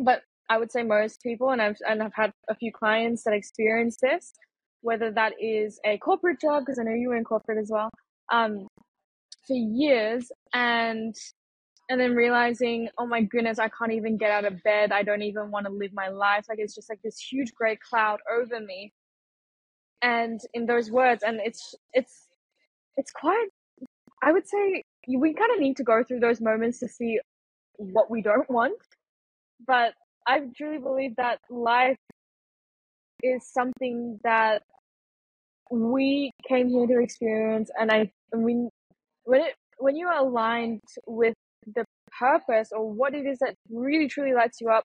but 0.00 0.22
I 0.48 0.58
would 0.58 0.70
say 0.70 0.82
most 0.82 1.22
people, 1.22 1.50
and 1.50 1.62
I've, 1.62 1.76
and 1.88 2.02
I've 2.02 2.14
had 2.14 2.32
a 2.48 2.54
few 2.54 2.72
clients 2.72 3.24
that 3.24 3.34
experience 3.34 3.96
this, 4.00 4.32
whether 4.82 5.10
that 5.12 5.32
is 5.40 5.80
a 5.84 5.98
corporate 5.98 6.40
job, 6.40 6.64
because 6.64 6.78
I 6.78 6.82
know 6.82 6.92
you 6.94 7.08
were 7.08 7.16
in 7.16 7.24
corporate 7.24 7.58
as 7.58 7.70
well, 7.70 7.90
um, 8.32 8.66
for 9.46 9.56
years 9.56 10.30
and 10.52 11.14
and 11.90 12.00
then 12.00 12.14
realizing, 12.14 12.88
oh 12.96 13.06
my 13.06 13.20
goodness, 13.22 13.58
I 13.58 13.68
can't 13.68 13.92
even 13.92 14.16
get 14.16 14.30
out 14.30 14.46
of 14.46 14.62
bed. 14.62 14.90
I 14.90 15.02
don't 15.02 15.22
even 15.22 15.50
want 15.50 15.66
to 15.66 15.72
live 15.72 15.90
my 15.92 16.08
life. 16.08 16.46
Like 16.48 16.58
it's 16.58 16.74
just 16.74 16.88
like 16.88 17.00
this 17.02 17.18
huge 17.18 17.52
gray 17.52 17.76
cloud 17.76 18.20
over 18.32 18.58
me. 18.58 18.92
And 20.00 20.40
in 20.54 20.66
those 20.66 20.90
words, 20.90 21.22
and 21.22 21.40
it's 21.44 21.74
it's 21.92 22.26
it's 22.96 23.12
quite 23.12 23.48
I 24.22 24.32
would 24.32 24.48
say 24.48 24.82
we 25.06 25.34
kind 25.34 25.50
of 25.52 25.60
need 25.60 25.76
to 25.76 25.84
go 25.84 26.02
through 26.02 26.20
those 26.20 26.40
moments 26.40 26.78
to 26.80 26.88
see 26.88 27.20
what 27.76 28.10
we 28.10 28.22
don't 28.22 28.50
want. 28.50 28.78
But 29.66 29.92
I 30.26 30.40
truly 30.56 30.78
believe 30.78 31.16
that 31.16 31.38
life 31.50 31.98
is 33.22 33.46
something 33.52 34.18
that 34.24 34.62
we 35.70 36.30
came 36.48 36.68
here 36.68 36.86
to 36.86 37.02
experience 37.02 37.70
and 37.78 37.90
I 37.90 38.10
when 38.32 38.68
when 39.24 39.40
it 39.40 39.54
when 39.78 39.96
you 39.96 40.06
are 40.08 40.18
aligned 40.18 40.82
with 41.06 41.34
the 41.74 41.84
purpose 42.18 42.70
or 42.72 42.92
what 42.92 43.14
it 43.14 43.26
is 43.26 43.38
that 43.40 43.54
really 43.70 44.08
truly 44.08 44.34
lights 44.34 44.60
you 44.60 44.68
up 44.70 44.84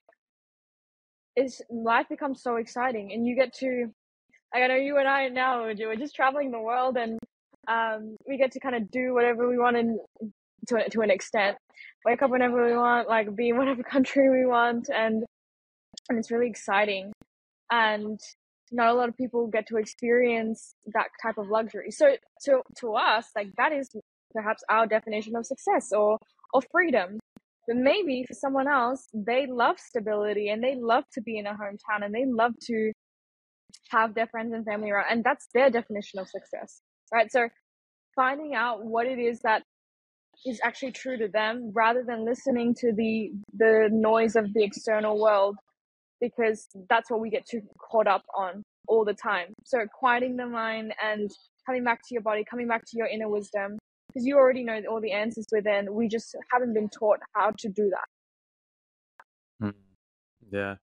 is 1.36 1.62
life 1.70 2.06
becomes 2.08 2.42
so 2.42 2.56
exciting 2.56 3.12
and 3.12 3.26
you 3.26 3.36
get 3.36 3.52
to 3.54 3.86
like 4.54 4.64
I 4.64 4.66
know 4.66 4.76
you 4.76 4.98
and 4.98 5.08
I 5.08 5.28
now 5.28 5.62
we're 5.62 5.96
just 5.96 6.14
traveling 6.14 6.50
the 6.50 6.60
world 6.60 6.96
and 6.96 7.18
um, 7.68 8.16
we 8.26 8.36
get 8.36 8.52
to 8.52 8.60
kind 8.60 8.74
of 8.74 8.90
do 8.90 9.14
whatever 9.14 9.48
we 9.48 9.58
want 9.58 9.76
and 9.76 10.00
to 10.68 10.88
to 10.90 11.00
an 11.02 11.10
extent 11.10 11.56
wake 12.04 12.22
up 12.22 12.30
whenever 12.30 12.66
we 12.66 12.76
want 12.76 13.08
like 13.08 13.34
be 13.36 13.50
in 13.50 13.58
whatever 13.58 13.82
country 13.90 14.28
we 14.30 14.46
want 14.46 14.88
and 14.94 15.24
and 16.10 16.18
it's 16.18 16.30
really 16.30 16.48
exciting 16.48 17.12
and 17.70 18.20
not 18.72 18.88
a 18.88 18.94
lot 18.94 19.08
of 19.08 19.16
people 19.16 19.46
get 19.46 19.66
to 19.68 19.76
experience 19.76 20.74
that 20.92 21.08
type 21.22 21.38
of 21.38 21.48
luxury. 21.48 21.90
So 21.90 22.16
to 22.44 22.62
to 22.80 22.94
us, 22.94 23.26
like 23.34 23.48
that 23.56 23.72
is 23.72 23.90
perhaps 24.32 24.62
our 24.68 24.86
definition 24.86 25.34
of 25.36 25.46
success 25.46 25.90
or 25.92 26.18
or 26.52 26.62
freedom. 26.70 27.18
But 27.66 27.76
maybe 27.76 28.24
for 28.26 28.34
someone 28.34 28.68
else, 28.68 29.08
they 29.14 29.46
love 29.46 29.78
stability 29.78 30.48
and 30.48 30.62
they 30.62 30.76
love 30.76 31.04
to 31.14 31.20
be 31.20 31.38
in 31.38 31.46
a 31.46 31.52
hometown 31.52 32.04
and 32.04 32.14
they 32.14 32.26
love 32.26 32.52
to 32.66 32.92
have 33.90 34.14
their 34.14 34.26
friends 34.26 34.52
and 34.52 34.64
family 34.64 34.90
around, 34.90 35.06
and 35.10 35.24
that's 35.24 35.48
their 35.54 35.70
definition 35.70 36.18
of 36.18 36.28
success, 36.28 36.80
right? 37.12 37.30
So 37.30 37.48
finding 38.16 38.54
out 38.54 38.84
what 38.84 39.06
it 39.06 39.18
is 39.18 39.40
that 39.40 39.62
is 40.46 40.60
actually 40.64 40.92
true 40.92 41.18
to 41.18 41.28
them 41.28 41.70
rather 41.74 42.02
than 42.06 42.24
listening 42.24 42.74
to 42.74 42.92
the 42.92 43.30
the 43.56 43.88
noise 43.92 44.36
of 44.36 44.52
the 44.54 44.64
external 44.64 45.20
world 45.20 45.56
because 46.20 46.68
that's 46.88 47.10
what 47.10 47.20
we 47.20 47.30
get 47.30 47.46
too 47.46 47.60
caught 47.78 48.06
up 48.06 48.22
on 48.36 48.62
all 48.88 49.04
the 49.04 49.14
time 49.14 49.48
so 49.64 49.78
quieting 49.92 50.36
the 50.36 50.46
mind 50.46 50.92
and 51.02 51.30
coming 51.66 51.84
back 51.84 52.00
to 52.00 52.14
your 52.14 52.22
body 52.22 52.44
coming 52.48 52.68
back 52.68 52.82
to 52.84 52.96
your 52.96 53.06
inner 53.06 53.28
wisdom 53.28 53.78
because 54.08 54.26
you 54.26 54.36
already 54.36 54.64
know 54.64 54.80
all 54.90 55.00
the 55.00 55.12
answers 55.12 55.46
within 55.52 55.92
we 55.92 56.08
just 56.08 56.36
haven't 56.52 56.74
been 56.74 56.88
taught 56.88 57.18
how 57.34 57.50
to 57.58 57.68
do 57.68 57.90
that 57.90 59.66
hmm. 59.66 59.78
yeah 60.52 60.74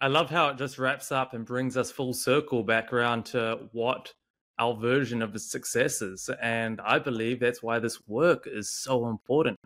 i 0.00 0.06
love 0.06 0.30
how 0.30 0.48
it 0.48 0.58
just 0.58 0.78
wraps 0.78 1.10
up 1.10 1.34
and 1.34 1.44
brings 1.44 1.76
us 1.76 1.90
full 1.90 2.12
circle 2.12 2.62
back 2.62 2.92
around 2.92 3.24
to 3.24 3.58
what 3.72 4.12
our 4.58 4.74
version 4.74 5.22
of 5.22 5.32
the 5.32 5.38
success 5.38 6.02
is. 6.02 6.30
And 6.40 6.80
I 6.80 6.98
believe 6.98 7.40
that's 7.40 7.62
why 7.62 7.78
this 7.78 8.06
work 8.06 8.46
is 8.46 8.70
so 8.70 9.08
important. 9.08 9.58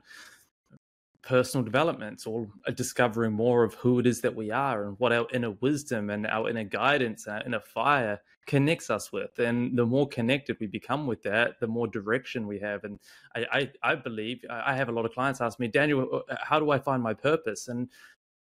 Personal 1.30 1.64
development, 1.64 2.26
or 2.26 2.48
discovering 2.74 3.32
more 3.32 3.62
of 3.62 3.74
who 3.74 4.00
it 4.00 4.06
is 4.06 4.20
that 4.20 4.34
we 4.34 4.50
are 4.50 4.88
and 4.88 4.98
what 4.98 5.12
our 5.12 5.28
inner 5.32 5.52
wisdom 5.60 6.10
and 6.10 6.26
our 6.26 6.50
inner 6.50 6.64
guidance, 6.64 7.26
and 7.26 7.36
our 7.36 7.42
inner 7.46 7.60
fire 7.60 8.20
connects 8.46 8.90
us 8.90 9.12
with. 9.12 9.38
And 9.38 9.78
the 9.78 9.86
more 9.86 10.08
connected 10.08 10.56
we 10.58 10.66
become 10.66 11.06
with 11.06 11.22
that, 11.22 11.60
the 11.60 11.68
more 11.68 11.86
direction 11.86 12.48
we 12.48 12.58
have. 12.58 12.82
And 12.82 12.98
I, 13.36 13.46
I, 13.52 13.92
I 13.92 13.94
believe 13.94 14.44
I 14.50 14.74
have 14.74 14.88
a 14.88 14.92
lot 14.92 15.04
of 15.04 15.12
clients 15.12 15.40
ask 15.40 15.60
me, 15.60 15.68
Daniel, 15.68 16.24
uh, 16.28 16.34
how 16.40 16.58
do 16.58 16.72
I 16.72 16.80
find 16.80 17.00
my 17.00 17.14
purpose? 17.14 17.68
And 17.68 17.88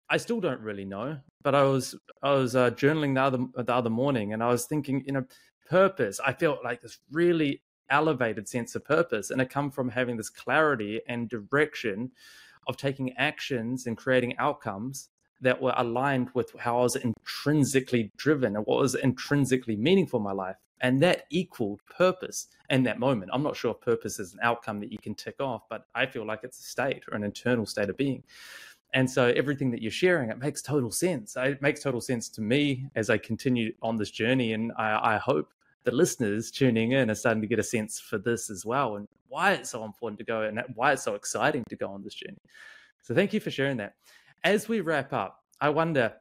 I 0.08 0.16
still 0.16 0.40
don't 0.40 0.60
really 0.60 0.84
know, 0.84 1.18
but 1.42 1.56
I 1.56 1.64
was 1.64 1.96
I 2.22 2.30
was 2.32 2.54
uh, 2.54 2.70
journaling 2.70 3.14
the 3.14 3.22
other 3.22 3.64
the 3.64 3.74
other 3.74 3.90
morning, 3.90 4.34
and 4.34 4.40
I 4.40 4.50
was 4.50 4.66
thinking, 4.66 5.02
you 5.04 5.14
know, 5.14 5.24
purpose. 5.68 6.20
I 6.24 6.32
felt 6.32 6.62
like 6.62 6.80
this 6.80 6.98
really 7.10 7.62
elevated 7.90 8.46
sense 8.46 8.76
of 8.76 8.84
purpose, 8.84 9.30
and 9.30 9.40
it 9.40 9.50
come 9.50 9.72
from 9.72 9.88
having 9.88 10.16
this 10.16 10.30
clarity 10.30 11.00
and 11.08 11.28
direction 11.28 12.12
of 12.68 12.76
taking 12.76 13.16
actions 13.16 13.86
and 13.86 13.96
creating 13.96 14.36
outcomes 14.38 15.08
that 15.40 15.60
were 15.60 15.74
aligned 15.76 16.30
with 16.34 16.52
how 16.58 16.78
I 16.78 16.82
was 16.82 16.96
intrinsically 16.96 18.12
driven 18.16 18.56
and 18.56 18.66
what 18.66 18.78
was 18.78 18.94
intrinsically 18.94 19.76
meaningful 19.76 20.18
in 20.18 20.24
my 20.24 20.32
life. 20.32 20.56
And 20.80 21.02
that 21.02 21.24
equaled 21.30 21.80
purpose 21.86 22.48
in 22.70 22.84
that 22.84 23.00
moment. 23.00 23.30
I'm 23.32 23.42
not 23.42 23.56
sure 23.56 23.72
if 23.72 23.80
purpose 23.80 24.20
is 24.20 24.32
an 24.32 24.40
outcome 24.42 24.78
that 24.80 24.92
you 24.92 24.98
can 24.98 25.14
tick 25.14 25.40
off, 25.40 25.62
but 25.68 25.86
I 25.94 26.06
feel 26.06 26.24
like 26.24 26.40
it's 26.44 26.60
a 26.60 26.62
state 26.62 27.02
or 27.10 27.16
an 27.16 27.24
internal 27.24 27.66
state 27.66 27.88
of 27.88 27.96
being. 27.96 28.22
And 28.94 29.10
so 29.10 29.32
everything 29.36 29.70
that 29.72 29.82
you're 29.82 29.90
sharing, 29.90 30.30
it 30.30 30.38
makes 30.38 30.62
total 30.62 30.90
sense. 30.90 31.36
It 31.36 31.60
makes 31.60 31.82
total 31.82 32.00
sense 32.00 32.28
to 32.30 32.40
me 32.40 32.86
as 32.94 33.10
I 33.10 33.18
continue 33.18 33.72
on 33.82 33.96
this 33.96 34.10
journey. 34.10 34.52
And 34.52 34.72
I, 34.78 35.14
I 35.14 35.18
hope 35.18 35.52
the 35.84 35.92
listeners 35.92 36.50
tuning 36.50 36.92
in 36.92 37.10
are 37.10 37.14
starting 37.14 37.40
to 37.40 37.48
get 37.48 37.58
a 37.58 37.62
sense 37.62 37.98
for 38.00 38.18
this 38.18 38.50
as 38.50 38.64
well 38.64 38.96
and 38.96 39.08
why 39.28 39.52
it's 39.52 39.70
so 39.70 39.84
important 39.84 40.18
to 40.18 40.24
go 40.24 40.42
and 40.42 40.62
why 40.74 40.92
it's 40.92 41.02
so 41.02 41.14
exciting 41.14 41.64
to 41.68 41.76
go 41.76 41.88
on 41.88 42.02
this 42.02 42.14
journey. 42.14 42.38
So 43.02 43.14
thank 43.14 43.32
you 43.32 43.40
for 43.40 43.50
sharing 43.50 43.76
that. 43.78 43.94
As 44.44 44.68
we 44.68 44.80
wrap 44.80 45.12
up, 45.12 45.38
I 45.60 45.68
wonder 45.70 46.12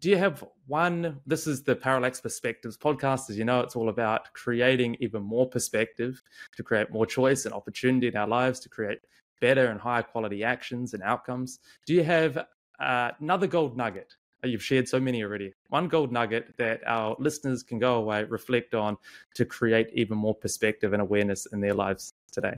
do 0.00 0.08
you 0.08 0.16
have 0.16 0.42
one 0.66 1.20
this 1.26 1.46
is 1.46 1.62
the 1.62 1.76
parallax 1.76 2.20
perspectives 2.20 2.76
podcast 2.76 3.28
as 3.28 3.36
you 3.36 3.44
know 3.44 3.60
it's 3.60 3.76
all 3.76 3.90
about 3.90 4.32
creating 4.32 4.96
even 4.98 5.22
more 5.22 5.46
perspective 5.46 6.22
to 6.56 6.62
create 6.62 6.90
more 6.90 7.06
choice 7.06 7.44
and 7.44 7.54
opportunity 7.54 8.08
in 8.08 8.16
our 8.16 8.26
lives 8.26 8.58
to 8.60 8.68
create 8.68 8.98
better 9.40 9.66
and 9.66 9.80
higher 9.80 10.02
quality 10.02 10.42
actions 10.42 10.94
and 10.94 11.02
outcomes 11.02 11.60
do 11.86 11.94
you 11.94 12.02
have 12.02 12.38
uh, 12.80 13.10
another 13.20 13.46
gold 13.46 13.76
nugget 13.76 14.14
You've 14.42 14.62
shared 14.62 14.88
so 14.88 14.98
many 14.98 15.22
already. 15.22 15.52
One 15.68 15.88
gold 15.88 16.12
nugget 16.12 16.54
that 16.56 16.80
our 16.86 17.14
listeners 17.18 17.62
can 17.62 17.78
go 17.78 17.96
away, 17.96 18.24
reflect 18.24 18.74
on 18.74 18.96
to 19.34 19.44
create 19.44 19.90
even 19.92 20.16
more 20.16 20.34
perspective 20.34 20.92
and 20.92 21.02
awareness 21.02 21.46
in 21.46 21.60
their 21.60 21.74
lives 21.74 22.12
today. 22.32 22.54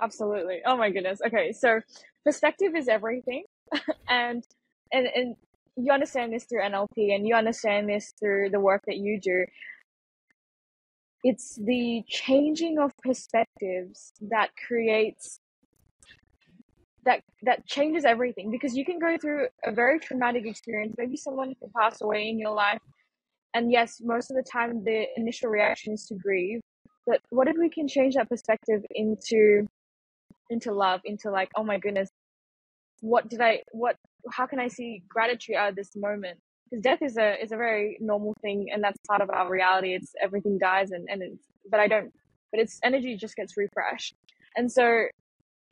Absolutely. 0.00 0.60
Oh 0.66 0.76
my 0.76 0.90
goodness. 0.90 1.20
Okay, 1.26 1.52
so 1.52 1.80
perspective 2.24 2.76
is 2.76 2.88
everything. 2.88 3.44
and 4.08 4.44
and 4.92 5.06
and 5.14 5.36
you 5.76 5.92
understand 5.92 6.32
this 6.32 6.44
through 6.44 6.62
NLP 6.62 7.14
and 7.14 7.26
you 7.26 7.34
understand 7.34 7.88
this 7.88 8.12
through 8.18 8.50
the 8.50 8.60
work 8.60 8.82
that 8.86 8.96
you 8.96 9.20
do. 9.20 9.44
It's 11.24 11.56
the 11.56 12.02
changing 12.06 12.78
of 12.78 12.92
perspectives 13.02 14.12
that 14.20 14.50
creates 14.66 15.40
that 17.06 17.22
that 17.42 17.64
changes 17.66 18.04
everything 18.04 18.50
because 18.50 18.76
you 18.76 18.84
can 18.84 18.98
go 18.98 19.16
through 19.16 19.46
a 19.64 19.72
very 19.72 19.98
traumatic 19.98 20.44
experience. 20.44 20.94
Maybe 20.98 21.16
someone 21.16 21.54
can 21.54 21.70
pass 21.80 22.02
away 22.02 22.28
in 22.28 22.38
your 22.38 22.52
life. 22.52 22.80
And 23.54 23.72
yes 23.72 24.02
most 24.04 24.30
of 24.30 24.36
the 24.36 24.42
time 24.42 24.84
the 24.84 25.06
initial 25.16 25.48
reaction 25.48 25.94
is 25.94 26.04
to 26.06 26.14
grieve. 26.14 26.60
But 27.06 27.20
what 27.30 27.48
if 27.48 27.56
we 27.58 27.70
can 27.70 27.88
change 27.88 28.16
that 28.16 28.28
perspective 28.28 28.84
into 28.90 29.66
into 30.50 30.72
love 30.72 31.00
into 31.04 31.30
like 31.30 31.50
oh 31.56 31.64
my 31.64 31.78
goodness 31.78 32.08
what 33.00 33.28
did 33.28 33.40
i 33.40 33.60
what 33.72 33.96
how 34.32 34.46
can 34.46 34.60
i 34.60 34.68
see 34.68 35.02
gratitude 35.08 35.56
out 35.56 35.70
of 35.70 35.76
this 35.76 35.96
moment? 35.96 36.38
Because 36.68 36.82
death 36.82 37.02
is 37.02 37.16
a 37.16 37.40
is 37.42 37.52
a 37.52 37.56
very 37.56 37.96
normal 38.00 38.34
thing 38.42 38.66
and 38.72 38.82
that's 38.82 38.98
part 39.08 39.22
of 39.22 39.30
our 39.30 39.48
reality. 39.48 39.94
It's 39.94 40.12
everything 40.20 40.58
dies 40.58 40.90
and 40.90 41.08
and 41.08 41.22
it's 41.22 41.44
but 41.70 41.78
i 41.78 41.86
don't 41.86 42.12
but 42.50 42.60
its 42.60 42.80
energy 42.82 43.16
just 43.16 43.36
gets 43.36 43.56
refreshed. 43.56 44.14
And 44.56 44.70
so 44.70 45.06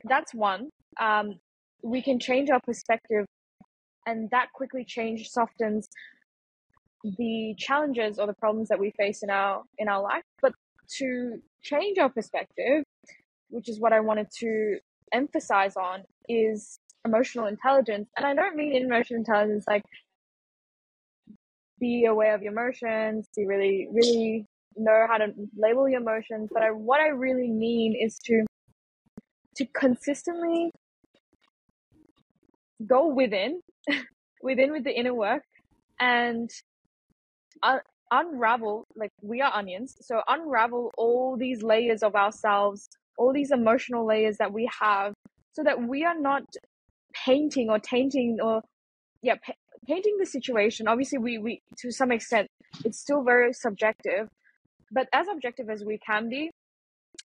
that's 0.05 0.33
one 0.33 0.69
um, 0.99 1.39
we 1.83 2.01
can 2.01 2.19
change 2.19 2.49
our 2.49 2.61
perspective 2.61 3.25
and 4.05 4.29
that 4.31 4.47
quickly 4.53 4.85
change 4.85 5.29
softens 5.29 5.87
the 7.17 7.55
challenges 7.57 8.17
or 8.17 8.25
the 8.27 8.33
problems 8.33 8.69
that 8.69 8.79
we 8.79 8.91
face 8.97 9.21
in 9.21 9.29
our 9.29 9.63
in 9.77 9.87
our 9.87 10.01
life. 10.01 10.23
But 10.41 10.53
to 10.97 11.39
change 11.61 11.97
our 11.97 12.09
perspective 12.09 12.83
which 13.49 13.69
is 13.69 13.79
what 13.79 13.93
i 13.93 13.99
wanted 13.99 14.27
to 14.39 14.77
emphasize 15.13 15.75
on 15.75 16.03
is 16.27 16.79
emotional 17.05 17.45
intelligence. 17.45 18.09
And 18.17 18.25
i 18.25 18.33
don't 18.33 18.55
mean 18.55 18.75
emotional 18.75 19.19
intelligence 19.19 19.65
like 19.67 19.83
be 21.79 22.05
aware 22.05 22.33
of 22.35 22.41
your 22.41 22.51
emotions 22.51 23.27
be 23.35 23.45
really 23.45 23.87
really 23.91 24.45
know 24.77 25.05
how 25.09 25.17
to 25.17 25.27
label 25.57 25.87
your 25.87 26.01
emotions. 26.01 26.49
But 26.53 26.63
I, 26.63 26.71
what 26.71 26.99
i 26.99 27.07
really 27.07 27.49
mean 27.49 27.95
is 27.99 28.19
to 28.25 28.45
to 29.57 29.65
consistently 29.73 30.71
go 32.85 33.07
within, 33.07 33.61
within 34.41 34.71
with 34.71 34.83
the 34.83 34.97
inner 34.97 35.13
work 35.13 35.43
and 35.99 36.49
un- 37.63 37.79
unravel, 38.11 38.85
like 38.95 39.11
we 39.21 39.41
are 39.41 39.51
onions. 39.53 39.95
So 40.01 40.21
unravel 40.27 40.91
all 40.97 41.37
these 41.37 41.63
layers 41.63 42.03
of 42.03 42.15
ourselves, 42.15 42.87
all 43.17 43.33
these 43.33 43.51
emotional 43.51 44.05
layers 44.05 44.37
that 44.37 44.51
we 44.51 44.69
have 44.79 45.13
so 45.53 45.63
that 45.63 45.81
we 45.81 46.03
are 46.03 46.19
not 46.19 46.43
painting 47.13 47.69
or 47.69 47.79
tainting 47.79 48.37
or, 48.41 48.61
yeah, 49.21 49.35
pa- 49.35 49.53
painting 49.87 50.17
the 50.19 50.25
situation. 50.25 50.87
Obviously, 50.87 51.17
we, 51.17 51.37
we, 51.37 51.61
to 51.77 51.91
some 51.91 52.11
extent, 52.11 52.47
it's 52.83 52.99
still 52.99 53.23
very 53.23 53.53
subjective, 53.53 54.27
but 54.91 55.07
as 55.13 55.27
objective 55.31 55.69
as 55.69 55.83
we 55.85 55.97
can 56.05 56.29
be, 56.29 56.51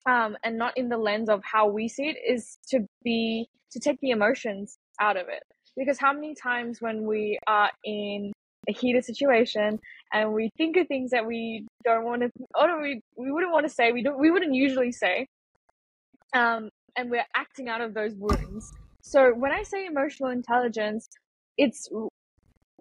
um, 0.07 0.37
and 0.45 0.57
not 0.57 0.77
in 0.77 0.89
the 0.89 0.97
lens 0.97 1.29
of 1.29 1.43
how 1.45 1.69
we 1.69 1.89
see 1.89 2.05
it, 2.05 2.17
is 2.27 2.57
to 2.69 2.87
be 3.05 3.47
to 3.73 3.81
take 3.81 3.99
the 4.01 4.11
emotions 4.11 4.79
out 5.01 5.17
of 5.17 5.29
it. 5.29 5.43
Because 5.77 5.99
how 5.99 6.13
many 6.13 6.35
times 6.35 6.81
when 6.81 7.07
we 7.07 7.39
are 7.47 7.71
in 7.85 8.33
a 8.69 8.73
heated 8.73 9.05
situation 9.05 9.79
and 10.13 10.33
we 10.33 10.51
think 10.57 10.77
of 10.77 10.87
things 10.89 11.11
that 11.13 11.27
we 11.27 11.67
don't 11.85 12.05
want 12.05 12.23
to, 12.23 12.31
or 12.55 12.81
we 12.83 13.01
we 13.17 13.31
wouldn't 13.33 13.53
want 13.53 13.67
to 13.67 13.73
say, 13.73 13.93
we 13.93 14.03
don't, 14.03 14.19
we 14.19 14.31
wouldn't 14.31 14.55
usually 14.55 14.93
say, 14.93 15.27
um, 16.35 16.69
and 16.97 17.11
we're 17.11 17.25
acting 17.37 17.69
out 17.69 17.81
of 17.81 17.95
those 17.95 18.15
wounds. 18.17 18.73
So 19.03 19.33
when 19.35 19.53
I 19.53 19.63
say 19.63 19.87
emotional 19.87 20.31
intelligence, 20.31 21.09
it's 21.57 21.89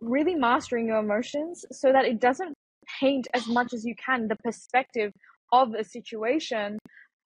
really 0.02 0.36
mastering 0.36 0.88
your 0.88 1.00
emotions 1.00 1.66
so 1.72 1.92
that 1.92 2.06
it 2.06 2.20
doesn't 2.20 2.54
paint 3.00 3.28
as 3.34 3.48
much 3.48 3.74
as 3.74 3.86
you 3.86 3.96
can 3.96 4.28
the 4.28 4.36
perspective 4.44 5.12
of 5.52 5.74
a 5.74 5.84
situation 5.84 6.80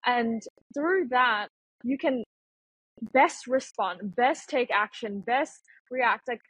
and 0.06 0.42
through 0.74 1.08
that, 1.10 1.48
you 1.82 1.98
can 1.98 2.24
best 3.12 3.46
respond, 3.46 4.14
best 4.16 4.48
take 4.48 4.70
action, 4.70 5.20
best 5.20 5.62
react. 5.90 6.28
Like 6.28 6.40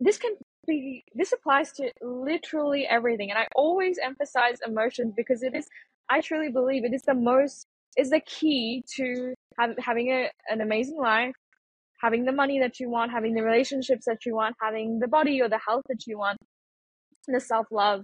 this 0.00 0.18
can 0.18 0.32
be, 0.66 1.04
this 1.14 1.32
applies 1.32 1.72
to 1.72 1.90
literally 2.02 2.86
everything. 2.86 3.30
And 3.30 3.38
I 3.38 3.46
always 3.54 3.98
emphasize 4.02 4.58
emotions 4.66 5.14
because 5.16 5.42
it 5.42 5.54
is, 5.54 5.66
I 6.10 6.20
truly 6.20 6.50
believe 6.50 6.84
it 6.84 6.94
is 6.94 7.02
the 7.02 7.14
most, 7.14 7.66
is 7.96 8.10
the 8.10 8.20
key 8.20 8.84
to 8.96 9.34
have, 9.58 9.70
having 9.78 10.08
a, 10.08 10.30
an 10.48 10.60
amazing 10.60 10.98
life, 10.98 11.34
having 12.00 12.24
the 12.24 12.32
money 12.32 12.58
that 12.60 12.78
you 12.78 12.90
want, 12.90 13.10
having 13.10 13.34
the 13.34 13.42
relationships 13.42 14.04
that 14.06 14.26
you 14.26 14.34
want, 14.34 14.54
having 14.60 14.98
the 14.98 15.08
body 15.08 15.40
or 15.40 15.48
the 15.48 15.60
health 15.66 15.84
that 15.88 16.06
you 16.06 16.18
want, 16.18 16.38
the 17.26 17.40
self 17.40 17.66
love. 17.70 18.02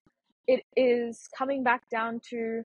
It 0.48 0.62
is 0.76 1.28
coming 1.36 1.62
back 1.62 1.82
down 1.90 2.20
to 2.30 2.62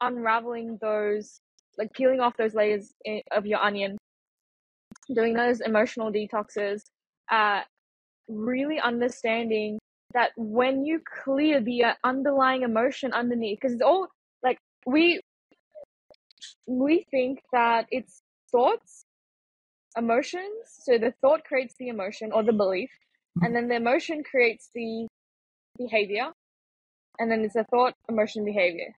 unraveling 0.00 0.78
those 0.80 1.40
like 1.78 1.92
peeling 1.92 2.20
off 2.20 2.36
those 2.36 2.54
layers 2.54 2.92
eh, 3.06 3.20
of 3.30 3.46
your 3.46 3.60
onion, 3.60 3.96
doing 5.14 5.34
those 5.34 5.60
emotional 5.60 6.12
detoxes, 6.12 6.82
uh, 7.30 7.60
really 8.28 8.80
understanding 8.80 9.78
that 10.14 10.30
when 10.36 10.84
you 10.84 11.00
clear 11.24 11.60
the 11.60 11.84
uh, 11.84 11.94
underlying 12.04 12.62
emotion 12.62 13.12
underneath, 13.12 13.58
because 13.60 13.72
it's 13.72 13.82
all 13.82 14.08
like 14.42 14.58
we 14.86 15.20
we 16.66 17.06
think 17.10 17.40
that 17.52 17.86
it's 17.90 18.22
thoughts, 18.50 19.04
emotions. 19.96 20.52
So 20.68 20.98
the 20.98 21.14
thought 21.20 21.44
creates 21.44 21.74
the 21.78 21.88
emotion 21.88 22.30
or 22.32 22.42
the 22.42 22.52
belief, 22.52 22.90
and 23.40 23.54
then 23.54 23.68
the 23.68 23.76
emotion 23.76 24.22
creates 24.22 24.70
the 24.74 25.06
behavior, 25.78 26.30
and 27.18 27.30
then 27.30 27.40
it's 27.40 27.56
a 27.56 27.64
thought, 27.64 27.94
emotion, 28.08 28.44
behavior. 28.44 28.94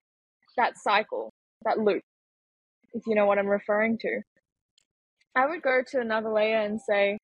That 0.57 0.77
cycle, 0.77 1.31
that 1.63 1.79
loop, 1.79 2.01
if 2.93 3.03
you 3.07 3.15
know 3.15 3.25
what 3.25 3.39
I'm 3.39 3.47
referring 3.47 3.97
to. 3.99 4.21
I 5.35 5.47
would 5.47 5.61
go 5.61 5.81
to 5.91 5.99
another 5.99 6.29
layer 6.29 6.59
and 6.61 6.79
say, 6.79 7.17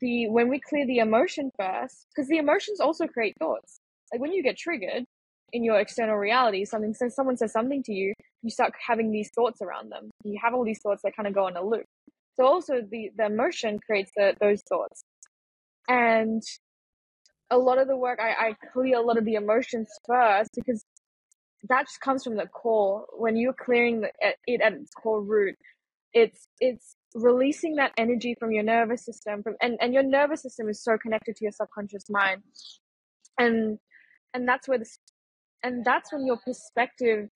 the 0.00 0.28
when 0.28 0.48
we 0.48 0.60
clear 0.60 0.86
the 0.86 0.98
emotion 0.98 1.50
first, 1.58 2.06
because 2.14 2.28
the 2.28 2.38
emotions 2.38 2.80
also 2.80 3.06
create 3.06 3.34
thoughts. 3.38 3.78
Like 4.12 4.20
when 4.20 4.32
you 4.32 4.42
get 4.42 4.56
triggered 4.56 5.04
in 5.52 5.64
your 5.64 5.78
external 5.78 6.16
reality, 6.16 6.64
something 6.64 6.94
says 6.94 7.14
someone 7.14 7.36
says 7.36 7.52
something 7.52 7.82
to 7.84 7.92
you, 7.92 8.12
you 8.42 8.50
start 8.50 8.72
having 8.84 9.12
these 9.12 9.30
thoughts 9.34 9.62
around 9.62 9.90
them. 9.90 10.10
You 10.24 10.38
have 10.42 10.54
all 10.54 10.64
these 10.64 10.80
thoughts 10.82 11.02
that 11.04 11.16
kind 11.16 11.26
of 11.28 11.34
go 11.34 11.46
in 11.46 11.56
a 11.56 11.64
loop. 11.64 11.84
So 12.34 12.44
also 12.46 12.80
the 12.90 13.10
the 13.16 13.26
emotion 13.26 13.78
creates 13.86 14.10
the, 14.16 14.34
those 14.40 14.62
thoughts, 14.68 15.02
and 15.88 16.42
a 17.50 17.58
lot 17.58 17.78
of 17.78 17.88
the 17.88 17.96
work 17.96 18.18
I, 18.20 18.48
I 18.48 18.56
clear 18.72 18.98
a 18.98 19.02
lot 19.02 19.18
of 19.18 19.24
the 19.24 19.34
emotions 19.34 19.88
first 20.06 20.50
because 20.54 20.84
that 21.68 21.82
just 21.86 22.00
comes 22.00 22.24
from 22.24 22.36
the 22.36 22.46
core. 22.48 23.06
When 23.16 23.36
you're 23.36 23.54
clearing 23.54 24.00
the, 24.02 24.10
it 24.46 24.60
at 24.60 24.72
its 24.74 24.92
core 24.92 25.22
root, 25.22 25.56
it's 26.12 26.48
it's 26.60 26.95
releasing 27.14 27.76
that 27.76 27.92
energy 27.96 28.34
from 28.38 28.52
your 28.52 28.62
nervous 28.62 29.04
system 29.04 29.42
from 29.42 29.54
and, 29.62 29.78
and 29.80 29.94
your 29.94 30.02
nervous 30.02 30.42
system 30.42 30.68
is 30.68 30.82
so 30.82 30.98
connected 30.98 31.36
to 31.36 31.44
your 31.44 31.52
subconscious 31.52 32.04
mind. 32.10 32.42
And 33.38 33.78
and 34.34 34.48
that's 34.48 34.68
where 34.68 34.78
this 34.78 34.98
and 35.62 35.84
that's 35.84 36.12
when 36.12 36.26
your 36.26 36.38
perspective 36.44 37.28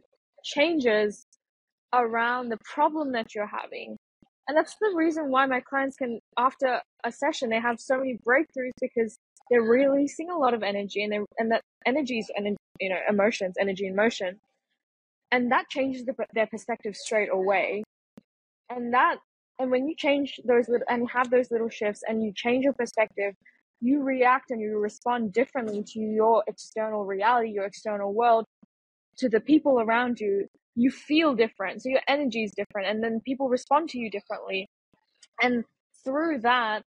changes 0.44 1.26
around 1.92 2.48
the 2.48 2.58
problem 2.64 3.12
that 3.12 3.34
you're 3.34 3.46
having. 3.46 3.96
And 4.48 4.56
that's 4.56 4.76
the 4.80 4.92
reason 4.94 5.30
why 5.30 5.46
my 5.46 5.60
clients 5.60 5.96
can 5.96 6.20
after 6.38 6.80
a 7.04 7.12
session 7.12 7.50
they 7.50 7.60
have 7.60 7.80
so 7.80 7.98
many 7.98 8.18
breakthroughs 8.26 8.72
because 8.80 9.16
they're 9.50 9.62
releasing 9.62 10.30
a 10.30 10.36
lot 10.36 10.54
of 10.54 10.62
energy 10.62 11.02
and 11.02 11.12
they 11.12 11.20
and 11.38 11.50
that 11.52 11.62
energy 11.86 12.18
is 12.18 12.30
and 12.34 12.56
you 12.80 12.88
know 12.88 12.98
emotions 13.08 13.54
energy 13.58 13.86
and 13.86 13.96
motion. 13.96 14.38
And 15.32 15.52
that 15.52 15.68
changes 15.68 16.04
the, 16.04 16.14
their 16.34 16.48
perspective 16.48 16.96
straight 16.96 17.28
away. 17.32 17.84
And 18.68 18.92
that 18.94 19.18
and 19.60 19.70
when 19.70 19.86
you 19.86 19.94
change 19.94 20.40
those 20.44 20.68
little 20.68 20.86
and 20.88 21.08
have 21.10 21.30
those 21.30 21.50
little 21.50 21.68
shifts 21.68 22.02
and 22.08 22.24
you 22.24 22.32
change 22.34 22.64
your 22.64 22.72
perspective, 22.72 23.34
you 23.82 24.02
react 24.02 24.50
and 24.50 24.60
you 24.60 24.78
respond 24.78 25.34
differently 25.34 25.84
to 25.92 26.00
your 26.00 26.42
external 26.46 27.04
reality, 27.04 27.50
your 27.50 27.66
external 27.66 28.14
world, 28.14 28.46
to 29.18 29.28
the 29.28 29.40
people 29.40 29.78
around 29.78 30.18
you. 30.18 30.46
You 30.76 30.90
feel 30.90 31.34
different. 31.34 31.82
So 31.82 31.90
your 31.90 32.00
energy 32.08 32.42
is 32.42 32.52
different. 32.56 32.88
And 32.88 33.04
then 33.04 33.20
people 33.20 33.50
respond 33.50 33.90
to 33.90 33.98
you 33.98 34.10
differently. 34.10 34.66
And 35.42 35.64
through 36.04 36.40
that, 36.40 36.82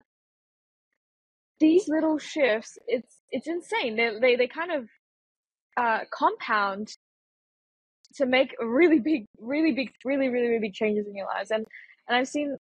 these 1.60 1.90
little 1.90 2.18
shifts, 2.18 2.78
it's 2.88 3.18
it's 3.32 3.48
insane. 3.48 3.98
They 3.98 4.18
they, 4.20 4.36
they 4.38 4.48
kind 4.48 4.72
of 4.72 4.88
uh, 5.76 6.00
compound 6.12 6.88
to 8.16 8.26
make 8.26 8.56
really 8.60 9.00
big, 9.00 9.26
really 9.40 9.74
big, 9.74 9.92
really, 10.06 10.30
really, 10.30 10.48
really 10.48 10.60
big 10.60 10.74
changes 10.74 11.06
in 11.08 11.16
your 11.16 11.28
lives. 11.28 11.52
And 11.52 11.66
and 12.08 12.18
I've 12.18 12.28
seen, 12.28 12.58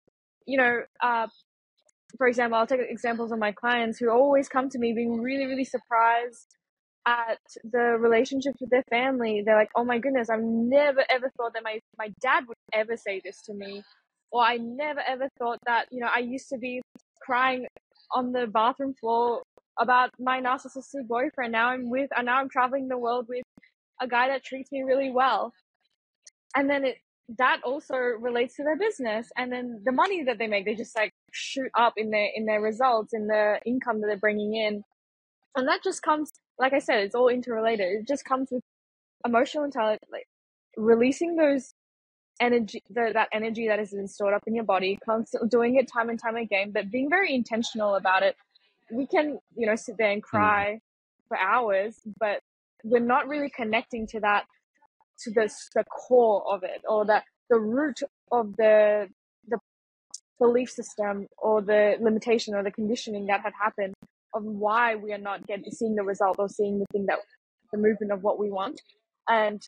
you 0.47 0.59
know, 0.59 0.81
uh, 1.03 1.27
for 2.17 2.27
example, 2.27 2.59
I'll 2.59 2.67
take 2.67 2.81
examples 2.81 3.33
of 3.33 3.39
my 3.39 3.53
clients 3.53 3.99
who 3.99 4.11
always 4.11 4.49
come 4.49 4.69
to 4.71 4.79
me 4.79 4.93
being 4.93 5.21
really, 5.21 5.47
really 5.47 5.65
surprised 5.65 6.57
at 7.07 7.39
the 7.63 7.97
relationships 7.99 8.57
with 8.61 8.71
their 8.71 8.85
family. 8.91 9.43
They're 9.45 9.57
like, 9.57 9.71
oh 9.77 9.85
my 9.85 9.99
goodness, 9.99 10.29
I've 10.29 10.43
never 10.43 11.05
ever 11.09 11.31
thought 11.37 11.53
that 11.55 11.63
my, 11.63 11.81
my 11.99 12.09
dad 12.21 12.45
would 12.49 12.57
ever 12.73 12.97
say 12.97 13.21
this 13.25 13.43
to 13.43 13.55
me. 13.55 13.83
Or 14.33 14.43
I 14.43 14.57
never 14.57 15.01
ever 15.07 15.29
thought 15.39 15.59
that, 15.67 15.87
you 15.91 16.01
know, 16.01 16.09
I 16.13 16.19
used 16.19 16.49
to 16.49 16.59
be 16.59 16.83
crying 17.23 17.67
on 18.13 18.33
the 18.33 18.47
bathroom 18.47 18.95
floor 18.95 19.43
about 19.79 20.11
my 20.19 20.41
narcissistic 20.41 21.07
boyfriend. 21.07 21.53
Now 21.53 21.69
I'm 21.69 21.91
with, 21.91 22.11
and 22.17 22.27
now 22.27 22.39
I'm 22.39 22.49
traveling 22.49 22.89
the 22.89 22.99
world 22.99 23.27
with 23.29 23.45
a 24.01 24.09
guy 24.09 24.29
that 24.29 24.45
treats 24.45 24.73
me 24.73 24.83
really 24.83 25.11
well. 25.11 25.53
And 26.57 26.69
then 26.69 26.85
it, 26.85 26.97
that 27.29 27.61
also 27.65 27.97
relates 27.97 28.55
to 28.55 28.63
their 28.63 28.77
business 28.77 29.31
and 29.37 29.53
then 29.53 29.81
the 29.85 29.93
money 29.93 30.23
that 30.23 30.39
they 30.39 30.47
make 30.47 30.65
they 30.65 30.75
just 30.75 30.95
like 30.95 31.13
shoot 31.33 31.71
up 31.75 31.95
in 31.97 32.11
their 32.11 32.29
in 32.35 32.47
their 32.47 32.61
results 32.61 33.13
in 33.13 33.27
the 33.27 33.59
income 33.67 34.01
that 34.01 34.07
they're 34.07 34.17
bringing 34.17 34.55
in 34.55 34.83
and 35.57 35.67
that 35.67 35.83
just 35.83 36.03
comes 36.03 36.31
like 36.59 36.73
i 36.73 36.79
said 36.79 37.01
it's 37.01 37.15
all 37.15 37.29
interrelated 37.29 38.01
it 38.01 38.07
just 38.07 38.25
comes 38.25 38.49
with 38.51 38.63
emotional 39.25 39.65
intelligence 39.65 40.05
like 40.13 40.29
releasing 40.77 41.35
those 41.35 41.75
energy 42.41 42.83
the, 42.91 43.11
that 43.13 43.29
energy 43.33 43.67
that 43.67 43.79
has 43.79 43.91
been 43.91 44.07
stored 44.07 44.35
up 44.35 44.43
in 44.47 44.55
your 44.55 44.65
body 44.65 44.97
constantly 45.05 45.49
doing 45.49 45.77
it 45.77 45.91
time 45.91 46.09
and 46.09 46.21
time 46.21 46.37
again 46.37 46.71
but 46.71 46.91
being 46.93 47.11
very 47.11 47.35
intentional 47.35 47.97
about 47.97 48.23
it 48.23 48.37
we 48.93 49.07
can 49.07 49.39
you 49.57 49.67
know 49.67 49.75
sit 49.75 49.97
there 49.99 50.11
and 50.11 50.23
hmm. 50.23 50.37
cry 50.37 50.75
mm. 50.75 50.81
for 51.29 51.39
hours 51.39 51.97
but 52.21 52.41
we're 52.85 53.01
not 53.01 53.27
really 53.27 53.51
connecting 53.51 54.07
to 54.07 54.21
that 54.21 54.45
to 55.25 55.31
the, 55.31 55.51
the 55.75 55.85
core 55.85 56.43
of 56.53 56.63
it 56.63 56.83
or 56.89 57.05
the, 57.05 57.23
the 57.51 57.59
root 57.59 58.01
of 58.33 58.57
the 58.57 59.09
the 59.49 59.59
belief 60.39 60.71
system 60.71 61.27
or 61.39 61.63
the 61.63 61.97
limitation 62.01 62.55
or 62.55 62.63
the 62.63 62.71
conditioning 62.71 63.27
that 63.27 63.41
had 63.41 63.53
happened 63.61 63.95
of 64.35 64.45
why 64.45 64.95
we 64.95 65.13
are 65.13 65.19
not 65.19 65.47
getting 65.47 65.71
seeing 65.71 65.95
the 65.95 66.03
result 66.03 66.37
or 66.39 66.49
seeing 66.49 66.79
the 66.79 66.87
thing 66.93 67.07
that 67.07 67.19
the 67.73 67.79
movement 67.79 68.13
of 68.13 68.23
what 68.23 68.39
we 68.39 68.51
want. 68.51 68.81
And 69.29 69.61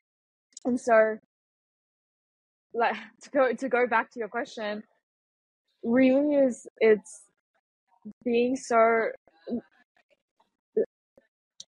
and 0.65 0.81
so 0.81 1.19
like 2.75 2.97
to 3.23 3.31
go 3.31 3.53
to 3.53 3.69
go 3.69 3.87
back 3.87 4.11
to 4.13 4.19
your 4.19 4.29
question 4.29 4.83
really 5.83 6.35
is 6.35 6.67
it's 6.79 7.23
being 8.25 8.57
so 8.57 9.09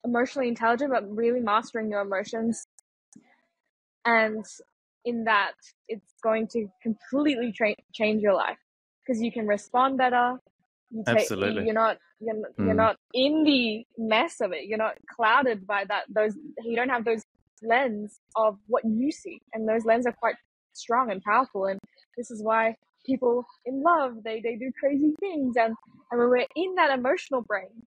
emotionally 0.05 0.49
intelligent 0.49 0.91
but 0.91 1.05
really 1.15 1.41
mastering 1.41 1.91
your 1.91 2.01
emotions 2.01 2.65
and 4.09 4.45
in 5.05 5.25
that 5.25 5.53
it's 5.89 6.15
going 6.23 6.47
to 6.49 6.67
completely 6.83 7.53
tra- 7.53 7.75
change 7.93 8.23
your 8.23 8.35
life 8.35 8.59
because 9.01 9.21
you 9.23 9.31
can 9.31 9.47
respond 9.47 9.99
better 9.99 10.35
you 10.91 11.03
take, 11.07 11.19
Absolutely. 11.19 11.65
you're 11.65 11.75
not 11.75 11.99
you're, 12.21 12.35
mm. 12.35 12.67
you're 12.67 12.75
not 12.75 12.97
in 13.15 13.45
the 13.45 13.85
mess 13.99 14.41
of 14.41 14.53
it 14.53 14.65
you're 14.65 14.79
not 14.79 14.95
clouded 15.15 15.67
by 15.67 15.85
that 15.89 16.05
those 16.09 16.35
you 16.65 16.77
don't 16.77 16.89
have 16.89 17.05
those 17.05 17.23
lens 17.63 18.19
of 18.37 18.57
what 18.67 18.85
you 18.85 19.11
see 19.11 19.41
and 19.53 19.69
those 19.69 19.85
lenses 19.85 20.07
are 20.07 20.17
quite 20.19 20.37
strong 20.73 21.11
and 21.11 21.23
powerful 21.23 21.67
and 21.67 21.79
this 22.17 22.31
is 22.31 22.43
why 22.43 22.75
people 23.05 23.45
in 23.67 23.83
love 23.83 24.13
they 24.25 24.41
they 24.41 24.57
do 24.57 24.71
crazy 24.81 25.13
things 25.21 25.55
and 25.57 25.75
and 26.11 26.21
when 26.21 26.29
we're 26.29 26.47
in 26.57 26.75
that 26.77 26.97
emotional 26.97 27.43
brain 27.43 27.83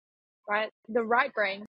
right 0.47 0.69
the 0.89 1.03
right 1.03 1.33
brain 1.33 1.65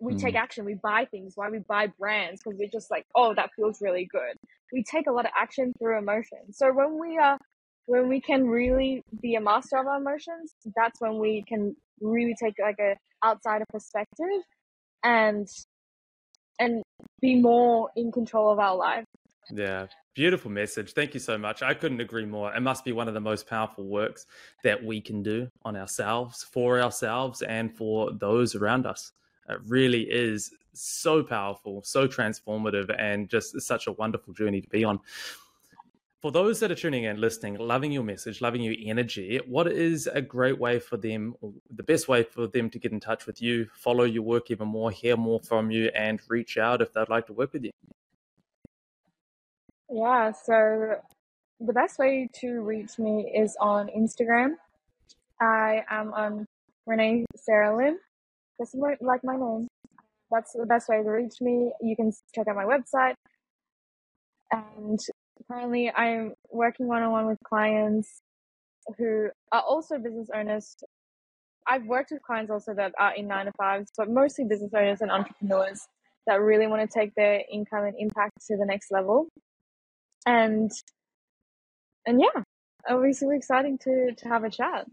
we 0.00 0.14
mm. 0.14 0.20
take 0.20 0.34
action, 0.34 0.64
we 0.64 0.74
buy 0.74 1.06
things, 1.10 1.32
why 1.36 1.50
we 1.50 1.58
buy 1.58 1.88
brands, 1.98 2.42
because 2.42 2.58
we're 2.58 2.68
just 2.68 2.90
like, 2.90 3.04
oh, 3.14 3.34
that 3.34 3.50
feels 3.54 3.80
really 3.80 4.08
good. 4.10 4.36
We 4.72 4.82
take 4.82 5.06
a 5.06 5.12
lot 5.12 5.26
of 5.26 5.32
action 5.38 5.72
through 5.78 5.98
emotion. 5.98 6.52
So 6.52 6.72
when 6.72 6.98
we 6.98 7.18
are, 7.18 7.38
when 7.86 8.08
we 8.08 8.20
can 8.20 8.46
really 8.46 9.02
be 9.20 9.34
a 9.34 9.40
master 9.40 9.78
of 9.78 9.86
our 9.86 10.00
emotions, 10.00 10.54
that's 10.74 11.00
when 11.00 11.18
we 11.18 11.44
can 11.46 11.76
really 12.00 12.34
take 12.42 12.54
like 12.60 12.78
a 12.80 12.96
outsider 13.24 13.66
perspective 13.70 14.26
and 15.02 15.46
and 16.58 16.82
be 17.20 17.36
more 17.36 17.90
in 17.96 18.12
control 18.12 18.52
of 18.52 18.58
our 18.58 18.76
life. 18.76 19.04
Yeah, 19.50 19.86
beautiful 20.14 20.50
message. 20.50 20.92
Thank 20.92 21.14
you 21.14 21.20
so 21.20 21.38
much. 21.38 21.62
I 21.62 21.74
couldn't 21.74 22.00
agree 22.00 22.26
more. 22.26 22.54
It 22.54 22.60
must 22.60 22.84
be 22.84 22.92
one 22.92 23.08
of 23.08 23.14
the 23.14 23.20
most 23.20 23.48
powerful 23.48 23.84
works 23.84 24.26
that 24.62 24.84
we 24.84 25.00
can 25.00 25.22
do 25.22 25.48
on 25.64 25.76
ourselves, 25.76 26.44
for 26.44 26.80
ourselves, 26.80 27.42
and 27.42 27.74
for 27.74 28.12
those 28.12 28.54
around 28.54 28.86
us. 28.86 29.12
It 29.50 29.58
really 29.66 30.02
is 30.02 30.52
so 30.72 31.22
powerful, 31.22 31.82
so 31.82 32.06
transformative, 32.06 32.94
and 32.98 33.28
just 33.28 33.60
such 33.60 33.86
a 33.86 33.92
wonderful 33.92 34.32
journey 34.32 34.60
to 34.60 34.68
be 34.68 34.84
on. 34.84 35.00
For 36.20 36.30
those 36.30 36.60
that 36.60 36.70
are 36.70 36.74
tuning 36.74 37.04
in, 37.04 37.18
listening, 37.18 37.56
loving 37.56 37.92
your 37.92 38.02
message, 38.04 38.42
loving 38.42 38.60
your 38.60 38.74
energy, 38.84 39.40
what 39.46 39.66
is 39.66 40.06
a 40.06 40.20
great 40.20 40.58
way 40.58 40.78
for 40.78 40.98
them, 40.98 41.34
the 41.74 41.82
best 41.82 42.08
way 42.08 42.22
for 42.22 42.46
them 42.46 42.68
to 42.70 42.78
get 42.78 42.92
in 42.92 43.00
touch 43.00 43.26
with 43.26 43.40
you, 43.40 43.66
follow 43.74 44.04
your 44.04 44.22
work 44.22 44.50
even 44.50 44.68
more, 44.68 44.90
hear 44.90 45.16
more 45.16 45.40
from 45.40 45.70
you, 45.70 45.90
and 45.94 46.20
reach 46.28 46.58
out 46.58 46.82
if 46.82 46.92
they'd 46.92 47.08
like 47.08 47.26
to 47.26 47.32
work 47.32 47.54
with 47.54 47.64
you? 47.64 47.70
Yeah, 49.90 50.30
so 50.32 50.96
the 51.58 51.72
best 51.72 51.98
way 51.98 52.28
to 52.40 52.60
reach 52.60 52.98
me 52.98 53.32
is 53.34 53.56
on 53.58 53.88
Instagram. 53.88 54.56
I 55.40 55.84
am 55.88 56.12
on 56.12 56.46
Renee 56.86 57.24
Sarah 57.34 57.74
Lim 57.74 57.98
just 58.60 58.76
like 58.76 59.24
my 59.24 59.36
name. 59.36 59.68
That's 60.30 60.52
the 60.54 60.66
best 60.66 60.88
way 60.88 61.02
to 61.02 61.10
reach 61.10 61.40
me. 61.42 61.72
You 61.82 61.96
can 61.96 62.12
check 62.34 62.48
out 62.48 62.56
my 62.56 62.64
website. 62.66 63.14
And 64.52 65.00
currently, 65.50 65.92
I'm 65.92 66.34
working 66.50 66.88
one 66.88 67.02
on 67.02 67.12
one 67.12 67.26
with 67.28 67.38
clients 67.46 68.22
who 68.98 69.30
are 69.52 69.62
also 69.62 69.98
business 69.98 70.28
owners. 70.34 70.76
I've 71.68 71.86
worked 71.86 72.12
with 72.12 72.22
clients 72.22 72.50
also 72.52 72.74
that 72.74 72.92
are 72.98 73.14
in 73.14 73.28
nine 73.28 73.46
to 73.46 73.52
fives, 73.58 73.90
but 73.98 74.10
mostly 74.10 74.44
business 74.46 74.72
owners 74.76 75.00
and 75.02 75.10
entrepreneurs 75.12 75.80
that 76.26 76.40
really 76.40 76.66
want 76.68 76.88
to 76.88 77.00
take 77.00 77.14
their 77.16 77.42
income 77.52 77.84
and 77.86 77.96
impact 77.98 78.32
to 78.48 78.56
the 78.58 78.66
next 78.66 78.92
level. 78.92 79.28
and 80.26 80.70
and 82.06 82.20
yeah, 82.20 82.42
it'll 82.88 83.02
be 83.02 83.12
super 83.12 83.34
exciting 83.34 83.78
to 83.78 84.12
to 84.16 84.28
have 84.28 84.44
a 84.44 84.50
chat. 84.50 84.86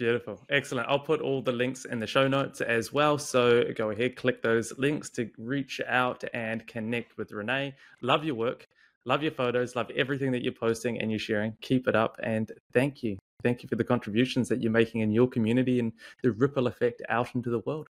Beautiful. 0.00 0.40
Excellent. 0.48 0.88
I'll 0.88 0.98
put 0.98 1.20
all 1.20 1.42
the 1.42 1.52
links 1.52 1.84
in 1.84 1.98
the 1.98 2.06
show 2.06 2.26
notes 2.26 2.62
as 2.62 2.90
well. 2.90 3.18
So 3.18 3.64
go 3.76 3.90
ahead, 3.90 4.16
click 4.16 4.40
those 4.40 4.72
links 4.78 5.10
to 5.10 5.28
reach 5.36 5.78
out 5.86 6.24
and 6.32 6.66
connect 6.66 7.18
with 7.18 7.32
Renee. 7.32 7.74
Love 8.00 8.24
your 8.24 8.34
work. 8.34 8.66
Love 9.04 9.22
your 9.22 9.32
photos. 9.32 9.76
Love 9.76 9.90
everything 9.94 10.32
that 10.32 10.42
you're 10.42 10.54
posting 10.54 10.98
and 10.98 11.10
you're 11.10 11.18
sharing. 11.18 11.54
Keep 11.60 11.86
it 11.86 11.94
up. 11.94 12.16
And 12.22 12.50
thank 12.72 13.02
you. 13.02 13.18
Thank 13.42 13.62
you 13.62 13.68
for 13.68 13.76
the 13.76 13.84
contributions 13.84 14.48
that 14.48 14.62
you're 14.62 14.72
making 14.72 15.02
in 15.02 15.12
your 15.12 15.28
community 15.28 15.78
and 15.78 15.92
the 16.22 16.32
ripple 16.32 16.66
effect 16.66 17.02
out 17.10 17.34
into 17.34 17.50
the 17.50 17.60
world. 17.66 17.86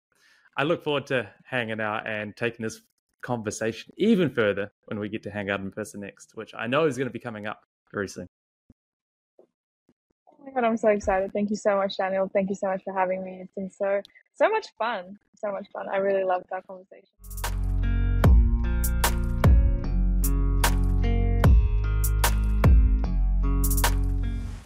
I 0.58 0.64
look 0.64 0.84
forward 0.84 1.06
to 1.06 1.30
hanging 1.44 1.80
out 1.80 2.06
and 2.06 2.36
taking 2.36 2.64
this 2.64 2.82
conversation 3.22 3.94
even 3.96 4.28
further 4.28 4.70
when 4.88 4.98
we 4.98 5.08
get 5.08 5.22
to 5.22 5.30
hang 5.30 5.48
out 5.48 5.60
in 5.60 5.70
person 5.70 6.00
next, 6.00 6.32
which 6.36 6.52
I 6.54 6.66
know 6.66 6.84
is 6.84 6.98
going 6.98 7.08
to 7.08 7.12
be 7.14 7.18
coming 7.18 7.46
up 7.46 7.62
very 7.90 8.08
soon 8.08 8.28
my 10.44 10.52
god, 10.52 10.64
I'm 10.64 10.76
so 10.76 10.88
excited. 10.88 11.32
Thank 11.32 11.50
you 11.50 11.56
so 11.56 11.76
much, 11.76 11.96
Daniel. 11.96 12.30
Thank 12.32 12.50
you 12.50 12.56
so 12.56 12.68
much 12.68 12.82
for 12.84 12.92
having 12.92 13.24
me. 13.24 13.40
It's 13.42 13.54
been 13.54 13.70
so 13.70 14.00
so 14.34 14.48
much 14.48 14.68
fun. 14.78 15.18
So 15.36 15.50
much 15.52 15.66
fun. 15.72 15.86
I 15.92 15.98
really 15.98 16.24
loved 16.24 16.46
our 16.52 16.62
conversation. 16.62 17.53